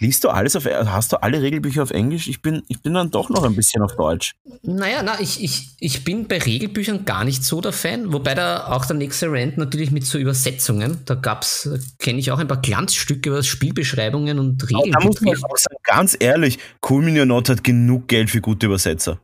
Liest 0.00 0.24
du 0.24 0.30
alles 0.30 0.56
auf, 0.56 0.64
hast 0.64 1.12
du 1.12 1.22
alle 1.22 1.42
Regelbücher 1.42 1.82
auf 1.82 1.90
Englisch? 1.90 2.26
Ich 2.26 2.40
bin, 2.40 2.62
ich 2.68 2.80
bin 2.80 2.94
dann 2.94 3.10
doch 3.10 3.28
noch 3.28 3.44
ein 3.44 3.54
bisschen 3.54 3.82
auf 3.82 3.94
Deutsch. 3.96 4.32
Naja, 4.62 5.02
na, 5.02 5.20
ich, 5.20 5.44
ich, 5.44 5.76
ich 5.78 6.04
bin 6.04 6.26
bei 6.26 6.38
Regelbüchern 6.38 7.04
gar 7.04 7.22
nicht 7.24 7.44
so 7.44 7.60
der 7.60 7.72
Fan, 7.72 8.10
wobei 8.10 8.34
da 8.34 8.68
auch 8.68 8.86
der 8.86 8.96
nächste 8.96 9.30
Rant 9.30 9.58
natürlich 9.58 9.90
mit 9.90 10.06
so 10.06 10.16
Übersetzungen, 10.16 11.00
da 11.04 11.16
gab's, 11.16 11.68
kenne 11.98 12.18
ich 12.18 12.32
auch 12.32 12.38
ein 12.38 12.48
paar 12.48 12.62
Glanzstücke 12.62 13.28
über 13.28 13.42
Spielbeschreibungen 13.42 14.38
und 14.38 14.62
Regeln. 14.70 14.92
Da 14.92 15.00
muss 15.00 15.20
man 15.20 15.36
auch 15.36 15.56
sagen, 15.58 15.76
ganz 15.84 16.16
ehrlich, 16.18 16.58
Cool 16.88 17.10
Not 17.10 17.50
hat 17.50 17.62
genug 17.62 18.08
Geld 18.08 18.30
für 18.30 18.40
gute 18.40 18.66
Übersetzer. 18.66 19.20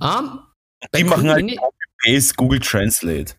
Um, 0.00 0.38
ähm, 0.82 0.88
Die 0.94 1.04
machen 1.04 1.28
halt 1.28 1.48
Copy-Paste 1.48 2.34
Google 2.36 2.60
Translate. 2.60 3.34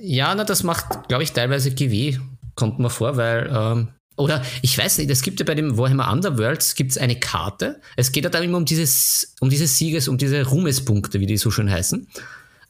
Ja, 0.00 0.34
na, 0.34 0.42
das 0.42 0.64
macht, 0.64 1.06
glaube 1.06 1.22
ich, 1.22 1.32
teilweise 1.32 1.70
GW, 1.70 2.18
kommt 2.56 2.80
mir 2.80 2.90
vor, 2.90 3.16
weil 3.16 3.48
ähm, 3.54 3.88
oder 4.22 4.42
ich 4.62 4.76
weiß 4.76 4.98
nicht, 4.98 5.10
es 5.10 5.22
gibt 5.22 5.40
ja 5.40 5.46
bei 5.46 5.54
dem 5.54 5.76
Warhammer 5.76 6.10
Underworlds 6.10 6.74
gibt's 6.74 6.96
eine 6.96 7.18
Karte. 7.18 7.80
Es 7.96 8.12
geht 8.12 8.24
ja 8.24 8.30
dann 8.30 8.42
immer 8.42 8.58
um 8.58 8.64
dieses, 8.64 9.34
um 9.40 9.50
diese 9.50 9.66
Sieges, 9.66 10.08
um 10.08 10.18
diese 10.18 10.46
Ruhmespunkte, 10.46 11.20
wie 11.20 11.26
die 11.26 11.36
so 11.36 11.50
schön 11.50 11.70
heißen. 11.70 12.08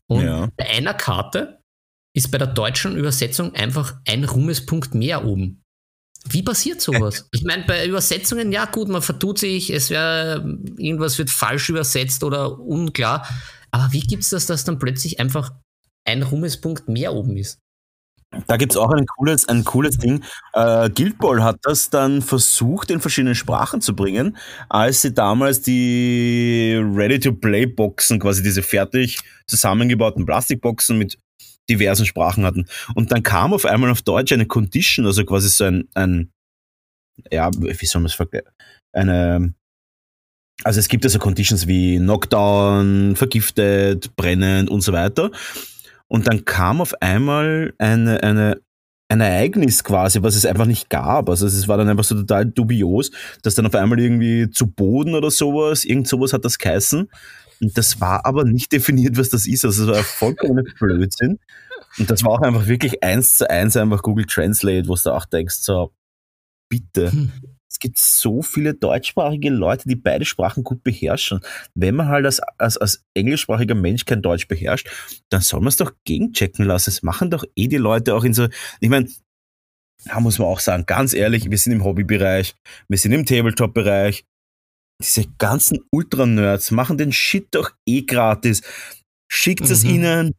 Und 0.07 0.25
ja. 0.25 0.49
bei 0.57 0.69
einer 0.69 0.95
Karte 0.95 1.61
ist 2.15 2.31
bei 2.31 2.39
der 2.39 2.49
deutschen 2.49 2.97
Übersetzung 2.97 3.55
einfach 3.55 3.95
ein 4.07 4.25
Ruhmespunkt 4.25 4.95
mehr 4.95 5.25
oben. 5.25 5.63
Wie 6.29 6.43
passiert 6.43 6.81
sowas? 6.81 7.29
Ich 7.33 7.45
meine, 7.45 7.65
bei 7.65 7.87
Übersetzungen, 7.87 8.53
ja 8.53 8.67
gut, 8.67 8.89
man 8.89 9.03
vertut 9.03 9.39
sich, 9.39 9.71
es 9.71 9.91
wäre, 9.91 10.59
irgendwas 10.77 11.19
wird 11.19 11.31
falsch 11.31 11.69
übersetzt 11.69 12.23
oder 12.23 12.59
unklar. 12.61 13.27
Aber 13.71 13.93
wie 13.93 14.01
gibt's 14.01 14.31
das, 14.31 14.47
dass 14.47 14.65
dann 14.65 14.79
plötzlich 14.79 15.19
einfach 15.19 15.53
ein 16.05 16.23
Ruhmespunkt 16.23 16.89
mehr 16.89 17.15
oben 17.15 17.37
ist? 17.37 17.59
Da 18.47 18.57
gibt's 18.57 18.77
auch 18.77 18.91
ein 18.91 19.07
cooles, 19.07 19.49
ein 19.49 19.65
cooles 19.65 19.99
Ding. 19.99 20.25
Äh, 20.55 20.89
Guild 20.91 21.19
Ball 21.19 21.43
hat 21.43 21.59
das 21.63 21.91
dann 21.91 22.23
versucht, 22.23 22.91
in 22.91 23.01
verschiedenen 23.01 23.35
Sprachen 23.35 23.81
zu 23.81 23.95
bringen, 23.95 24.37
als 24.69 25.03
sie 25.03 25.13
damals 25.13 25.61
die 25.61 26.81
Ready-to-Play-Boxen, 26.83 28.19
quasi 28.19 28.43
diese 28.43 28.63
fertig 28.63 29.21
zusammengebauten 29.47 30.25
Plastikboxen 30.25 30.97
mit 30.97 31.19
diversen 31.69 32.07
Sprachen 32.07 32.45
hatten. 32.45 32.67
Und 32.95 33.13
dann 33.13 33.23
kam 33.23 33.53
auf 33.53 33.67
einmal 33.67 33.91
auf 33.91 34.03
Deutsch 34.03 34.33
eine 34.33 34.47
Condition, 34.47 35.07
also 35.07 35.25
quasi 35.25 35.49
so 35.49 35.65
ein, 35.65 35.89
ein 35.95 36.33
ja, 37.31 37.51
wie 37.53 37.87
soll 37.87 38.01
man 38.01 38.07
es 38.07 38.15
vergleichen? 38.15 39.55
Also 40.65 40.81
es 40.81 40.89
gibt 40.89 41.05
also 41.05 41.19
Conditions 41.19 41.67
wie 41.67 41.99
Knockdown, 41.99 43.17
vergiftet, 43.17 44.15
brennend 44.17 44.71
und 44.71 44.81
so 44.81 44.93
weiter. 44.93 45.31
Und 46.13 46.27
dann 46.27 46.45
kam 46.45 46.83
auf 46.83 47.01
einmal 47.01 47.73
eine, 47.79 48.23
eine, 48.23 48.61
ein 49.09 49.23
Ereignis 49.23 49.83
quasi, 49.83 50.23
was 50.23 50.37
es 50.37 50.45
einfach 50.45 50.67
nicht 50.67 50.91
gab. 50.91 51.31
Also 51.31 51.47
es 51.47 51.69
war 51.69 51.79
dann 51.79 51.89
einfach 51.89 52.05
so 52.05 52.15
total 52.15 52.45
dubios, 52.45 53.11
dass 53.43 53.55
dann 53.55 53.65
auf 53.65 53.75
einmal 53.75 53.99
irgendwie 53.99 54.51
zu 54.51 54.67
Boden 54.67 55.15
oder 55.15 55.31
sowas, 55.31 55.87
irgend 55.87 56.07
sowas 56.07 56.35
hat 56.35 56.45
das 56.45 56.59
geheißen. 56.59 57.09
Und 57.63 57.79
das 57.79 57.99
war 58.03 58.27
aber 58.27 58.45
nicht 58.45 58.73
definiert, 58.73 59.17
was 59.17 59.31
das 59.31 59.47
ist. 59.47 59.65
Also 59.65 59.91
es 59.91 59.97
war 59.97 60.05
vollkommen 60.05 60.67
Blödsinn. 60.79 61.39
Und 61.97 62.11
das 62.11 62.23
war 62.25 62.33
auch 62.33 62.43
einfach 62.43 62.67
wirklich 62.67 63.03
eins 63.03 63.39
zu 63.39 63.49
eins 63.49 63.75
einfach 63.79 64.03
Google 64.03 64.27
Translate, 64.27 64.89
wo 64.89 64.95
du 64.95 65.15
auch 65.15 65.25
denkst, 65.25 65.61
so, 65.61 65.95
bitte. 66.69 67.11
Es 67.73 67.79
gibt 67.79 67.97
so 67.97 68.43
viele 68.43 68.75
deutschsprachige 68.75 69.49
Leute, 69.49 69.89
die 69.89 69.97
beide 69.97 70.27
Sprachen 70.27 70.63
gut 70.63 70.85
beherrschen. 70.85 71.41
Wenn 71.75 71.95
man 71.95 72.09
halt 72.09 72.27
als, 72.27 72.39
als, 72.59 72.77
als 72.77 73.05
englischsprachiger 73.15 73.75
Mensch 73.75 74.05
kein 74.05 74.21
Deutsch 74.21 74.47
beherrscht, 74.47 74.91
dann 75.31 75.41
soll 75.41 75.61
man 75.61 75.69
es 75.69 75.79
doch 75.79 75.93
gegenchecken 76.05 76.67
lassen. 76.67 76.91
Es 76.91 77.03
machen 77.03 77.31
doch 77.31 77.45
eh 77.57 77.69
die 77.69 77.79
Leute 77.79 78.15
auch 78.15 78.25
in 78.25 78.35
so, 78.35 78.47
ich 78.81 78.91
meine, 78.91 79.09
da 80.05 80.21
muss 80.21 80.39
man 80.39 80.49
auch 80.49 80.61
sagen, 80.61 80.85
ganz 80.85 81.15
ehrlich, 81.15 81.51
wir 81.51 81.57
sind 81.57 81.73
im 81.73 81.83
Hobbybereich, 81.83 82.55
wir 82.89 82.99
sind 82.99 83.13
im 83.13 83.25
Tabletop-Bereich. 83.25 84.27
Diese 85.01 85.27
ganzen 85.39 85.79
Ultra-Nerds 85.91 86.73
machen 86.73 86.99
den 86.99 87.11
Shit 87.11 87.55
doch 87.55 87.71
eh 87.87 88.03
gratis. 88.03 88.61
Schickt 89.31 89.71
es 89.71 89.83
mhm. 89.83 89.91
ihnen, 89.91 90.35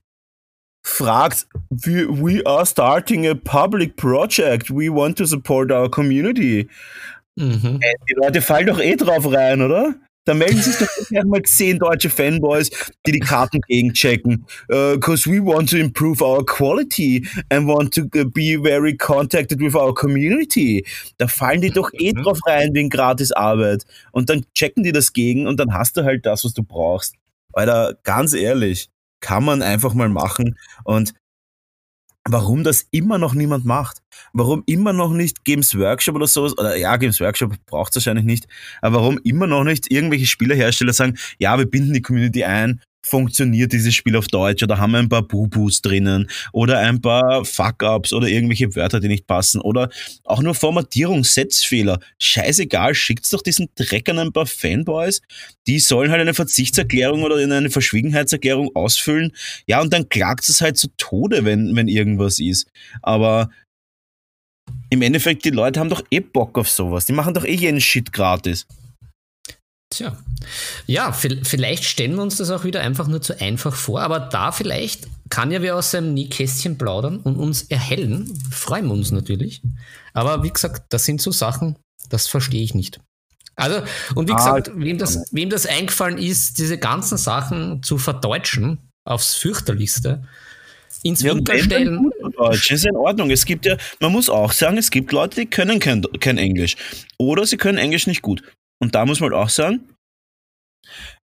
fragt, 0.85 1.47
we, 1.71 2.07
we 2.07 2.45
are 2.45 2.65
starting 2.65 3.25
a 3.25 3.33
public 3.33 3.95
project. 3.95 4.69
We 4.69 4.89
want 4.89 5.17
to 5.17 5.25
support 5.25 5.71
our 5.71 5.89
community. 5.89 6.69
Mhm. 7.35 7.79
Äh, 7.81 7.93
die 8.09 8.15
Leute 8.15 8.41
fallen 8.41 8.67
doch 8.67 8.79
eh 8.79 8.95
drauf 8.95 9.31
rein, 9.31 9.61
oder? 9.61 9.95
Da 10.25 10.33
melden 10.33 10.61
sich 10.61 10.77
doch 10.77 10.87
gerne 11.09 11.29
mal 11.29 11.41
zehn 11.43 11.79
deutsche 11.79 12.09
Fanboys, 12.09 12.69
die 13.05 13.11
die 13.11 13.19
Karten 13.19 13.59
gegenchecken. 13.67 14.45
Because 14.67 15.27
uh, 15.27 15.33
we 15.33 15.43
want 15.43 15.69
to 15.69 15.77
improve 15.77 16.23
our 16.23 16.45
quality 16.45 17.27
and 17.49 17.67
want 17.67 17.93
to 17.93 18.03
uh, 18.15 18.23
be 18.23 18.57
very 18.57 18.95
contacted 18.95 19.59
with 19.59 19.75
our 19.75 19.93
community. 19.93 20.85
Da 21.17 21.27
fallen 21.27 21.61
die 21.61 21.71
doch 21.71 21.91
eh 21.93 22.13
mhm. 22.13 22.23
drauf 22.23 22.39
rein 22.45 22.73
wegen 22.73 22.89
Gratisarbeit. 22.89 23.85
Und 24.11 24.29
dann 24.29 24.45
checken 24.53 24.83
die 24.83 24.91
das 24.93 25.11
gegen 25.11 25.47
und 25.47 25.59
dann 25.59 25.73
hast 25.73 25.97
du 25.97 26.03
halt 26.03 26.25
das, 26.25 26.45
was 26.45 26.53
du 26.53 26.63
brauchst. 26.63 27.15
Alter, 27.51 27.97
ganz 28.03 28.33
ehrlich, 28.33 28.89
kann 29.19 29.43
man 29.43 29.61
einfach 29.61 29.93
mal 29.93 30.09
machen. 30.09 30.57
Und 30.85 31.13
warum 32.27 32.63
das 32.63 32.87
immer 32.91 33.17
noch 33.17 33.33
niemand 33.33 33.65
macht. 33.65 34.01
Warum 34.33 34.63
immer 34.65 34.93
noch 34.93 35.11
nicht 35.11 35.43
Games 35.43 35.77
Workshop 35.77 36.15
oder 36.15 36.27
sowas, 36.27 36.57
oder 36.57 36.75
ja, 36.75 36.95
Games 36.97 37.19
Workshop 37.19 37.53
braucht 37.65 37.91
es 37.91 37.97
wahrscheinlich 37.97 38.25
nicht, 38.25 38.47
aber 38.81 38.97
warum 38.97 39.19
immer 39.23 39.47
noch 39.47 39.63
nicht 39.63 39.91
irgendwelche 39.91 40.25
Spielehersteller 40.25 40.93
sagen, 40.93 41.17
ja, 41.39 41.57
wir 41.57 41.65
binden 41.65 41.93
die 41.93 42.01
Community 42.01 42.43
ein, 42.43 42.81
funktioniert 43.05 43.73
dieses 43.73 43.93
Spiel 43.93 44.15
auf 44.15 44.27
Deutsch 44.27 44.63
oder 44.63 44.79
haben 44.79 44.91
wir 44.91 44.99
ein 44.99 45.09
paar 45.09 45.21
Bubus 45.23 45.81
drinnen 45.81 46.29
oder 46.51 46.79
ein 46.79 47.01
paar 47.01 47.43
Fuck-Ups 47.45 48.13
oder 48.13 48.27
irgendwelche 48.27 48.75
Wörter, 48.75 48.99
die 48.99 49.09
nicht 49.09 49.27
passen 49.27 49.61
oder 49.61 49.89
auch 50.23 50.41
nur 50.41 50.55
Formatierung, 50.55 51.23
Setzfehler. 51.23 51.99
Scheißegal, 52.17 52.95
schickt's 52.95 53.29
doch 53.29 53.41
diesen 53.41 53.69
Dreck 53.75 54.09
an 54.09 54.19
ein 54.19 54.31
paar 54.31 54.45
Fanboys. 54.45 55.21
Die 55.67 55.79
sollen 55.79 56.11
halt 56.11 56.21
eine 56.21 56.33
Verzichtserklärung 56.33 57.23
oder 57.23 57.35
eine 57.35 57.69
Verschwiegenheitserklärung 57.69 58.71
ausfüllen. 58.75 59.33
Ja, 59.67 59.81
und 59.81 59.91
dann 59.91 60.09
klagt 60.09 60.47
es 60.47 60.61
halt 60.61 60.77
zu 60.77 60.87
Tode, 60.97 61.45
wenn, 61.45 61.75
wenn 61.75 61.87
irgendwas 61.87 62.39
ist. 62.39 62.67
Aber 63.01 63.49
im 64.89 65.01
Endeffekt, 65.01 65.43
die 65.43 65.49
Leute 65.49 65.79
haben 65.79 65.89
doch 65.89 66.03
eh 66.09 66.19
Bock 66.19 66.57
auf 66.57 66.69
sowas. 66.69 67.05
Die 67.05 67.13
machen 67.13 67.33
doch 67.33 67.45
eh 67.45 67.53
jeden 67.55 67.81
Shit 67.81 68.13
gratis. 68.13 68.65
Tja, 69.93 70.17
ja, 70.87 71.11
vielleicht 71.11 71.83
stellen 71.83 72.15
wir 72.15 72.23
uns 72.23 72.37
das 72.37 72.49
auch 72.49 72.63
wieder 72.63 72.81
einfach 72.81 73.07
nur 73.07 73.21
zu 73.21 73.39
einfach 73.39 73.75
vor, 73.75 74.01
aber 74.01 74.19
da 74.19 74.51
vielleicht 74.51 75.07
kann 75.29 75.51
ja 75.51 75.61
wer 75.61 75.75
aus 75.75 75.91
seinem 75.91 76.15
Nähkästchen 76.15 76.79
plaudern 76.79 77.17
und 77.17 77.35
uns 77.35 77.61
erhellen. 77.63 78.33
Freuen 78.51 78.87
wir 78.87 78.93
uns 78.93 79.11
natürlich. 79.11 79.61
Aber 80.13 80.41
wie 80.41 80.49
gesagt, 80.49 80.85
das 80.89 81.05
sind 81.05 81.21
so 81.21 81.31
Sachen, 81.31 81.75
das 82.09 82.27
verstehe 82.27 82.63
ich 82.63 82.73
nicht. 82.73 83.01
Also, 83.55 83.83
und 84.15 84.27
wie 84.27 84.33
ah, 84.33 84.37
gesagt, 84.37 84.71
wem 84.73 84.97
das, 84.97 85.25
wem 85.31 85.51
das 85.51 85.67
eingefallen 85.67 86.17
ist, 86.17 86.57
diese 86.57 86.79
ganzen 86.79 87.19
Sachen 87.19 87.83
zu 87.83 87.99
verdeutschen, 87.99 88.79
aufs 89.05 89.35
fürchterlichste, 89.35 90.23
ins 91.03 91.21
ja, 91.21 91.35
Winter 91.35 91.59
stellen. 91.59 92.09
Deutsch 92.35 92.71
ist 92.71 92.85
in 92.85 92.95
Ordnung. 92.95 93.29
Es 93.29 93.45
gibt 93.45 93.67
ja, 93.67 93.77
man 93.99 94.11
muss 94.11 94.27
auch 94.27 94.51
sagen, 94.51 94.77
es 94.77 94.89
gibt 94.89 95.11
Leute, 95.11 95.41
die 95.41 95.45
können 95.45 95.79
kein, 95.79 96.01
kein 96.19 96.39
Englisch. 96.39 96.77
Oder 97.19 97.45
sie 97.45 97.57
können 97.57 97.77
Englisch 97.77 98.07
nicht 98.07 98.23
gut. 98.23 98.41
Und 98.83 98.93
da 98.95 99.05
muss 99.05 99.21
man 99.21 99.31
halt 99.31 99.41
auch 99.41 99.49
sagen, 99.49 99.95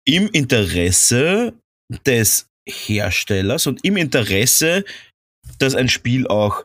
im 0.06 0.28
Interesse 0.28 1.54
des 2.04 2.50
Herstellers 2.68 3.66
und 3.66 3.82
im 3.82 3.96
Interesse, 3.96 4.84
dass 5.58 5.74
ein 5.74 5.88
Spiel 5.88 6.26
auch 6.26 6.62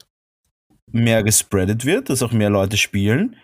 mehr 0.92 1.24
gespreadet 1.24 1.86
wird, 1.86 2.10
dass 2.10 2.22
auch 2.22 2.34
mehr 2.34 2.50
Leute 2.50 2.76
spielen, 2.76 3.38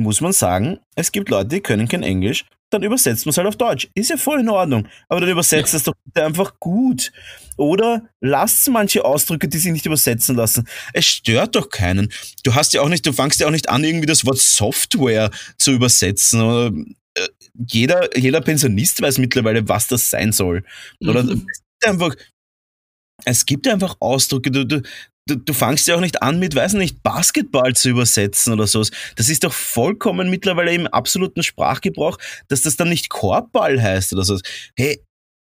muss 0.00 0.20
man 0.20 0.32
sagen, 0.32 0.80
es 0.96 1.12
gibt 1.12 1.28
Leute, 1.28 1.48
die 1.48 1.60
können 1.60 1.86
kein 1.86 2.02
Englisch 2.02 2.44
dann 2.70 2.82
übersetzt 2.82 3.26
man 3.26 3.30
es 3.30 3.38
halt 3.38 3.48
auf 3.48 3.56
Deutsch. 3.56 3.88
Ist 3.94 4.10
ja 4.10 4.16
voll 4.16 4.40
in 4.40 4.48
Ordnung. 4.48 4.86
Aber 5.08 5.20
dann 5.20 5.30
übersetzt 5.30 5.74
es 5.74 5.84
doch 5.84 5.94
einfach 6.14 6.58
gut. 6.60 7.12
Oder 7.56 8.08
lasst 8.20 8.68
manche 8.70 9.04
Ausdrücke, 9.04 9.48
die 9.48 9.58
sich 9.58 9.72
nicht 9.72 9.86
übersetzen 9.86 10.36
lassen. 10.36 10.68
Es 10.92 11.06
stört 11.06 11.56
doch 11.56 11.70
keinen. 11.70 12.12
Du 12.44 12.54
hast 12.54 12.72
ja 12.72 12.82
auch 12.82 12.88
nicht, 12.88 13.06
du 13.06 13.12
fangst 13.12 13.40
ja 13.40 13.46
auch 13.46 13.52
nicht 13.52 13.68
an, 13.68 13.84
irgendwie 13.84 14.06
das 14.06 14.24
Wort 14.26 14.38
Software 14.38 15.30
zu 15.56 15.72
übersetzen. 15.72 16.40
Oder, 16.40 16.72
äh, 17.14 17.28
jeder, 17.68 18.16
jeder 18.16 18.40
Pensionist 18.40 19.00
weiß 19.00 19.18
mittlerweile, 19.18 19.68
was 19.68 19.88
das 19.88 20.10
sein 20.10 20.32
soll. 20.32 20.62
Oder 21.00 21.24
mhm. 21.24 21.46
einfach, 21.84 22.14
es 23.24 23.46
gibt 23.46 23.66
einfach 23.66 23.96
Ausdrücke, 23.98 24.50
du, 24.50 24.64
du, 24.64 24.82
du, 25.28 25.36
du 25.36 25.52
fangst 25.52 25.86
ja 25.86 25.96
auch 25.96 26.00
nicht 26.00 26.22
an 26.22 26.38
mit, 26.38 26.54
weiß 26.54 26.74
nicht, 26.74 27.02
Basketball 27.02 27.74
zu 27.74 27.90
übersetzen 27.90 28.52
oder 28.52 28.66
so. 28.66 28.82
Das 29.16 29.28
ist 29.28 29.44
doch 29.44 29.52
vollkommen 29.52 30.30
mittlerweile 30.30 30.72
im 30.72 30.86
absoluten 30.86 31.42
Sprachgebrauch, 31.42 32.18
dass 32.48 32.62
das 32.62 32.76
dann 32.76 32.88
nicht 32.88 33.10
Korbball 33.10 33.80
heißt 33.80 34.12
oder 34.12 34.24
so. 34.24 34.38
Hey, 34.76 35.00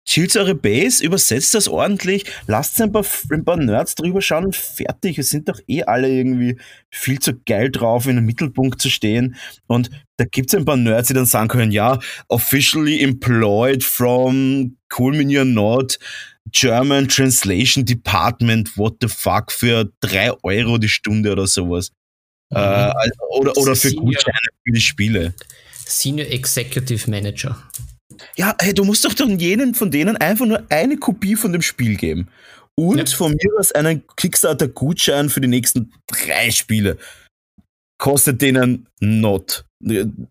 chillt 0.04 0.36
eure 0.36 0.54
Base, 0.54 1.04
übersetzt 1.04 1.54
das 1.54 1.68
ordentlich, 1.68 2.24
lasst 2.46 2.80
ein 2.80 2.92
paar, 2.92 3.04
ein 3.30 3.44
paar 3.44 3.56
Nerds 3.56 3.94
drüber 3.94 4.20
schauen 4.20 4.46
und 4.46 4.56
fertig. 4.56 5.18
Es 5.18 5.30
sind 5.30 5.48
doch 5.48 5.60
eh 5.68 5.84
alle 5.84 6.08
irgendwie 6.08 6.58
viel 6.90 7.18
zu 7.18 7.32
geil 7.46 7.70
drauf, 7.70 8.06
in 8.06 8.16
den 8.16 8.24
Mittelpunkt 8.24 8.80
zu 8.80 8.90
stehen. 8.90 9.36
Und 9.66 9.90
da 10.16 10.24
gibt 10.24 10.52
es 10.52 10.58
ein 10.58 10.64
paar 10.64 10.76
Nerds, 10.76 11.08
die 11.08 11.14
dann 11.14 11.26
sagen 11.26 11.48
können, 11.48 11.72
ja, 11.72 11.98
officially 12.28 13.00
employed 13.00 13.84
from 13.84 14.76
Cool 14.96 15.16
Minion 15.16 15.54
Nord 15.54 15.98
German 16.50 17.08
Translation 17.08 17.84
Department, 17.84 18.76
what 18.76 18.96
the 19.00 19.08
fuck, 19.08 19.52
für 19.52 19.90
drei 20.00 20.32
Euro 20.42 20.78
die 20.78 20.88
Stunde 20.88 21.32
oder 21.32 21.46
sowas. 21.46 21.90
Mhm. 22.50 22.56
Äh, 22.56 22.60
also, 22.60 23.14
oder 23.30 23.56
oder 23.56 23.76
für 23.76 23.88
Senior, 23.88 24.04
Gutscheine 24.04 24.48
für 24.64 24.72
die 24.72 24.80
Spiele. 24.80 25.34
Senior 25.86 26.28
Executive 26.28 27.10
Manager. 27.10 27.62
Ja, 28.36 28.54
hey, 28.60 28.74
du 28.74 28.84
musst 28.84 29.04
doch 29.04 29.14
dann 29.14 29.38
jenen 29.38 29.74
von 29.74 29.90
denen 29.90 30.16
einfach 30.16 30.46
nur 30.46 30.64
eine 30.68 30.96
Kopie 30.96 31.36
von 31.36 31.52
dem 31.52 31.62
Spiel 31.62 31.96
geben. 31.96 32.28
Und 32.74 33.10
ja. 33.10 33.16
von 33.16 33.32
mir 33.32 33.58
aus 33.58 33.72
einen 33.72 34.02
Kickstarter-Gutschein 34.16 35.28
für 35.28 35.40
die 35.40 35.48
nächsten 35.48 35.92
drei 36.06 36.50
Spiele. 36.50 36.98
Kostet 37.98 38.40
denen 38.40 38.88
not. 39.00 39.64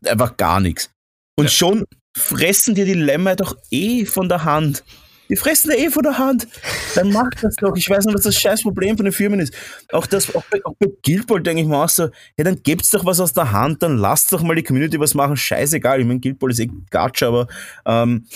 Einfach 0.05 0.37
gar 0.37 0.59
nichts. 0.59 0.89
Und 1.37 1.45
ja. 1.45 1.51
schon 1.51 1.85
fressen 2.17 2.75
dir 2.75 2.85
die 2.85 2.93
Lämmer 2.93 3.35
doch 3.35 3.55
eh 3.69 4.05
von 4.05 4.27
der 4.27 4.43
Hand. 4.43 4.83
Die 5.31 5.37
fressen 5.37 5.71
ja 5.71 5.77
eh 5.77 5.89
von 5.89 6.03
der 6.03 6.17
Hand. 6.17 6.45
Dann 6.93 7.09
macht 7.09 7.41
das 7.41 7.55
doch. 7.55 7.73
Ich 7.77 7.89
weiß 7.89 8.05
nicht, 8.05 8.13
was 8.13 8.23
das 8.23 8.37
scheiß 8.37 8.63
Problem 8.63 8.97
von 8.97 9.05
den 9.05 9.13
Firmen 9.13 9.39
ist. 9.39 9.53
Auch, 9.93 10.05
das, 10.05 10.35
auch, 10.35 10.43
bei, 10.51 10.59
auch 10.65 10.75
bei 10.77 10.87
Guild 11.03 11.25
Ball 11.25 11.41
denke 11.41 11.61
ich 11.61 11.67
mir 11.69 11.77
auch 11.77 11.87
so, 11.87 12.09
ja, 12.37 12.43
dann 12.43 12.61
gebt's 12.61 12.89
doch 12.89 13.05
was 13.05 13.21
aus 13.21 13.31
der 13.31 13.53
Hand, 13.53 13.81
dann 13.81 13.97
lasst 13.97 14.33
doch 14.33 14.43
mal 14.43 14.55
die 14.55 14.63
Community 14.63 14.99
was 14.99 15.13
machen. 15.13 15.37
Scheißegal. 15.37 16.01
Ich 16.01 16.05
meine, 16.05 16.19
Guild 16.19 16.37
Ball 16.37 16.51
ist 16.51 16.59
eh 16.59 16.69
Gatsch, 16.89 17.23
aber 17.23 17.47
ähm, 17.85 18.27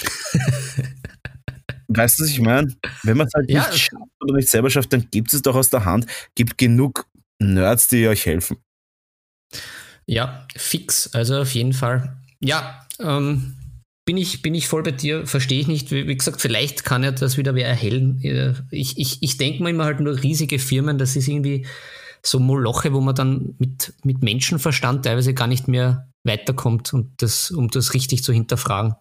weißt 1.90 2.18
du, 2.18 2.24
was 2.24 2.30
ich 2.30 2.40
meine? 2.40 2.74
Wenn 3.04 3.18
man 3.18 3.28
es 3.28 3.34
halt 3.34 3.50
ja. 3.50 3.68
nicht 3.68 3.78
schafft 3.78 4.12
oder 4.22 4.36
nicht 4.36 4.50
selber 4.50 4.70
schafft, 4.70 4.94
dann 4.94 5.06
gibt 5.12 5.34
es 5.34 5.42
doch 5.42 5.56
aus 5.56 5.70
der 5.70 5.84
Hand. 5.84 6.06
Gibt 6.34 6.58
genug 6.58 7.08
Nerds, 7.40 7.90
die 7.90 8.08
euch 8.08 8.26
helfen. 8.26 8.56
Ja, 10.06 10.48
fix. 10.56 11.14
Also 11.14 11.42
auf 11.42 11.54
jeden 11.54 11.74
Fall. 11.74 12.16
Ja, 12.40 12.88
ähm, 13.00 13.56
bin 14.06 14.18
ich, 14.18 14.44
bin 14.44 14.54
ich 14.54 14.68
voll 14.68 14.84
bei 14.84 14.92
dir, 14.92 15.26
verstehe 15.26 15.60
ich 15.60 15.68
nicht. 15.68 15.92
Wie, 15.92 16.08
wie, 16.08 16.16
gesagt, 16.16 16.40
vielleicht 16.40 16.86
kann 16.86 17.04
ja 17.04 17.12
das 17.12 17.38
wieder 17.38 17.56
wer 17.56 17.68
erhellen. 17.68 18.64
Ich, 18.70 18.98
ich, 18.98 19.18
ich 19.22 19.38
denke 19.38 19.64
mir 19.64 19.72
immer 19.72 19.86
halt 19.86 20.00
nur 20.00 20.22
riesige 20.22 20.60
Firmen, 20.60 21.00
das 21.00 21.16
ist 21.16 21.28
irgendwie 21.28 21.66
so 22.22 22.40
Moloche, 22.40 22.94
wo 22.94 23.02
man 23.02 23.16
dann 23.16 23.56
mit, 23.58 23.94
mit 24.04 24.24
Menschenverstand 24.24 25.06
teilweise 25.06 25.34
gar 25.34 25.48
nicht 25.48 25.68
mehr 25.68 26.08
weiterkommt, 26.24 26.94
und 26.94 27.22
das, 27.22 27.52
um 27.52 27.70
das 27.70 27.94
richtig 27.94 28.24
zu 28.24 28.32
hinterfragen. 28.32 28.96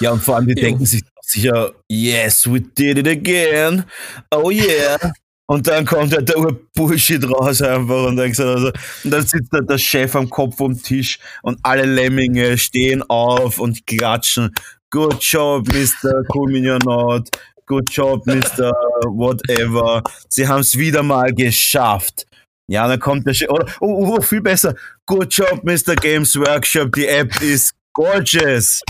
Ja, 0.00 0.12
und 0.12 0.22
vor 0.22 0.36
allem, 0.36 0.46
die 0.46 0.54
jo. 0.54 0.60
denken 0.60 0.86
sich 0.86 1.02
sicher, 1.22 1.72
yes, 1.88 2.50
we 2.50 2.60
did 2.60 2.98
it 2.98 3.08
again. 3.08 3.84
Oh 4.32 4.50
yeah. 4.50 5.12
Und 5.48 5.68
dann 5.68 5.86
kommt 5.86 6.12
halt 6.12 6.28
der 6.28 6.56
Bullshit 6.74 7.24
raus 7.30 7.62
einfach 7.62 8.06
und 8.08 8.16
dann, 8.16 8.28
also, 8.30 8.72
und 9.04 9.10
dann 9.10 9.24
sitzt 9.24 9.52
da 9.52 9.60
der 9.60 9.78
Chef 9.78 10.16
am 10.16 10.28
Kopf 10.28 10.56
vom 10.56 10.80
Tisch 10.80 11.20
und 11.42 11.58
alle 11.62 11.84
Lemminge 11.84 12.58
stehen 12.58 13.02
auf 13.08 13.60
und 13.60 13.86
klatschen. 13.86 14.52
Good 14.90 15.22
job, 15.22 15.68
Mr. 15.68 16.24
Cool 16.34 16.78
Not. 16.84 17.28
Good 17.66 17.90
job, 17.90 18.26
Mr. 18.26 18.72
Whatever. 19.04 20.02
Sie 20.28 20.46
haben 20.46 20.60
es 20.60 20.76
wieder 20.76 21.02
mal 21.04 21.32
geschafft. 21.32 22.26
Ja, 22.68 22.88
dann 22.88 22.98
kommt 22.98 23.26
der 23.26 23.34
Chef, 23.34 23.48
oder, 23.48 23.66
oh, 23.80 24.16
oh, 24.16 24.20
viel 24.20 24.40
besser. 24.40 24.74
Good 25.06 25.32
job, 25.32 25.62
Mr. 25.62 25.94
Games 25.94 26.34
Workshop. 26.36 26.92
Die 26.92 27.06
App 27.06 27.40
ist 27.40 27.72
gorgeous. 27.92 28.82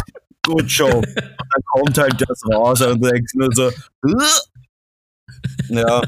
Good 0.43 0.69
job. 0.69 0.95
Und 0.95 1.17
dann 1.17 1.63
kommt 1.73 1.99
halt 1.99 2.25
das 2.27 2.41
raus 2.51 2.81
und 2.81 3.05
denkst 3.05 3.35
nur 3.35 3.51
so, 3.53 3.71
ja 5.69 6.01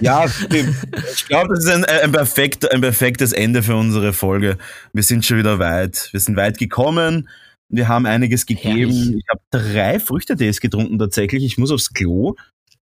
ja, 0.00 0.24
ich 0.24 1.26
glaube, 1.26 1.54
das 1.54 1.64
ist 1.64 1.70
ein, 1.70 1.84
ein, 1.84 2.12
perfekt, 2.12 2.70
ein 2.72 2.80
perfektes 2.80 3.32
Ende 3.32 3.62
für 3.62 3.76
unsere 3.76 4.12
Folge. 4.12 4.58
Wir 4.92 5.02
sind 5.02 5.24
schon 5.24 5.38
wieder 5.38 5.58
weit. 5.58 6.08
Wir 6.12 6.20
sind 6.20 6.36
weit 6.36 6.58
gekommen. 6.58 7.28
Wir 7.68 7.88
haben 7.88 8.06
einiges 8.06 8.46
gegeben. 8.46 8.92
Herrlich. 8.92 9.16
Ich 9.16 9.28
habe 9.28 9.40
drei 9.50 9.98
Früchtetees 9.98 10.60
getrunken 10.60 10.98
tatsächlich. 10.98 11.44
Ich 11.44 11.58
muss 11.58 11.70
aufs 11.70 11.92
Klo. 11.92 12.34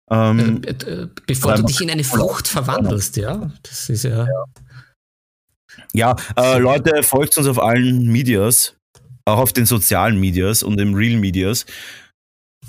Ähm, 0.09 0.61
äh, 0.65 0.71
äh, 0.71 1.07
bevor 1.25 1.55
du 1.55 1.63
dich 1.63 1.81
in 1.81 1.89
eine 1.89 2.03
Frucht 2.03 2.47
verwandelst, 2.47 3.17
ja. 3.17 3.51
Das 3.63 3.89
ist 3.89 4.03
ja. 4.03 4.27
Ja, 5.93 6.15
äh, 6.35 6.59
Leute, 6.59 7.03
folgt 7.03 7.37
uns 7.37 7.47
auf 7.47 7.59
allen 7.59 8.11
Medias, 8.11 8.75
auch 9.25 9.37
auf 9.39 9.53
den 9.53 9.65
sozialen 9.65 10.19
Medias 10.19 10.61
und 10.63 10.79
im 10.79 10.93
Real 10.93 11.19
Medias. 11.19 11.65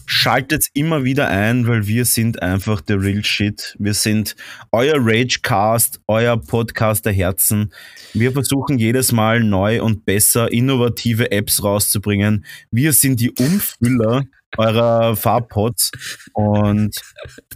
Schaltet 0.06 0.68
immer 0.74 1.04
wieder 1.04 1.28
ein, 1.28 1.66
weil 1.66 1.86
wir 1.86 2.04
sind 2.04 2.42
einfach 2.42 2.80
der 2.80 3.00
Real 3.00 3.24
Shit. 3.24 3.76
Wir 3.78 3.94
sind 3.94 4.36
euer 4.72 4.96
Ragecast, 4.98 6.00
euer 6.06 6.36
Podcast 6.36 7.06
der 7.06 7.12
Herzen. 7.12 7.72
Wir 8.12 8.32
versuchen 8.32 8.78
jedes 8.78 9.12
Mal 9.12 9.42
neu 9.42 9.82
und 9.82 10.04
besser 10.04 10.52
innovative 10.52 11.30
Apps 11.32 11.62
rauszubringen. 11.62 12.44
Wir 12.70 12.92
sind 12.92 13.20
die 13.20 13.30
Umfüller 13.30 14.24
eurer 14.56 15.16
Farbpots. 15.16 15.90
Und 16.32 16.96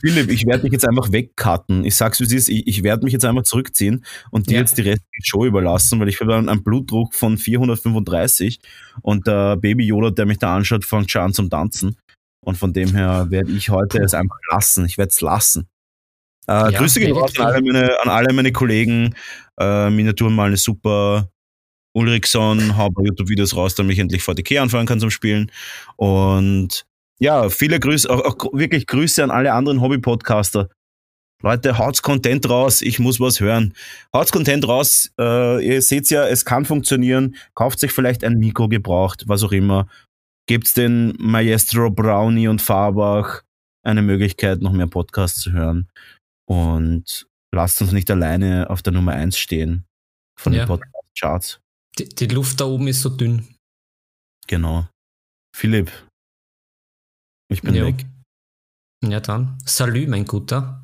Philipp, 0.00 0.30
ich 0.30 0.46
werde 0.46 0.64
dich 0.64 0.72
jetzt 0.72 0.86
einfach 0.86 1.12
wegcutten. 1.12 1.84
Ich 1.84 1.96
sag's 1.96 2.20
wie 2.20 2.24
es 2.24 2.32
ist, 2.32 2.48
ich, 2.48 2.66
ich 2.66 2.82
werde 2.82 3.04
mich 3.04 3.12
jetzt 3.12 3.24
einfach 3.24 3.42
zurückziehen 3.42 4.04
und 4.30 4.48
dir 4.48 4.54
ja. 4.54 4.60
jetzt 4.60 4.78
die 4.78 4.82
restliche 4.82 5.24
Show 5.24 5.44
überlassen, 5.44 6.00
weil 6.00 6.08
ich 6.08 6.20
habe 6.20 6.36
einen 6.36 6.62
Blutdruck 6.62 7.14
von 7.14 7.38
435 7.38 8.60
und 9.02 9.26
der 9.26 9.56
Baby 9.56 9.86
Yoda, 9.86 10.10
der 10.10 10.26
mich 10.26 10.38
da 10.38 10.56
anschaut, 10.56 10.84
fängt 10.84 11.10
schon 11.10 11.22
an 11.22 11.32
zum 11.32 11.50
Tanzen. 11.50 11.96
Und 12.44 12.56
von 12.56 12.72
dem 12.72 12.94
her 12.94 13.26
werde 13.30 13.50
ich 13.52 13.70
heute 13.70 13.98
es 13.98 14.14
einfach 14.14 14.38
lassen. 14.50 14.86
Ich 14.86 14.98
werde 14.98 15.10
es 15.10 15.20
lassen. 15.20 15.68
Äh, 16.48 16.72
ja, 16.72 16.78
Grüße 16.78 17.00
gehen 17.00 17.16
raus 17.16 17.38
an 17.38 17.46
alle 17.46 17.62
meine, 17.62 18.00
an 18.00 18.08
alle 18.08 18.32
meine 18.32 18.52
Kollegen. 18.52 19.14
Äh, 19.60 19.90
Miniaturen 19.90 20.34
mal 20.34 20.46
eine 20.46 20.56
super 20.56 21.30
Ulrichson, 21.94 22.76
hau 22.76 22.90
bei 22.90 23.02
YouTube-Videos 23.04 23.56
raus, 23.56 23.74
damit 23.74 23.94
ich 23.94 23.98
endlich 23.98 24.22
VTK 24.22 24.58
anfangen 24.58 24.86
kann 24.86 25.00
zum 25.00 25.10
Spielen. 25.10 25.50
Und 25.96 26.86
ja, 27.18 27.48
viele 27.50 27.80
Grüße, 27.80 28.08
auch, 28.08 28.20
auch 28.20 28.52
wirklich 28.52 28.86
Grüße 28.86 29.22
an 29.22 29.30
alle 29.30 29.52
anderen 29.52 29.80
Hobby-Podcaster. 29.80 30.68
Leute, 31.42 31.78
haut's 31.78 32.02
Content 32.02 32.48
raus, 32.48 32.82
ich 32.82 32.98
muss 32.98 33.20
was 33.20 33.40
hören. 33.40 33.74
Haut's 34.12 34.32
Content 34.32 34.66
raus, 34.66 35.10
äh, 35.20 35.64
ihr 35.64 35.82
seht 35.82 36.10
ja, 36.10 36.26
es 36.26 36.44
kann 36.44 36.64
funktionieren. 36.64 37.36
Kauft 37.54 37.78
sich 37.78 37.92
vielleicht 37.92 38.24
ein 38.24 38.38
Mikro 38.38 38.68
gebraucht, 38.68 39.24
was 39.26 39.44
auch 39.44 39.52
immer 39.52 39.86
gibt's 40.48 40.72
den 40.72 41.14
Maestro 41.18 41.90
Brownie 41.90 42.48
und 42.48 42.60
Farbach 42.60 43.42
eine 43.84 44.02
Möglichkeit, 44.02 44.60
noch 44.60 44.72
mehr 44.72 44.88
Podcasts 44.88 45.40
zu 45.40 45.52
hören. 45.52 45.88
Und 46.48 47.28
lasst 47.54 47.80
uns 47.80 47.92
nicht 47.92 48.10
alleine 48.10 48.68
auf 48.68 48.82
der 48.82 48.92
Nummer 48.92 49.12
1 49.12 49.38
stehen 49.38 49.84
von 50.36 50.52
ja. 50.52 50.64
den 50.64 50.68
Podcast-Charts. 50.68 51.60
Die, 51.98 52.08
die 52.08 52.26
Luft 52.26 52.60
da 52.60 52.64
oben 52.64 52.88
ist 52.88 53.02
so 53.02 53.10
dünn. 53.10 53.46
Genau. 54.46 54.88
Philipp, 55.54 55.90
ich 57.50 57.62
bin 57.62 57.74
jo. 57.74 57.86
weg. 57.86 58.06
Ja, 59.04 59.20
dann. 59.20 59.58
Salü, 59.64 60.06
mein 60.06 60.24
Guter. 60.24 60.82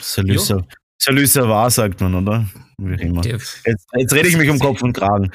Salü, 0.00 0.38
Salü, 0.38 1.26
war, 1.48 1.70
sagt 1.70 2.00
man, 2.00 2.14
oder? 2.14 2.48
Wie 2.78 3.00
immer. 3.02 3.24
Jetzt, 3.24 3.62
jetzt 3.64 4.12
rede 4.12 4.28
ich 4.28 4.36
mich 4.36 4.50
um 4.50 4.58
Kopf 4.58 4.82
und 4.82 4.92
Kragen. 4.92 5.30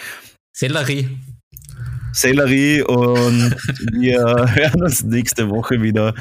Sellerie. 0.56 1.18
Sellerie 2.14 2.82
und 2.84 3.56
wir 3.94 4.20
hören 4.54 4.84
uns 4.84 5.04
nächste 5.04 5.50
Woche 5.50 5.82
wieder. 5.82 6.14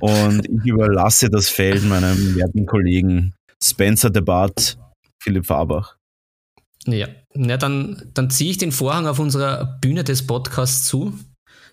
Und 0.00 0.46
ich 0.46 0.66
überlasse 0.66 1.28
das 1.28 1.48
Feld 1.48 1.84
meinem 1.84 2.36
werten 2.36 2.66
Kollegen 2.66 3.34
Spencer 3.62 4.10
Debat, 4.10 4.78
Philipp 5.18 5.46
Fabach. 5.46 5.96
Ja, 6.86 7.08
ja 7.34 7.56
dann, 7.56 8.10
dann 8.14 8.30
ziehe 8.30 8.50
ich 8.50 8.58
den 8.58 8.72
Vorhang 8.72 9.06
auf 9.06 9.18
unserer 9.18 9.78
Bühne 9.80 10.04
des 10.04 10.26
Podcasts 10.26 10.84
zu. 10.84 11.18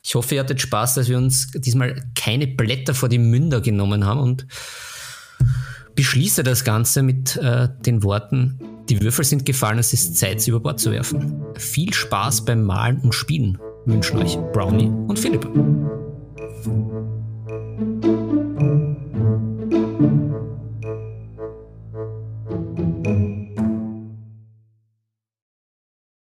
Ich 0.03 0.15
hoffe, 0.15 0.35
ihr 0.35 0.41
hattet 0.41 0.61
Spaß, 0.61 0.95
dass 0.95 1.09
wir 1.09 1.17
uns 1.17 1.51
diesmal 1.51 2.01
keine 2.15 2.47
Blätter 2.47 2.95
vor 2.95 3.09
die 3.09 3.19
Münder 3.19 3.61
genommen 3.61 4.05
haben 4.05 4.19
und 4.19 4.47
beschließe 5.95 6.43
das 6.43 6.63
Ganze 6.63 7.03
mit 7.03 7.37
äh, 7.37 7.69
den 7.85 8.03
Worten 8.03 8.59
Die 8.89 9.01
Würfel 9.01 9.23
sind 9.23 9.45
gefallen, 9.45 9.79
es 9.79 9.93
ist 9.93 10.17
Zeit, 10.17 10.41
sie 10.41 10.51
über 10.51 10.59
Bord 10.59 10.79
zu 10.79 10.91
werfen. 10.91 11.43
Viel 11.57 11.93
Spaß 11.93 12.45
beim 12.45 12.63
Malen 12.63 12.99
und 13.01 13.13
Spielen 13.13 13.57
wünschen 13.85 14.17
euch 14.17 14.37
Brownie 14.53 14.91
und 15.07 15.17
Philipp. 15.17 15.47